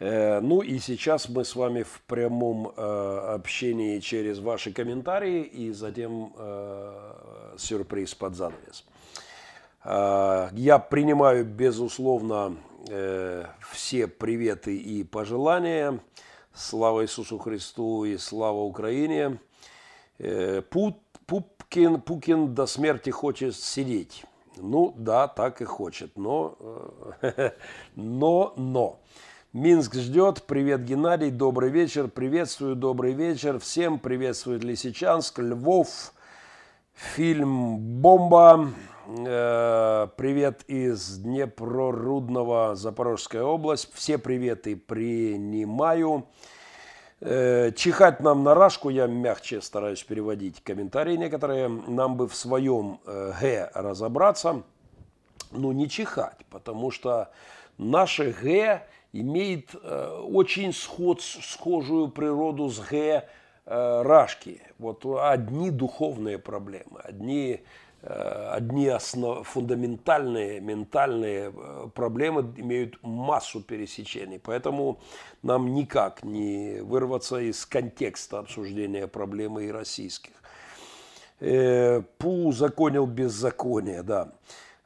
Э, 0.00 0.40
ну 0.40 0.60
и 0.60 0.78
сейчас 0.80 1.30
мы 1.30 1.46
с 1.46 1.56
вами 1.56 1.82
в 1.82 2.02
прямом 2.06 2.74
э, 2.76 3.34
общении 3.36 3.98
через 4.00 4.38
ваши 4.38 4.70
комментарии 4.70 5.40
и 5.40 5.72
затем 5.72 6.34
сюрприз 7.56 8.14
под 8.14 8.36
занавес. 8.36 8.84
Я 9.82 10.86
принимаю, 10.90 11.46
безусловно, 11.46 12.58
все 13.72 14.06
приветы 14.08 14.76
и 14.76 15.04
пожелания. 15.04 15.98
Слава 16.60 17.04
Иисусу 17.04 17.38
Христу 17.38 18.04
и 18.04 18.18
слава 18.18 18.58
Украине. 18.58 19.38
Э, 20.18 20.60
Пупкин, 20.60 22.02
Пукин 22.02 22.54
до 22.54 22.66
смерти 22.66 23.08
хочет 23.08 23.56
сидеть. 23.56 24.26
Ну 24.58 24.94
да, 24.98 25.26
так 25.26 25.62
и 25.62 25.64
хочет, 25.64 26.12
но, 26.18 26.58
но, 27.96 28.52
но. 28.58 29.00
Минск 29.54 29.94
ждет. 29.94 30.42
Привет, 30.46 30.84
Геннадий. 30.84 31.30
Добрый 31.30 31.70
вечер. 31.70 32.08
Приветствую, 32.08 32.76
добрый 32.76 33.14
вечер. 33.14 33.58
Всем 33.58 33.98
приветствует 33.98 34.62
Лисичанск, 34.62 35.38
Львов. 35.38 36.12
Фильм 36.92 37.78
«Бомба». 38.02 38.70
Э, 39.12 40.06
привет 40.16 40.62
из 40.68 41.18
Днепрорудного, 41.18 42.76
Запорожская 42.76 43.42
область. 43.42 43.92
Все 43.92 44.18
приветы 44.18 44.76
принимаю. 44.76 46.26
Э, 47.20 47.72
чихать 47.74 48.20
нам 48.20 48.44
на 48.44 48.54
рашку, 48.54 48.88
я 48.88 49.08
мягче 49.08 49.62
стараюсь 49.62 50.04
переводить 50.04 50.62
комментарии 50.62 51.16
некоторые. 51.16 51.68
Нам 51.68 52.16
бы 52.16 52.28
в 52.28 52.36
своем 52.36 53.00
э, 53.04 53.32
«г» 53.40 53.70
разобраться. 53.74 54.62
Ну, 55.50 55.72
не 55.72 55.88
чихать, 55.88 56.46
потому 56.48 56.92
что 56.92 57.30
наше 57.78 58.32
«г» 58.40 58.86
имеет 59.12 59.74
очень 59.74 60.72
сход, 60.72 61.20
схожую 61.20 62.08
природу 62.08 62.68
с 62.68 62.78
«г» 62.78 63.28
рашки. 63.64 64.62
Вот 64.78 65.04
одни 65.04 65.70
духовные 65.70 66.38
проблемы, 66.38 67.00
одни 67.02 67.54
Э, 67.54 67.89
одни 68.02 68.88
основ, 68.88 69.46
фундаментальные 69.46 70.60
ментальные 70.60 71.52
э, 71.54 71.88
проблемы 71.94 72.52
имеют 72.56 72.98
массу 73.02 73.60
пересечений. 73.60 74.38
Поэтому 74.38 75.00
нам 75.42 75.74
никак 75.74 76.24
не 76.24 76.80
вырваться 76.80 77.38
из 77.38 77.66
контекста 77.66 78.38
обсуждения 78.38 79.06
проблемы 79.06 79.66
и 79.66 79.70
российских. 79.70 80.32
Э, 81.40 82.02
Пу 82.18 82.52
законил 82.52 83.06
беззаконие, 83.06 84.02
да. 84.02 84.32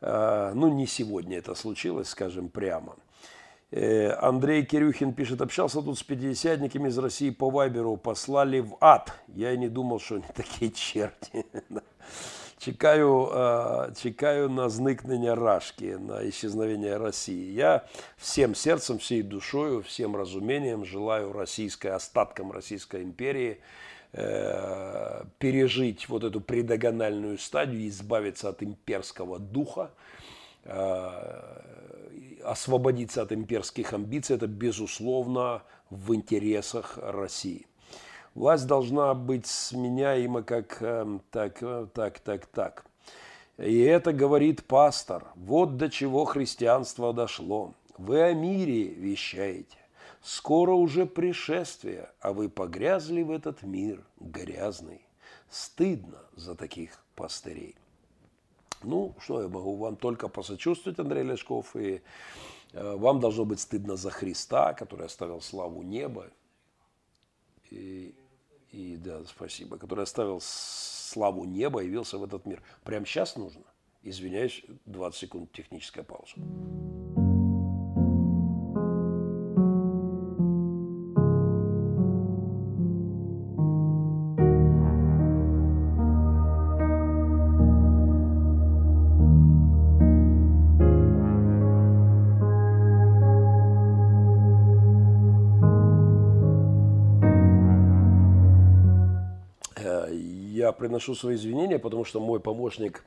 Ну, 0.01 0.69
не 0.69 0.87
сегодня 0.87 1.39
это 1.39 1.55
случилось, 1.55 2.11
скажем 2.11 2.51
прямо. 2.51 2.95
Андрей 3.73 4.62
Кирюхин 4.67 5.15
пишет, 5.15 5.41
общался 5.41 5.81
тут 5.81 5.99
с 5.99 6.03
пятидесятниками 6.03 6.91
из 6.91 6.99
России 6.99 7.31
по 7.31 7.49
Вайберу, 7.49 7.97
послали 7.97 8.61
в 8.61 8.77
ад. 8.83 9.15
Я 9.29 9.53
и 9.53 9.57
не 9.57 9.71
думал, 9.71 10.01
что 10.01 10.17
они 10.17 10.25
такие 10.35 10.73
черти. 10.73 11.47
чекаю, 12.59 13.29
э, 13.33 13.93
чекаю 14.03 14.51
на 14.51 14.69
зникнення 14.69 15.35
Рашки, 15.35 15.97
на 15.97 16.29
исчезновение 16.29 16.97
России. 16.97 17.53
Я 17.53 17.85
всем 18.17 18.55
сердцем, 18.55 18.99
всей 18.99 19.23
душою, 19.23 19.83
всем 19.83 20.17
разумением 20.17 20.85
желаю 20.85 21.33
российской, 21.33 21.89
остаткам 21.89 22.53
Российской 22.53 23.03
империи 23.03 23.61
э, 24.13 25.25
пережить 25.39 26.09
вот 26.09 26.25
эту 26.25 26.41
предогональную 26.41 27.39
стадию, 27.39 27.89
избавиться 27.89 28.49
от 28.49 28.63
имперского 28.63 29.39
духа, 29.39 29.91
э, 30.65 31.11
освободиться 32.45 33.23
от 33.23 33.33
имперских 33.33 33.93
амбиций. 33.93 34.37
Это, 34.37 34.47
безусловно, 34.47 35.63
в 35.91 36.15
интересах 36.15 36.99
России. 37.03 37.67
Власть 38.35 38.66
должна 38.66 39.14
быть 39.14 39.47
сменяема 39.47 40.43
как 40.43 40.82
эм, 40.82 41.22
так, 41.30 41.62
э, 41.62 41.87
так, 41.95 42.18
так, 42.18 42.47
так. 42.47 42.85
И 43.59 43.78
это 43.80 44.12
говорит 44.12 44.64
пастор. 44.64 45.24
Вот 45.37 45.76
до 45.76 45.89
чего 45.89 46.24
христианство 46.24 47.12
дошло. 47.12 47.74
Вы 47.97 48.22
о 48.22 48.32
мире 48.32 48.89
вещаете. 48.89 49.78
Скоро 50.20 50.72
уже 50.72 51.07
пришествие, 51.07 52.11
а 52.20 52.32
вы 52.32 52.49
погрязли 52.49 53.22
в 53.22 53.30
этот 53.30 53.62
мир 53.62 54.03
грязный. 54.18 55.07
Стыдно 55.49 56.18
за 56.35 56.57
таких 56.57 56.99
пастырей. 57.14 57.76
Ну, 58.82 59.14
что 59.20 59.43
я 59.43 59.49
могу 59.49 59.76
вам 59.76 59.97
только 59.97 60.28
посочувствовать, 60.28 60.99
Андрей 60.99 61.22
Лешков, 61.22 61.76
и 61.76 62.03
э, 62.72 62.97
вам 62.97 63.20
должно 63.20 63.45
быть 63.45 63.61
стыдно 63.61 63.97
за 63.97 64.11
Христа, 64.11 64.74
который 64.74 65.07
оставил 65.07 65.41
славу 65.41 65.82
неба. 65.82 66.26
И, 67.70 68.14
и 68.75 68.97
да, 68.97 69.25
спасибо, 69.25 69.79
который 69.79 70.03
оставил 70.03 70.41
славу 70.41 71.45
неба 71.45 71.81
явился 71.81 72.18
в 72.18 72.25
этот 72.25 72.45
мир. 72.45 72.61
Прямо 72.83 73.07
сейчас 73.07 73.37
нужно? 73.37 73.62
Извиняюсь, 74.03 74.64
20 74.87 75.18
секунд 75.18 75.53
техническая 75.53 76.03
пауза. 76.05 76.35
Приношу 100.77 101.14
свои 101.14 101.37
извинения, 101.37 101.79
потому 101.79 102.05
что 102.05 102.20
мой 102.20 102.41
помощник 102.41 103.05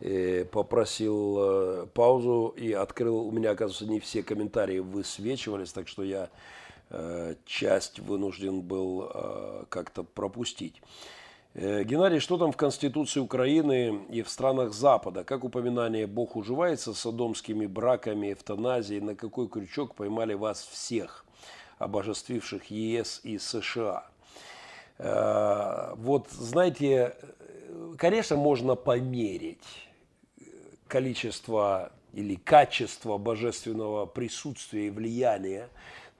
э, 0.00 0.44
попросил 0.44 1.36
э, 1.38 1.86
паузу 1.94 2.54
и 2.56 2.72
открыл. 2.72 3.26
У 3.26 3.30
меня, 3.30 3.50
оказывается, 3.50 3.86
не 3.86 4.00
все 4.00 4.22
комментарии 4.22 4.78
высвечивались, 4.78 5.72
так 5.72 5.88
что 5.88 6.02
я 6.02 6.30
э, 6.90 7.34
часть 7.44 7.98
вынужден 8.00 8.60
был 8.60 9.10
как-то 9.68 10.02
пропустить. 10.02 10.82
Геннадий, 11.54 12.18
что 12.18 12.36
там 12.36 12.50
в 12.50 12.56
Конституции 12.56 13.20
Украины 13.20 14.06
и 14.10 14.22
в 14.22 14.28
странах 14.28 14.72
Запада? 14.72 15.22
Как 15.22 15.44
упоминание 15.44 16.08
«Бог 16.08 16.34
уживается» 16.34 16.92
с 16.92 16.98
садомскими 16.98 17.66
браками, 17.66 18.32
эвтаназией? 18.32 19.00
На 19.00 19.14
какой 19.14 19.48
крючок 19.48 19.94
поймали 19.94 20.34
вас 20.34 20.66
всех, 20.68 21.24
обожествивших 21.78 22.72
ЕС 22.72 23.20
и 23.22 23.38
США? 23.38 24.04
Э, 24.98 25.94
вот, 25.96 26.30
знаете, 26.30 27.16
конечно, 27.96 28.36
можно 28.36 28.74
померить 28.74 29.88
количество 30.88 31.92
или 32.12 32.36
качество 32.36 33.18
божественного 33.18 34.06
присутствия 34.06 34.86
и 34.86 34.90
влияния 34.90 35.68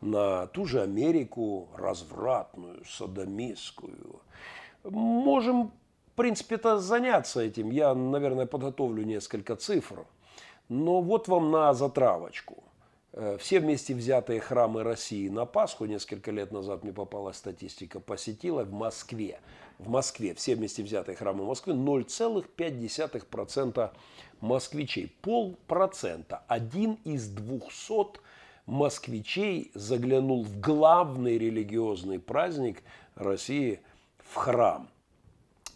на 0.01 0.47
ту 0.49 0.67
же 0.67 0.83
Америку, 0.83 1.69
развратную, 1.77 2.85
садомистскую. 2.85 4.21
Можем, 4.83 5.69
в 6.13 6.17
принципе, 6.17 6.57
то 6.59 6.79
заняться 6.79 7.41
этим. 7.41 7.71
Я, 7.71 7.95
наверное, 7.95 8.47
подготовлю 8.47 9.05
несколько 9.05 9.57
цифр. 9.57 10.05
Но 10.69 11.01
вот 11.01 11.29
вам 11.29 11.51
на 11.51 11.73
затравочку. 11.75 12.64
Э, 13.17 13.37
все 13.39 13.61
вместе 13.61 13.95
взятые 13.95 14.41
храмы 14.41 14.83
России 14.83 15.29
на 15.29 15.47
Пасху, 15.47 15.85
несколько 15.85 16.33
лет 16.33 16.51
назад 16.51 16.83
мне 16.83 16.93
попалась 16.93 17.37
статистика, 17.37 18.01
посетила 18.01 18.65
в 18.65 18.73
Москве. 18.73 19.39
В 19.79 19.89
Москве, 19.89 20.35
все 20.35 20.57
вместе 20.57 20.83
взятые 20.83 21.15
храмы 21.17 21.45
Москвы, 21.45 21.75
0,5% 21.75 23.91
москвичей. 24.41 25.17
Полпроцента. 25.23 26.43
Один 26.49 26.95
из 27.05 27.29
двухсот 27.29 28.21
москвичей 28.67 29.71
заглянул 29.75 30.43
в 30.43 30.59
главный 30.61 31.39
религиозный 31.39 32.19
праздник 32.19 32.83
России 33.15 33.79
в 34.19 34.35
храм. 34.35 34.89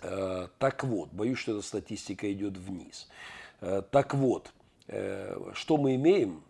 Э, 0.03 0.49
так 0.59 0.83
вот, 0.83 1.11
боюсь, 1.13 1.39
что 1.39 1.53
эта 1.53 1.63
статистика 1.63 2.33
идет 2.33 2.57
вниз. 2.57 3.09
Э, 3.61 3.83
так 3.89 4.15
вот, 4.15 4.53
что 5.53 5.77
мы 5.77 5.97
имеем? 5.97 6.43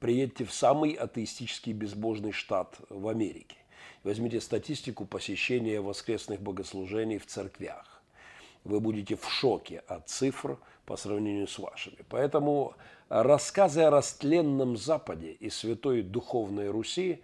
Приедьте 0.00 0.44
в 0.44 0.52
самый 0.52 0.92
атеистический 0.92 1.72
безбожный 1.72 2.32
штат 2.32 2.76
в 2.88 3.08
Америке. 3.08 3.56
Возьмите 4.04 4.40
статистику 4.40 5.04
посещения 5.04 5.80
воскресных 5.80 6.40
богослужений 6.40 7.18
в 7.18 7.26
церквях. 7.26 8.02
Вы 8.64 8.80
будете 8.80 9.16
в 9.16 9.28
шоке 9.30 9.82
от 9.86 10.08
цифр 10.08 10.58
по 10.84 10.96
сравнению 10.96 11.48
с 11.48 11.58
вашими. 11.58 11.98
Поэтому 12.08 12.74
рассказы 13.08 13.82
о 13.82 13.90
растленном 13.90 14.76
Западе 14.76 15.32
и 15.32 15.50
святой 15.50 16.02
духовной 16.02 16.70
Руси 16.70 17.22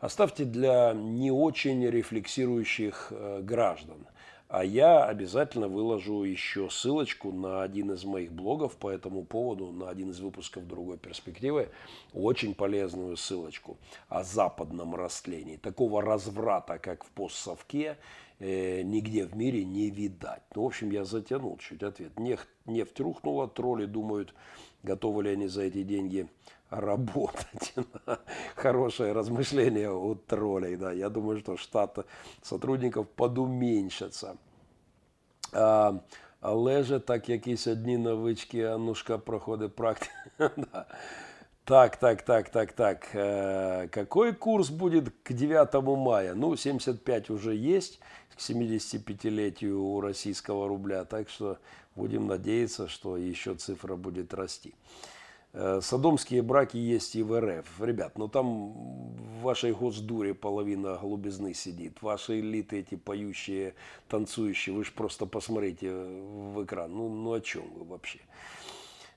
оставьте 0.00 0.44
для 0.44 0.92
не 0.94 1.30
очень 1.30 1.86
рефлексирующих 1.86 3.08
э, 3.10 3.40
граждан. 3.42 4.06
А 4.52 4.66
я 4.66 5.04
обязательно 5.04 5.66
выложу 5.66 6.24
еще 6.24 6.68
ссылочку 6.68 7.32
на 7.32 7.62
один 7.62 7.90
из 7.92 8.04
моих 8.04 8.32
блогов 8.32 8.76
по 8.76 8.90
этому 8.90 9.24
поводу, 9.24 9.72
на 9.72 9.88
один 9.88 10.10
из 10.10 10.20
выпусков 10.20 10.68
другой 10.68 10.98
перспективы. 10.98 11.70
Очень 12.12 12.54
полезную 12.54 13.16
ссылочку 13.16 13.78
о 14.10 14.24
западном 14.24 14.94
растлении. 14.94 15.56
Такого 15.56 16.02
разврата, 16.02 16.78
как 16.78 17.02
в 17.02 17.10
постсовке, 17.12 17.96
э, 18.40 18.82
нигде 18.82 19.24
в 19.24 19.34
мире 19.34 19.64
не 19.64 19.88
видать. 19.88 20.42
Ну, 20.54 20.64
в 20.64 20.66
общем, 20.66 20.90
я 20.90 21.06
затянул 21.06 21.56
чуть 21.56 21.82
ответ. 21.82 22.18
Нефть, 22.18 22.46
нефть 22.66 23.00
рухнула, 23.00 23.48
тролли 23.48 23.86
думают, 23.86 24.34
готовы 24.82 25.22
ли 25.22 25.30
они 25.30 25.46
за 25.46 25.62
эти 25.62 25.82
деньги 25.82 26.28
работать. 26.72 27.74
Хорошее 28.54 29.12
размышление 29.12 29.90
у 29.90 30.14
троллей. 30.14 30.76
Да. 30.76 30.92
Я 30.92 31.08
думаю, 31.08 31.38
что 31.38 31.56
штат 31.56 32.06
сотрудников 32.42 33.06
подуменьшится. 33.08 34.34
А, 35.52 35.94
але 36.40 37.00
так 37.00 37.28
якісь 37.28 37.66
одні 37.66 37.98
новички, 37.98 38.62
Анушка 38.64 39.18
проходить 39.18 39.74
практику. 39.74 40.12
Так, 41.64 41.96
так, 41.96 42.22
так, 42.22 42.50
так, 42.50 42.72
так. 42.72 43.14
Э, 43.14 43.88
какой 43.88 44.32
курс 44.34 44.68
будет 44.68 45.10
к 45.22 45.32
9 45.32 45.74
мая? 45.96 46.34
Ну, 46.34 46.56
75 46.56 47.30
уже 47.30 47.54
есть 47.54 48.00
к 48.34 48.40
75-летию 48.40 49.78
у 49.78 50.00
российского 50.00 50.66
рубля, 50.66 51.04
так 51.04 51.28
что 51.28 51.58
будем 51.94 52.26
надеяться, 52.26 52.88
что 52.88 53.16
еще 53.16 53.54
цифра 53.54 53.94
будет 53.94 54.34
расти. 54.34 54.74
Э, 55.54 55.80
содомские 55.82 56.42
браки 56.42 56.78
есть 56.78 57.14
и 57.14 57.22
в 57.22 57.38
РФ. 57.38 57.80
Ребят, 57.80 58.16
ну 58.16 58.26
там 58.28 58.72
в 58.72 59.42
вашей 59.42 59.72
госдуре 59.72 60.32
половина 60.34 60.96
голубизны 60.96 61.52
сидит. 61.52 62.00
Ваши 62.00 62.40
элиты 62.40 62.80
эти 62.80 62.94
поющие, 62.94 63.74
танцующие, 64.08 64.74
вы 64.74 64.84
же 64.84 64.92
просто 64.92 65.26
посмотрите 65.26 65.92
в 65.92 66.64
экран. 66.64 66.92
Ну, 66.92 67.08
ну 67.10 67.34
о 67.34 67.40
чем 67.40 67.64
вы 67.74 67.84
вообще? 67.84 68.20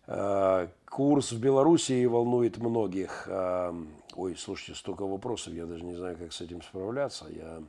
Э, 0.07 0.67
курс 0.89 1.31
в 1.31 1.39
Белоруссии 1.39 2.05
волнует 2.05 2.57
многих. 2.57 3.27
Э, 3.27 3.73
ой, 4.15 4.35
слушайте, 4.37 4.77
столько 4.77 5.05
вопросов, 5.05 5.53
я 5.53 5.65
даже 5.65 5.85
не 5.85 5.95
знаю, 5.95 6.17
как 6.17 6.33
с 6.33 6.41
этим 6.41 6.61
справляться. 6.61 7.27
Я, 7.29 7.63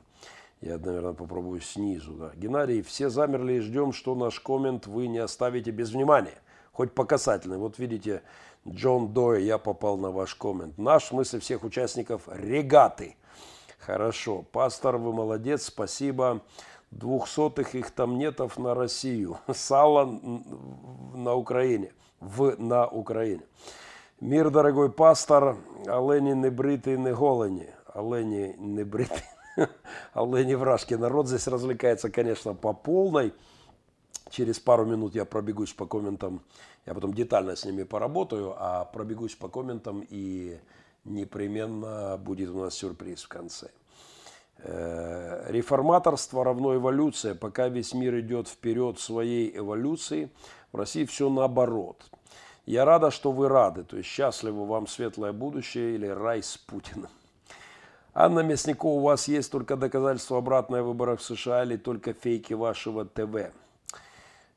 я 0.59 0.77
наверное, 0.77 1.13
попробую 1.13 1.61
снизу. 1.61 2.11
Да. 2.15 2.31
Геннадий, 2.35 2.81
все 2.81 3.07
замерли 3.07 3.53
и 3.53 3.59
ждем, 3.61 3.93
что 3.93 4.13
наш 4.13 4.41
коммент 4.41 4.87
вы 4.87 5.07
не 5.07 5.19
оставите 5.19 5.71
без 5.71 5.91
внимания. 5.91 6.41
Хоть 6.73 6.93
по 6.93 7.05
касательной. 7.05 7.57
Вот 7.57 7.79
видите, 7.79 8.21
Джон 8.68 9.12
Дой, 9.12 9.44
я 9.44 9.58
попал 9.58 9.96
на 9.96 10.10
ваш 10.10 10.34
коммент. 10.34 10.78
Наш, 10.78 11.04
в 11.04 11.08
смысле 11.08 11.40
всех 11.40 11.64
участников, 11.64 12.22
регаты. 12.26 13.16
Хорошо. 13.78 14.44
Пастор, 14.52 14.96
вы 14.96 15.12
молодец, 15.12 15.64
спасибо. 15.64 16.40
Двухсотых 16.90 17.74
их 17.74 17.90
там 17.90 18.18
нетов 18.18 18.58
на 18.58 18.74
Россию. 18.74 19.38
Сало 19.52 20.04
на 21.14 21.34
Украине 21.34 21.92
в, 22.20 22.56
на 22.58 22.86
Украине. 22.86 23.42
Мир, 24.20 24.50
дорогой 24.50 24.90
пастор, 24.90 25.56
олені 25.88 26.34
не 26.34 26.50
бриті, 26.50 26.96
не 26.96 27.12
голені. 27.12 27.68
Олені 27.94 28.54
не 28.58 28.84
бриті, 28.84 29.22
олені 30.14 30.54
вражки. 30.54 30.96
Народ 30.96 31.26
здесь 31.26 31.48
развлекается, 31.48 32.10
конечно, 32.10 32.54
по 32.54 32.74
полной. 32.74 33.32
Через 34.30 34.58
пару 34.58 34.86
минут 34.86 35.14
я 35.14 35.24
пробегусь 35.24 35.72
по 35.72 35.86
комментам. 35.86 36.40
я 36.87 36.93
потом 36.93 37.13
детально 37.13 37.57
с 37.57 37.65
ними 37.65 37.83
поработаю, 37.83 38.55
а 38.57 38.85
пробегусь 38.85 39.35
по 39.35 39.49
комментам 39.49 40.05
и 40.09 40.57
непременно 41.03 42.17
будет 42.17 42.49
у 42.49 42.61
нас 42.61 42.75
сюрприз 42.75 43.23
в 43.23 43.27
конце. 43.27 43.69
Э, 44.59 45.51
реформаторство 45.51 46.45
равно 46.45 46.75
эволюция. 46.75 47.35
Пока 47.35 47.67
весь 47.67 47.93
мир 47.93 48.17
идет 48.21 48.47
вперед 48.47 48.99
своей 48.99 49.55
эволюции, 49.55 50.31
в 50.71 50.77
России 50.77 51.03
все 51.03 51.29
наоборот. 51.29 52.09
Я 52.65 52.85
рада, 52.85 53.11
что 53.11 53.33
вы 53.33 53.49
рады, 53.49 53.83
то 53.83 53.97
есть 53.97 54.07
счастливо 54.07 54.63
вам 54.63 54.87
светлое 54.87 55.33
будущее 55.33 55.95
или 55.95 56.07
рай 56.07 56.41
с 56.41 56.57
Путиным. 56.57 57.09
Анна 58.13 58.39
Мясникова, 58.39 58.99
у 58.99 59.03
вас 59.03 59.27
есть 59.27 59.51
только 59.51 59.75
доказательства 59.75 60.37
обратной 60.37 60.81
выборов 60.83 61.19
в 61.19 61.23
США 61.23 61.63
или 61.63 61.75
только 61.75 62.13
фейки 62.13 62.53
вашего 62.53 63.05
ТВ? 63.05 63.51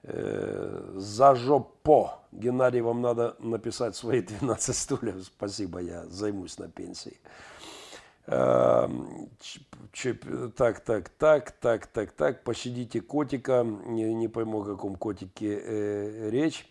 Э, 0.03 0.93
за 0.97 1.35
жопо. 1.35 2.15
Геннадий, 2.33 2.81
вам 2.81 3.03
надо 3.03 3.37
написать 3.39 3.97
свои 3.97 4.23
12 4.41 4.77
стульев. 4.77 5.25
Спасибо, 5.25 5.81
я 5.81 6.07
займусь 6.07 6.59
на 6.59 6.69
пенсии. 6.69 7.19
Эм, 8.27 9.29
так, 10.57 10.81
так, 10.81 11.09
так, 11.09 11.51
так, 11.51 11.87
так, 11.87 12.13
так. 12.13 12.45
Пощадите 12.45 13.01
котика. 13.01 13.65
Не, 13.65 14.15
не 14.15 14.29
пойму, 14.29 14.63
о 14.63 14.65
каком 14.65 14.97
котике 14.97 15.61
э, 15.63 16.31
речь. 16.31 16.71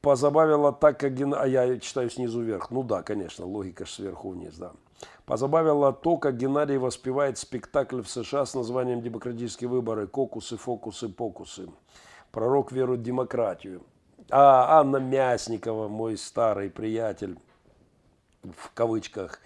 Позабавило 0.00 0.72
так, 0.72 0.98
как... 1.00 1.12
А 1.36 1.46
я 1.46 1.78
читаю 1.78 2.10
снизу 2.10 2.42
вверх. 2.42 2.70
Ну 2.70 2.82
да, 2.82 3.02
конечно, 3.02 3.46
логика 3.46 3.86
сверху 3.86 4.30
вниз, 4.30 4.56
да. 4.58 4.72
Позабавило 5.24 5.92
то, 5.92 6.18
как 6.18 6.36
Геннадий 6.36 6.76
воспевает 6.76 7.38
спектакль 7.38 8.02
в 8.02 8.08
США 8.08 8.44
с 8.44 8.54
названием 8.54 9.00
«Демократические 9.00 9.70
выборы. 9.70 10.06
Кокусы, 10.06 10.56
фокусы, 10.56 11.08
покусы». 11.08 11.68
Пророк 12.32 12.72
верует 12.72 13.00
в 13.00 13.04
демократию. 13.04 13.82
А 14.30 14.80
Анна 14.80 14.96
Мясникова, 14.96 15.88
мой 15.88 16.16
старый 16.16 16.70
приятель, 16.70 17.36
в 18.42 18.72
кавычках, 18.72 19.38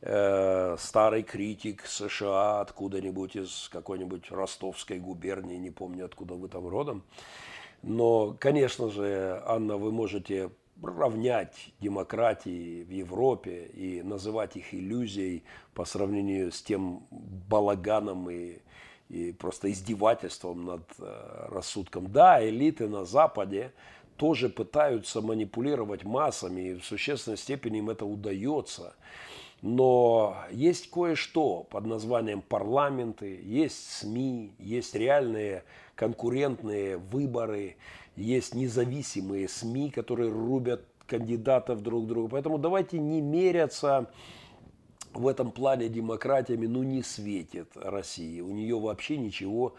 э, 0.00 0.76
старый 0.76 1.22
критик 1.22 1.86
США 1.86 2.60
откуда-нибудь 2.60 3.36
из 3.36 3.68
какой-нибудь 3.72 4.32
ростовской 4.32 4.98
губернии, 4.98 5.56
не 5.56 5.70
помню, 5.70 6.04
откуда 6.04 6.34
вы 6.34 6.48
там 6.48 6.66
родом. 6.66 7.04
Но, 7.82 8.36
конечно 8.38 8.90
же, 8.90 9.40
Анна, 9.46 9.76
вы 9.76 9.92
можете 9.92 10.50
равнять 10.82 11.72
демократии 11.80 12.82
в 12.82 12.90
Европе 12.90 13.66
и 13.66 14.02
называть 14.02 14.56
их 14.56 14.74
иллюзией 14.74 15.44
по 15.74 15.84
сравнению 15.84 16.50
с 16.50 16.60
тем 16.60 17.06
балаганом 17.10 18.28
и, 18.28 18.58
и 19.08 19.32
просто 19.32 19.70
издевательством 19.70 20.64
над 20.64 20.82
э, 20.98 21.48
рассудком. 21.50 22.10
Да, 22.10 22.46
элиты 22.46 22.88
на 22.88 23.04
Западе 23.04 23.72
тоже 24.16 24.48
пытаются 24.48 25.20
манипулировать 25.20 26.04
массами, 26.04 26.70
и 26.70 26.74
в 26.74 26.84
существенной 26.84 27.36
степени 27.36 27.78
им 27.78 27.90
это 27.90 28.04
удается. 28.06 28.94
Но 29.62 30.36
есть 30.50 30.90
кое-что 30.90 31.66
под 31.70 31.86
названием 31.86 32.42
парламенты, 32.42 33.40
есть 33.42 33.90
СМИ, 33.90 34.52
есть 34.58 34.94
реальные 34.94 35.64
конкурентные 35.94 36.98
выборы, 36.98 37.76
есть 38.16 38.54
независимые 38.54 39.48
СМИ, 39.48 39.90
которые 39.90 40.30
рубят 40.30 40.82
кандидатов 41.06 41.82
друг 41.82 42.06
друга. 42.06 42.28
Поэтому 42.28 42.58
давайте 42.58 42.98
не 42.98 43.20
меряться 43.20 44.10
в 45.18 45.28
этом 45.28 45.50
плане 45.50 45.88
демократиями, 45.88 46.66
ну 46.66 46.82
не 46.82 47.02
светит 47.02 47.68
России. 47.74 48.40
У 48.40 48.50
нее 48.52 48.78
вообще 48.78 49.16
ничего 49.16 49.74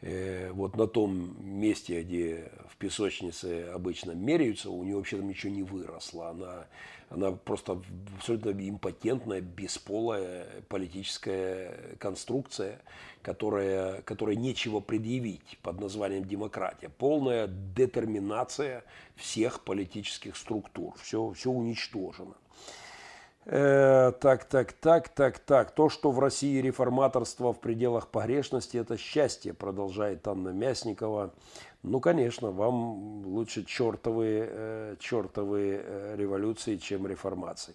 э, 0.00 0.50
вот 0.52 0.76
на 0.76 0.86
том 0.86 1.36
месте, 1.40 2.02
где 2.02 2.50
в 2.68 2.76
песочнице 2.76 3.68
обычно 3.74 4.12
меряются, 4.12 4.70
у 4.70 4.82
нее 4.84 4.96
вообще 4.96 5.16
там 5.16 5.28
ничего 5.28 5.52
не 5.52 5.62
выросло. 5.62 6.30
Она 6.30 6.66
она 7.08 7.32
просто 7.32 7.80
абсолютно 8.16 8.50
импотентная, 8.50 9.40
бесполая 9.40 10.46
политическая 10.68 11.96
конструкция, 11.98 12.80
которая, 13.22 14.02
которой 14.02 14.34
нечего 14.34 14.80
предъявить 14.80 15.58
под 15.62 15.80
названием 15.80 16.24
демократия. 16.24 16.88
Полная 16.88 17.46
детерминация 17.46 18.84
всех 19.14 19.60
политических 19.60 20.36
структур. 20.36 20.94
Все, 21.00 21.32
все 21.32 21.50
уничтожено. 21.50 22.34
Э, 23.48 24.12
так, 24.20 24.44
так, 24.44 24.72
так, 24.72 25.08
так, 25.08 25.38
так. 25.38 25.70
То, 25.70 25.88
что 25.88 26.10
в 26.10 26.18
России 26.18 26.60
реформаторство 26.60 27.52
в 27.52 27.60
пределах 27.60 28.08
погрешности, 28.08 28.76
это 28.76 28.96
счастье, 28.96 29.54
продолжает 29.54 30.26
Анна 30.26 30.48
Мясникова. 30.48 31.32
Ну, 31.84 32.00
конечно, 32.00 32.50
вам 32.50 33.24
лучше 33.24 33.64
чертовые, 33.64 34.48
э, 34.50 34.96
чертовые 34.98 35.80
э, 35.84 36.16
революции, 36.16 36.76
чем 36.76 37.06
реформации. 37.06 37.74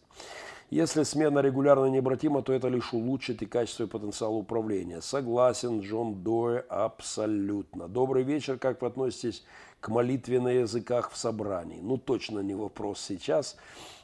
Если 0.70 1.04
смена 1.04 1.40
регулярно 1.40 1.86
необратима, 1.86 2.42
то 2.42 2.52
это 2.52 2.68
лишь 2.68 2.94
улучшит 2.94 3.42
и 3.42 3.46
качество 3.46 3.84
и 3.84 3.88
потенциал 3.88 4.36
управления. 4.38 5.02
Согласен, 5.02 5.80
Джон 5.80 6.16
Дой, 6.22 6.60
абсолютно. 6.60 7.88
Добрый 7.88 8.24
вечер, 8.24 8.58
как 8.58 8.82
вы 8.82 8.88
относитесь 8.88 9.46
к 9.80 9.88
молитве 9.88 10.42
на 10.42 10.50
языках 10.50 11.12
в 11.12 11.18
собрании? 11.18 11.80
Ну, 11.82 11.98
точно 11.98 12.40
не 12.40 12.56
вопрос 12.56 13.00
сейчас. 13.00 13.58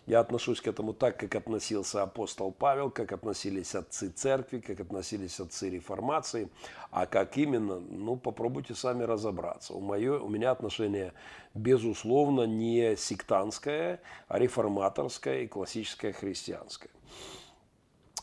Я 0.07 0.21
отношусь 0.21 0.61
к 0.61 0.67
этому 0.67 0.93
так, 0.93 1.19
как 1.19 1.35
относился 1.35 2.01
апостол 2.01 2.53
Павел, 2.53 2.89
как 2.89 3.11
относились 3.11 3.75
отцы 3.75 4.07
церкви, 4.09 4.59
как 4.59 4.79
относились 4.79 5.37
отцы 5.37 5.69
реформации. 5.69 6.49
А 6.91 7.05
как 7.05 7.37
именно, 7.37 7.81
ну, 7.81 8.15
попробуйте 8.15 8.73
сами 8.73 9.03
разобраться. 9.03 9.73
У, 9.73 9.81
мое, 9.81 10.17
у 10.17 10.29
меня 10.29 10.51
отношение, 10.51 11.11
безусловно, 11.53 12.43
не 12.43 12.95
сектантское, 12.95 13.99
а 14.29 14.39
реформаторское 14.39 15.41
и 15.41 15.47
классическое 15.47 16.13
христианское. 16.13 16.89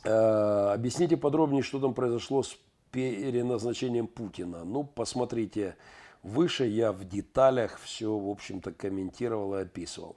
Э, 0.05 0.71
объясните 0.73 1.19
подробнее, 1.19 1.63
что 1.63 1.81
там 1.81 1.93
произошло 1.93 2.43
с 2.43 2.57
переназначением 2.93 4.07
Путина. 4.07 4.65
Ну, 4.65 4.85
посмотрите 4.85 5.77
выше, 6.23 6.65
я 6.65 6.93
в 6.93 7.05
деталях 7.05 7.79
все, 7.79 8.17
в 8.17 8.31
общем-то, 8.31 8.73
комментировал 8.73 9.55
и 9.57 9.61
описывал. 9.61 10.17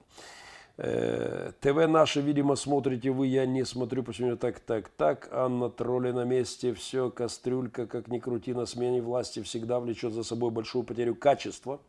Э, 0.80 1.50
ТВ 1.60 1.88
наши, 1.88 2.20
видимо, 2.20 2.54
смотрите 2.54 3.10
вы, 3.10 3.26
я 3.26 3.46
не 3.46 3.64
смотрю, 3.64 4.04
почему 4.04 4.36
так, 4.36 4.60
так, 4.60 4.88
так. 4.88 5.28
Анна, 5.32 5.70
тролли 5.70 6.12
на 6.12 6.24
месте, 6.24 6.72
все, 6.72 7.10
кастрюлька, 7.10 7.88
как 7.88 8.06
ни 8.06 8.20
крути, 8.20 8.54
на 8.54 8.64
смене 8.64 9.02
власти 9.02 9.42
всегда 9.42 9.80
влечет 9.80 10.12
за 10.12 10.22
собой 10.22 10.52
большую 10.52 10.84
потерю 10.84 11.16
качества 11.16 11.80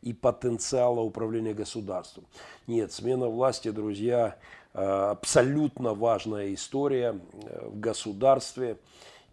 и 0.00 0.14
потенциала 0.14 1.00
управления 1.00 1.52
государством. 1.52 2.24
Нет, 2.66 2.90
смена 2.90 3.28
власти, 3.28 3.70
друзья, 3.70 4.38
э, 4.72 4.80
абсолютно 4.80 5.92
важная 5.92 6.54
история 6.54 7.20
э, 7.42 7.68
в 7.68 7.78
государстве. 7.78 8.78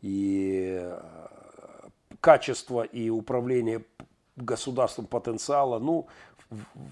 И 0.01 0.91
качество 2.19 2.83
и 2.83 3.09
управление 3.09 3.85
государством 4.35 5.07
потенциала, 5.07 5.79
ну, 5.79 6.07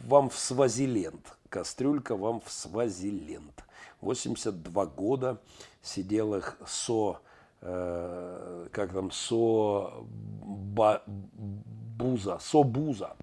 вам 0.08 0.30
в 0.30 0.40
Свазиленд 0.40 1.38
кастрюлька 1.54 2.16
вам 2.16 2.42
в 2.42 2.52
Свазиленд. 2.52 3.64
82 4.02 4.86
года 4.88 5.40
сидел 5.84 6.34
их 6.34 6.58
со, 6.66 7.20
э, 7.62 8.68
как 8.72 8.92
там, 8.92 9.12
со 9.12 9.94
ба, 10.04 11.04
Буза, 11.06 12.40
Собуза. 12.40 13.16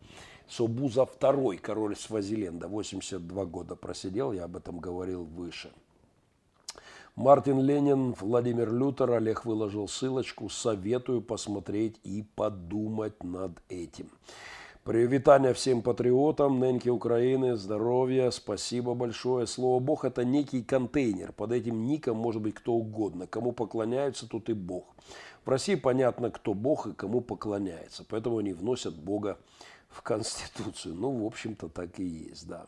Собуза 0.49 1.07
второй 1.07 1.57
король 1.57 1.97
Свазиленда, 1.97 2.69
82 2.69 3.45
года 3.47 3.75
просидел, 3.75 4.33
я 4.33 4.45
об 4.45 4.55
этом 4.55 4.79
говорил 4.79 5.25
выше. 5.25 5.73
Мартин 7.17 7.61
Ленин, 7.61 8.15
Владимир 8.21 8.73
Лютер, 8.73 9.11
Олег 9.11 9.45
выложил 9.45 9.89
ссылочку, 9.89 10.49
советую 10.49 11.21
посмотреть 11.21 11.99
и 12.05 12.25
подумать 12.37 13.25
над 13.25 13.61
этим. 13.69 14.09
Привитание 14.85 15.53
всем 15.53 15.83
патриотам, 15.83 16.59
неньки 16.59 16.89
Украины, 16.89 17.55
здоровья, 17.57 18.31
спасибо 18.31 18.95
большое. 18.95 19.47
Слово 19.47 19.79
Бог– 19.79 20.05
это 20.07 20.25
некий 20.25 20.63
контейнер. 20.63 21.33
Под 21.33 21.53
этим 21.53 21.85
ником 21.85 22.17
может 22.17 22.41
быть 22.41 22.55
кто 22.55 22.73
угодно. 22.73 23.27
Кому 23.27 23.53
поклоняются, 23.53 24.27
тут 24.27 24.49
и 24.49 24.55
Бог. 24.55 24.87
В 25.45 25.51
России 25.51 25.75
понятно, 25.75 26.31
кто 26.31 26.55
Бог 26.55 26.87
и 26.87 26.95
кому 26.95 27.21
поклоняется. 27.21 28.07
Поэтому 28.09 28.39
они 28.39 28.55
вносят 28.55 28.95
Бога 28.95 29.37
в 29.91 30.01
Конституцию. 30.01 30.95
Ну, 30.95 31.11
в 31.11 31.27
общем-то, 31.27 31.69
так 31.69 32.01
и 32.01 32.05
есть, 32.05 32.49
да. 32.49 32.65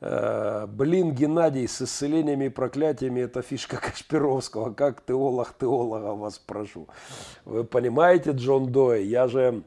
Э, 0.00 0.66
блин, 0.68 1.12
Геннадий, 1.12 1.66
с 1.66 1.82
исцелениями 1.82 2.44
и 2.44 2.50
проклятиями 2.50 3.22
это 3.22 3.42
фишка 3.42 3.76
Кашпировского. 3.82 4.72
Как 4.72 5.04
теолог 5.04 5.54
теолога 5.58 6.14
вас 6.14 6.38
прошу. 6.38 6.86
Вы 7.44 7.64
понимаете, 7.64 8.30
Джон 8.30 8.70
Дой, 8.70 9.04
я 9.06 9.26
же 9.26 9.64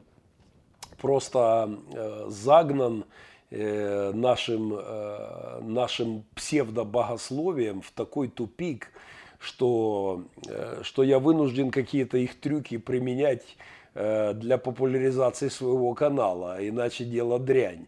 просто 1.00 1.78
э, 1.92 2.26
загнан 2.28 3.04
э, 3.50 4.12
нашим, 4.14 4.74
э, 4.74 5.60
нашим 5.62 6.24
псевдобогословием 6.34 7.80
в 7.80 7.90
такой 7.92 8.28
тупик, 8.28 8.92
что, 9.38 10.24
что 10.82 11.02
я 11.02 11.18
вынужден 11.18 11.70
какие-то 11.70 12.18
их 12.18 12.38
трюки 12.38 12.76
применять 12.76 13.56
для 13.94 14.58
популяризации 14.58 15.48
своего 15.48 15.94
канала, 15.94 16.58
иначе 16.60 17.06
дело 17.06 17.38
дрянь. 17.38 17.86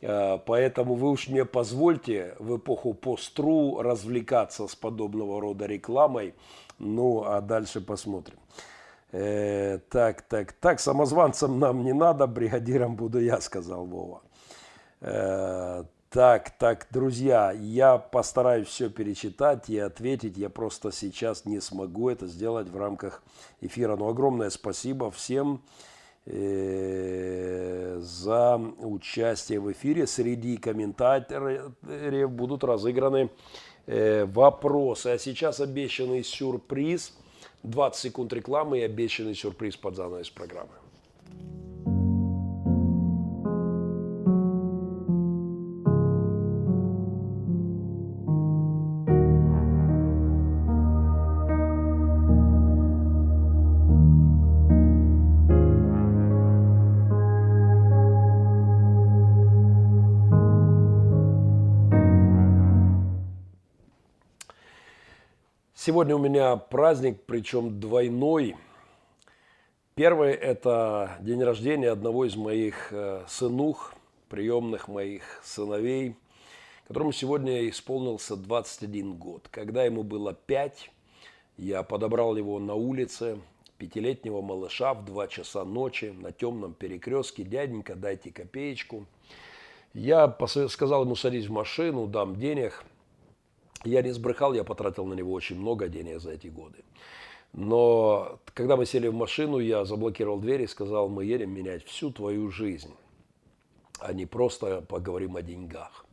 Поэтому 0.00 0.94
вы 0.94 1.10
уж 1.10 1.28
мне 1.28 1.44
позвольте 1.44 2.34
в 2.38 2.56
эпоху 2.56 2.94
постру 2.94 3.82
развлекаться 3.82 4.66
с 4.66 4.74
подобного 4.74 5.38
рода 5.38 5.66
рекламой. 5.66 6.32
Ну, 6.78 7.24
а 7.24 7.42
дальше 7.42 7.82
посмотрим. 7.82 8.38
Э, 9.12 9.78
так, 9.88 10.22
так, 10.22 10.52
так, 10.52 10.80
самозванцам 10.80 11.58
нам 11.58 11.84
не 11.84 11.92
надо, 11.92 12.26
бригадиром 12.26 12.96
буду 12.96 13.20
я, 13.20 13.40
сказал 13.40 13.86
Вова. 13.86 14.22
Э, 15.00 15.84
так, 16.10 16.50
так, 16.58 16.86
друзья, 16.90 17.52
я 17.52 17.98
постараюсь 17.98 18.68
все 18.68 18.90
перечитать 18.90 19.68
и 19.70 19.78
ответить. 19.78 20.36
Я 20.36 20.48
просто 20.50 20.90
сейчас 20.90 21.44
не 21.44 21.60
смогу 21.60 22.08
это 22.08 22.26
сделать 22.26 22.68
в 22.68 22.76
рамках 22.76 23.22
эфира. 23.60 23.96
Но 23.96 24.08
огромное 24.08 24.50
спасибо 24.50 25.10
всем 25.10 25.62
э, 26.24 27.98
за 28.00 28.56
участие 28.56 29.60
в 29.60 29.70
эфире. 29.72 30.06
Среди 30.06 30.56
комментаторов 30.56 31.72
будут 32.30 32.64
разыграны 32.64 33.30
э, 33.86 34.24
вопросы. 34.24 35.08
А 35.08 35.18
сейчас 35.18 35.60
обещанный 35.60 36.24
сюрприз– 36.24 37.12
20 37.62 38.00
секунд 38.00 38.32
рекламы 38.32 38.78
и 38.78 38.82
обещанный 38.82 39.34
сюрприз 39.34 39.76
под 39.76 39.96
занавес 39.96 40.30
программы. 40.30 40.70
Сегодня 65.86 66.16
у 66.16 66.18
меня 66.18 66.56
праздник, 66.56 67.20
причем 67.26 67.78
двойной. 67.78 68.56
Первый– 69.94 70.32
это 70.34 71.16
день 71.20 71.40
рождения 71.44 71.90
одного 71.90 72.24
из 72.24 72.34
моих 72.34 72.88
э, 72.90 73.22
сынух, 73.28 73.94
приемных 74.28 74.88
моих 74.88 75.22
сыновей, 75.44 76.16
которому 76.88 77.12
сегодня 77.12 77.68
исполнился 77.68 78.34
21 78.34 79.14
год. 79.14 79.46
Когда 79.52 79.84
ему 79.84 80.02
было 80.02 80.34
5, 80.34 80.90
я 81.56 81.84
подобрал 81.84 82.36
его 82.36 82.58
на 82.58 82.74
улице, 82.74 83.38
пятилетнего 83.78 84.42
малыша 84.42 84.92
в 84.92 85.04
2 85.04 85.28
часа 85.28 85.64
ночи 85.64 86.12
на 86.18 86.32
темном 86.32 86.74
перекрестке. 86.74 87.44
Дяденька, 87.44 87.94
дайте 87.94 88.32
копеечку. 88.32 89.06
Я 89.94 90.36
сказал 90.68 91.04
ему, 91.04 91.14
садись 91.14 91.46
в 91.46 91.52
машину, 91.52 92.08
дам 92.08 92.34
денег– 92.34 92.82
я 93.84 94.02
не 94.02 94.12
сбрехал, 94.12 94.54
я 94.54 94.64
потратил 94.64 95.06
на 95.06 95.14
него 95.14 95.32
очень 95.32 95.58
много 95.58 95.88
денег 95.88 96.20
за 96.20 96.32
эти 96.32 96.48
годы. 96.48 96.84
Но 97.52 98.38
когда 98.54 98.76
мы 98.76 98.84
сели 98.86 99.08
в 99.08 99.14
машину, 99.14 99.58
я 99.58 99.84
заблокировал 99.84 100.38
дверь 100.38 100.62
и 100.62 100.66
сказал, 100.66 101.08
мы 101.08 101.24
едем 101.24 101.50
менять 101.50 101.84
всю 101.84 102.10
твою 102.10 102.50
жизнь, 102.50 102.94
а 103.98 104.12
не 104.12 104.26
просто 104.26 104.82
поговорим 104.82 105.36
о 105.36 105.42
деньгах. 105.42 106.04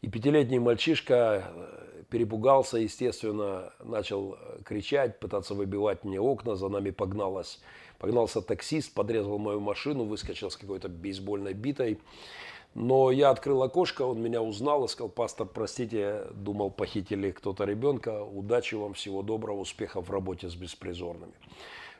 И 0.00 0.08
пятилетний 0.08 0.58
мальчишка 0.58 1.44
э, 1.54 2.02
перепугался, 2.10 2.78
естественно, 2.78 3.72
начал 3.84 4.36
кричать, 4.64 5.20
пытаться 5.20 5.54
выбивать 5.54 6.02
мне 6.02 6.20
окна, 6.20 6.56
за 6.56 6.68
нами 6.68 6.90
погналась, 6.90 7.60
погнался 8.00 8.42
таксист, 8.42 8.92
подрезал 8.94 9.38
мою 9.38 9.60
машину, 9.60 10.02
выскочил 10.02 10.50
с 10.50 10.56
какой-то 10.56 10.88
бейсбольной 10.88 11.54
битой. 11.54 12.00
Но 12.74 13.10
я 13.10 13.30
открыл 13.30 13.62
окошко, 13.62 14.02
он 14.02 14.22
меня 14.22 14.42
узнал 14.42 14.84
и 14.84 14.88
сказал, 14.88 15.10
пастор, 15.10 15.46
простите, 15.46 16.22
думал, 16.32 16.70
похитили 16.70 17.30
кто-то 17.30 17.64
ребенка, 17.64 18.24
удачи 18.24 18.74
вам, 18.74 18.94
всего 18.94 19.22
доброго, 19.22 19.60
успехов 19.60 20.08
в 20.08 20.10
работе 20.10 20.48
с 20.48 20.54
беспризорными. 20.54 21.34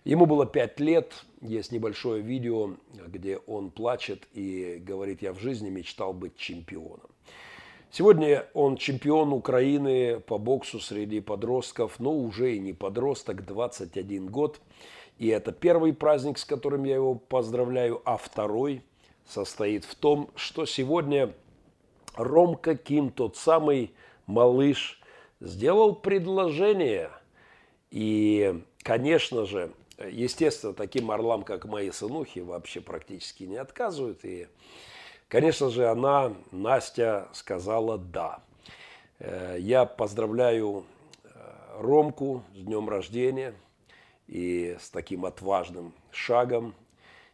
Ему 0.04 0.24
было 0.24 0.46
пять 0.46 0.80
лет, 0.80 1.12
есть 1.42 1.72
небольшое 1.72 2.22
видео, 2.22 2.70
где 3.06 3.36
он 3.36 3.70
плачет 3.70 4.26
и 4.32 4.82
говорит, 4.84 5.20
я 5.20 5.34
в 5.34 5.38
жизни 5.38 5.68
мечтал 5.68 6.14
быть 6.14 6.36
чемпионом. 6.36 7.10
Сегодня 7.90 8.46
он 8.54 8.78
чемпион 8.78 9.34
Украины 9.34 10.20
по 10.20 10.38
боксу 10.38 10.80
среди 10.80 11.20
подростков, 11.20 12.00
но 12.00 12.16
уже 12.16 12.56
и 12.56 12.58
не 12.58 12.72
подросток, 12.72 13.44
21 13.44 14.26
год. 14.28 14.60
И 15.18 15.28
это 15.28 15.52
первый 15.52 15.92
праздник, 15.92 16.38
с 16.38 16.46
которым 16.46 16.84
я 16.84 16.94
его 16.94 17.14
поздравляю, 17.14 18.00
а 18.06 18.16
второй– 18.16 18.82
состоит 19.26 19.84
в 19.84 19.94
том, 19.94 20.30
что 20.34 20.66
сегодня 20.66 21.32
Ромка 22.14 22.76
Ким, 22.76 23.10
тот 23.10 23.36
самый 23.36 23.94
малыш, 24.26 25.00
сделал 25.40 25.94
предложение. 25.94 27.10
И, 27.90 28.62
конечно 28.82 29.44
же, 29.44 29.72
естественно, 30.10 30.72
таким 30.74 31.10
орлам, 31.10 31.42
как 31.42 31.64
мои 31.64 31.90
сынухи, 31.90 32.40
вообще 32.40 32.80
практически 32.80 33.44
не 33.44 33.56
отказывают. 33.56 34.24
И, 34.24 34.48
конечно 35.28 35.70
же, 35.70 35.88
она, 35.88 36.32
Настя, 36.50 37.28
сказала 37.32 37.98
«да». 37.98 38.42
Э, 39.18 39.56
я 39.58 39.84
поздравляю 39.84 40.84
э, 41.24 41.28
Ромку 41.78 42.42
с 42.54 42.58
днем 42.58 42.88
рождения 42.88 43.54
и 44.26 44.76
с 44.80 44.90
таким 44.90 45.24
отважным 45.24 45.92
шагом. 46.10 46.74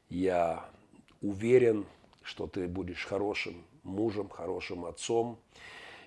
Я 0.08 0.68
уверен, 1.22 1.86
что 2.22 2.46
ты 2.46 2.68
будешь 2.68 3.04
хорошим 3.04 3.64
мужем, 3.82 4.28
хорошим 4.28 4.84
отцом 4.84 5.38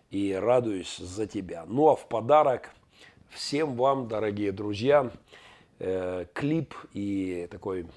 и 0.09 0.33
радуюсь 0.33 0.97
за 0.97 1.27
тебя. 1.27 1.65
Ну 1.67 1.89
а 1.89 1.95
в 1.95 2.07
подарок 2.07 2.71
всем 3.29 3.75
вам, 3.75 4.07
дорогие 4.07 4.51
друзья, 4.51 5.11
э, 5.79 6.25
клип 6.33 6.75
и 6.93 7.47
такой 7.49 7.87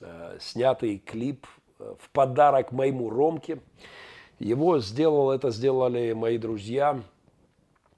э, 0.00 0.38
снятый 0.40 0.98
клип 0.98 1.46
э, 1.78 1.94
в 1.98 2.10
подарок 2.10 2.72
моему 2.72 3.10
Ромке. 3.10 3.60
Его 4.38 4.78
сделал, 4.80 5.30
это 5.30 5.50
сделали 5.50 6.12
мои 6.12 6.38
друзья. 6.38 7.00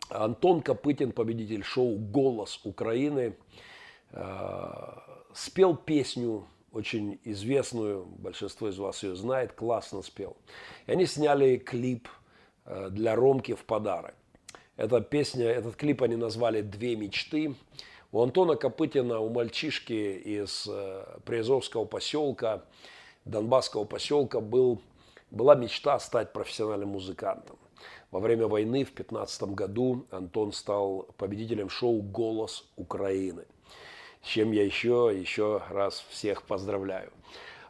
Антон 0.08 0.60
Копытин, 0.60 1.12
победитель 1.12 1.64
шоу 1.64 1.96
«Голос 1.96 2.60
Украины», 2.64 3.36
спел 5.32 5.76
песню 5.76 6.46
очень 6.76 7.18
известную, 7.24 8.04
большинство 8.04 8.68
из 8.68 8.78
вас 8.78 9.02
ее 9.02 9.16
знает, 9.16 9.52
классно 9.52 10.02
спел. 10.02 10.36
И 10.86 10.92
они 10.92 11.06
сняли 11.06 11.56
клип 11.56 12.08
для 12.90 13.14
Ромки 13.14 13.54
в 13.54 13.64
подарок. 13.64 14.14
Эта 14.76 15.00
песня, 15.00 15.46
этот 15.46 15.76
клип 15.76 16.02
они 16.02 16.16
назвали 16.16 16.60
«Две 16.60 16.96
мечты». 16.96 17.54
У 18.12 18.22
Антона 18.22 18.56
Копытина, 18.56 19.20
у 19.20 19.30
мальчишки 19.30 19.92
из 19.92 20.66
э, 20.68 21.18
Приазовского 21.24 21.86
поселка, 21.86 22.62
Донбасского 23.24 23.84
поселка 23.84 24.40
был, 24.40 24.80
была 25.30 25.54
мечта 25.54 25.98
стать 25.98 26.32
профессиональным 26.32 26.90
музыкантом. 26.90 27.58
Во 28.10 28.20
время 28.20 28.46
войны 28.46 28.84
в 28.84 28.94
2015 28.94 29.42
году 29.54 30.06
Антон 30.10 30.52
стал 30.52 31.08
победителем 31.16 31.68
шоу 31.68 32.00
«Голос 32.00 32.64
Украины», 32.76 33.44
чем 34.26 34.52
я 34.52 34.64
еще, 34.64 35.12
еще 35.14 35.62
раз 35.70 36.04
всех 36.10 36.42
поздравляю. 36.42 37.10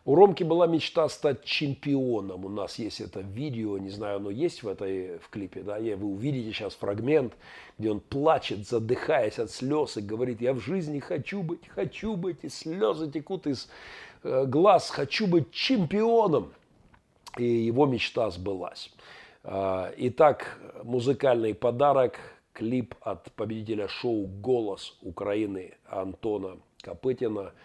У 0.06 0.14
Ромки 0.14 0.44
была 0.44 0.68
мечта 0.68 1.08
стать 1.08 1.44
чемпионом. 1.44 2.44
У 2.44 2.48
нас 2.48 2.78
есть 2.78 3.00
это 3.00 3.20
видео, 3.20 3.76
не 3.76 3.90
знаю, 3.90 4.18
оно 4.18 4.30
есть 4.30 4.62
в 4.62 4.68
этой 4.68 5.18
в 5.18 5.28
клипе, 5.30 5.62
да, 5.62 5.78
вы 5.78 6.06
увидите 6.06 6.52
сейчас 6.52 6.74
фрагмент, 6.74 7.34
где 7.76 7.90
он 7.90 7.98
плачет, 7.98 8.68
задыхаясь 8.68 9.40
от 9.40 9.50
слез 9.50 9.96
и 9.96 10.00
говорит, 10.00 10.40
я 10.40 10.52
в 10.52 10.60
жизни 10.60 11.00
хочу 11.00 11.42
быть, 11.42 11.66
хочу 11.68 12.14
быть, 12.14 12.38
и 12.42 12.48
слезы 12.48 13.10
текут 13.10 13.48
из 13.48 13.68
э, 14.22 14.44
глаз, 14.46 14.90
хочу 14.90 15.26
быть 15.26 15.50
чемпионом. 15.50 16.52
И 17.36 17.44
его 17.44 17.84
мечта 17.86 18.30
сбылась. 18.30 18.92
Э, 19.42 19.92
итак, 19.96 20.60
музыкальный 20.84 21.52
подарок, 21.52 22.20
клип 22.56 22.94
от 23.00 23.32
победителя 23.32 23.88
шоу 23.88 24.26
«Голос 24.26 24.96
Украины» 25.02 25.74
Антона 25.86 26.56
Копытина– 26.82 27.52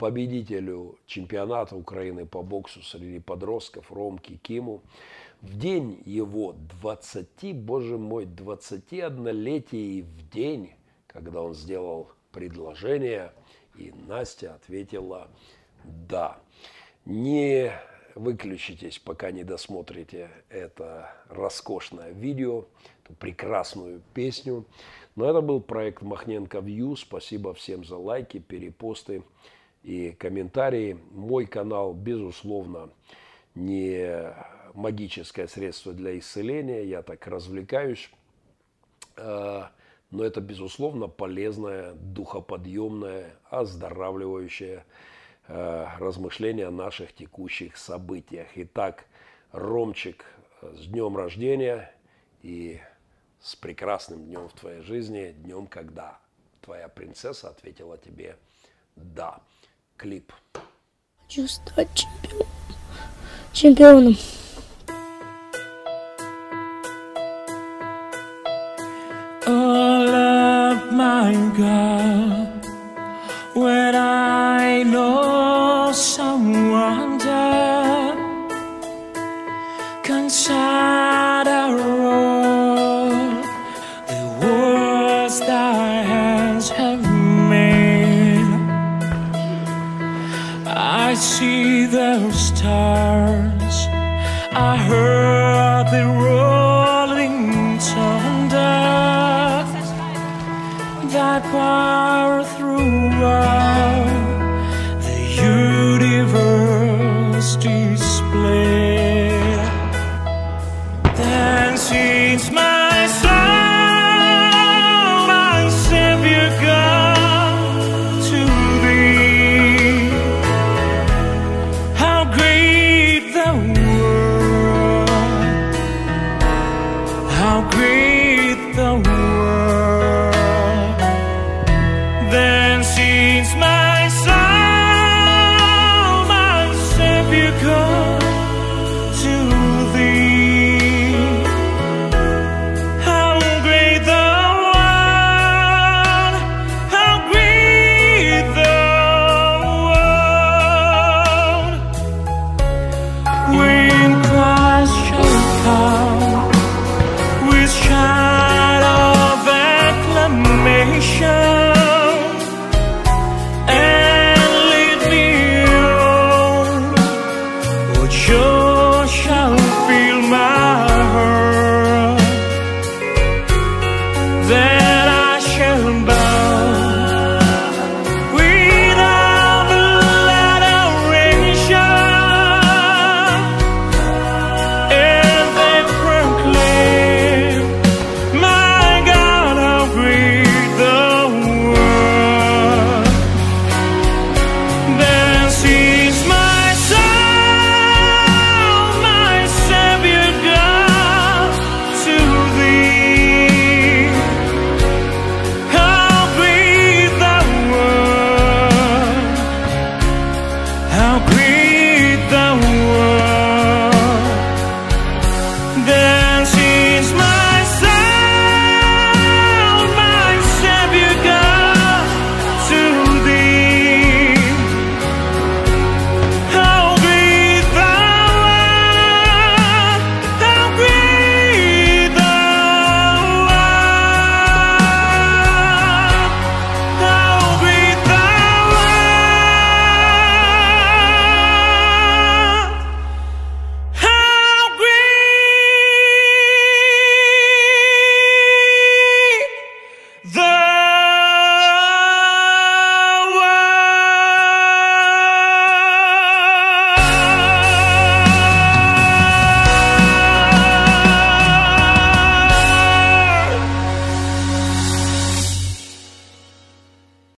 победителю 0.00 0.98
чемпионата 1.04 1.76
Украины 1.76 2.24
по 2.24 2.42
боксу 2.42 2.82
среди 2.82 3.18
подростков 3.18 3.92
Ромки 3.92 4.38
Киму. 4.38 4.82
В 5.42 5.58
день 5.58 6.02
его 6.06 6.56
20, 6.80 7.54
боже 7.54 7.98
мой, 7.98 8.24
21-летий 8.24 10.00
в 10.00 10.30
день, 10.30 10.72
когда 11.06 11.42
он 11.42 11.54
сделал 11.54 12.12
предложение, 12.32 13.32
и 13.76 13.92
Настя 14.08 14.54
ответила 14.54 15.28
«да». 15.84 16.40
Не 17.04 17.72
выключитесь, 18.14 18.98
пока 18.98 19.32
не 19.32 19.44
досмотрите 19.44 20.30
это 20.48 21.12
роскошное 21.28 22.12
видео, 22.12 22.64
эту 23.10 23.16
прекрасную 23.18 24.02
песню. 24.14 24.64
Но 25.16 25.28
это 25.28 25.40
был 25.40 25.60
проект 25.60 26.02
Махненко 26.02 26.60
Вью. 26.60 26.96
Спасибо 26.96 27.52
всем 27.54 27.84
за 27.84 27.96
лайки, 27.96 28.38
перепосты 28.38 29.22
и 29.82 30.12
комментарии. 30.12 30.98
Мой 31.10 31.46
канал, 31.46 31.92
безусловно, 31.92 32.90
не 33.54 34.32
магическое 34.74 35.48
средство 35.48 35.92
для 35.92 36.18
исцеления, 36.18 36.84
я 36.84 37.02
так 37.02 37.26
развлекаюсь, 37.26 38.08
э, 39.16 39.62
но 40.10 40.24
это, 40.24 40.40
безусловно, 40.40 41.08
полезное, 41.08 41.92
духоподъемное, 41.94 43.34
оздоравливающее 43.50 44.84
э, 45.48 45.86
размышление 45.98 46.68
о 46.68 46.70
наших 46.70 47.12
текущих 47.12 47.76
событиях. 47.76 48.46
Итак, 48.54 49.06
Ромчик, 49.50 50.24
с 50.62 50.86
днем 50.86 51.16
рождения 51.16 51.92
и 52.42 52.80
с 53.42 53.56
прекрасным 53.56 54.24
днем 54.24 54.48
в 54.48 54.52
твоей 54.52 54.82
жизни, 54.82 55.34
днем, 55.38 55.66
когда 55.66 56.18
твоя 56.60 56.88
принцесса 56.88 57.48
ответила 57.48 57.96
тебе 57.98 58.36
«да» 58.96 59.40
клип. 59.96 60.32
Хочу 61.22 61.46
стать 61.48 61.88
чемпион. 61.94 62.46
чемпионом. 63.52 64.16
My 70.92 71.32
God, 71.56 72.66
when 73.54 73.94
I 73.94 74.82
know 74.82 75.92
someone 75.92 76.69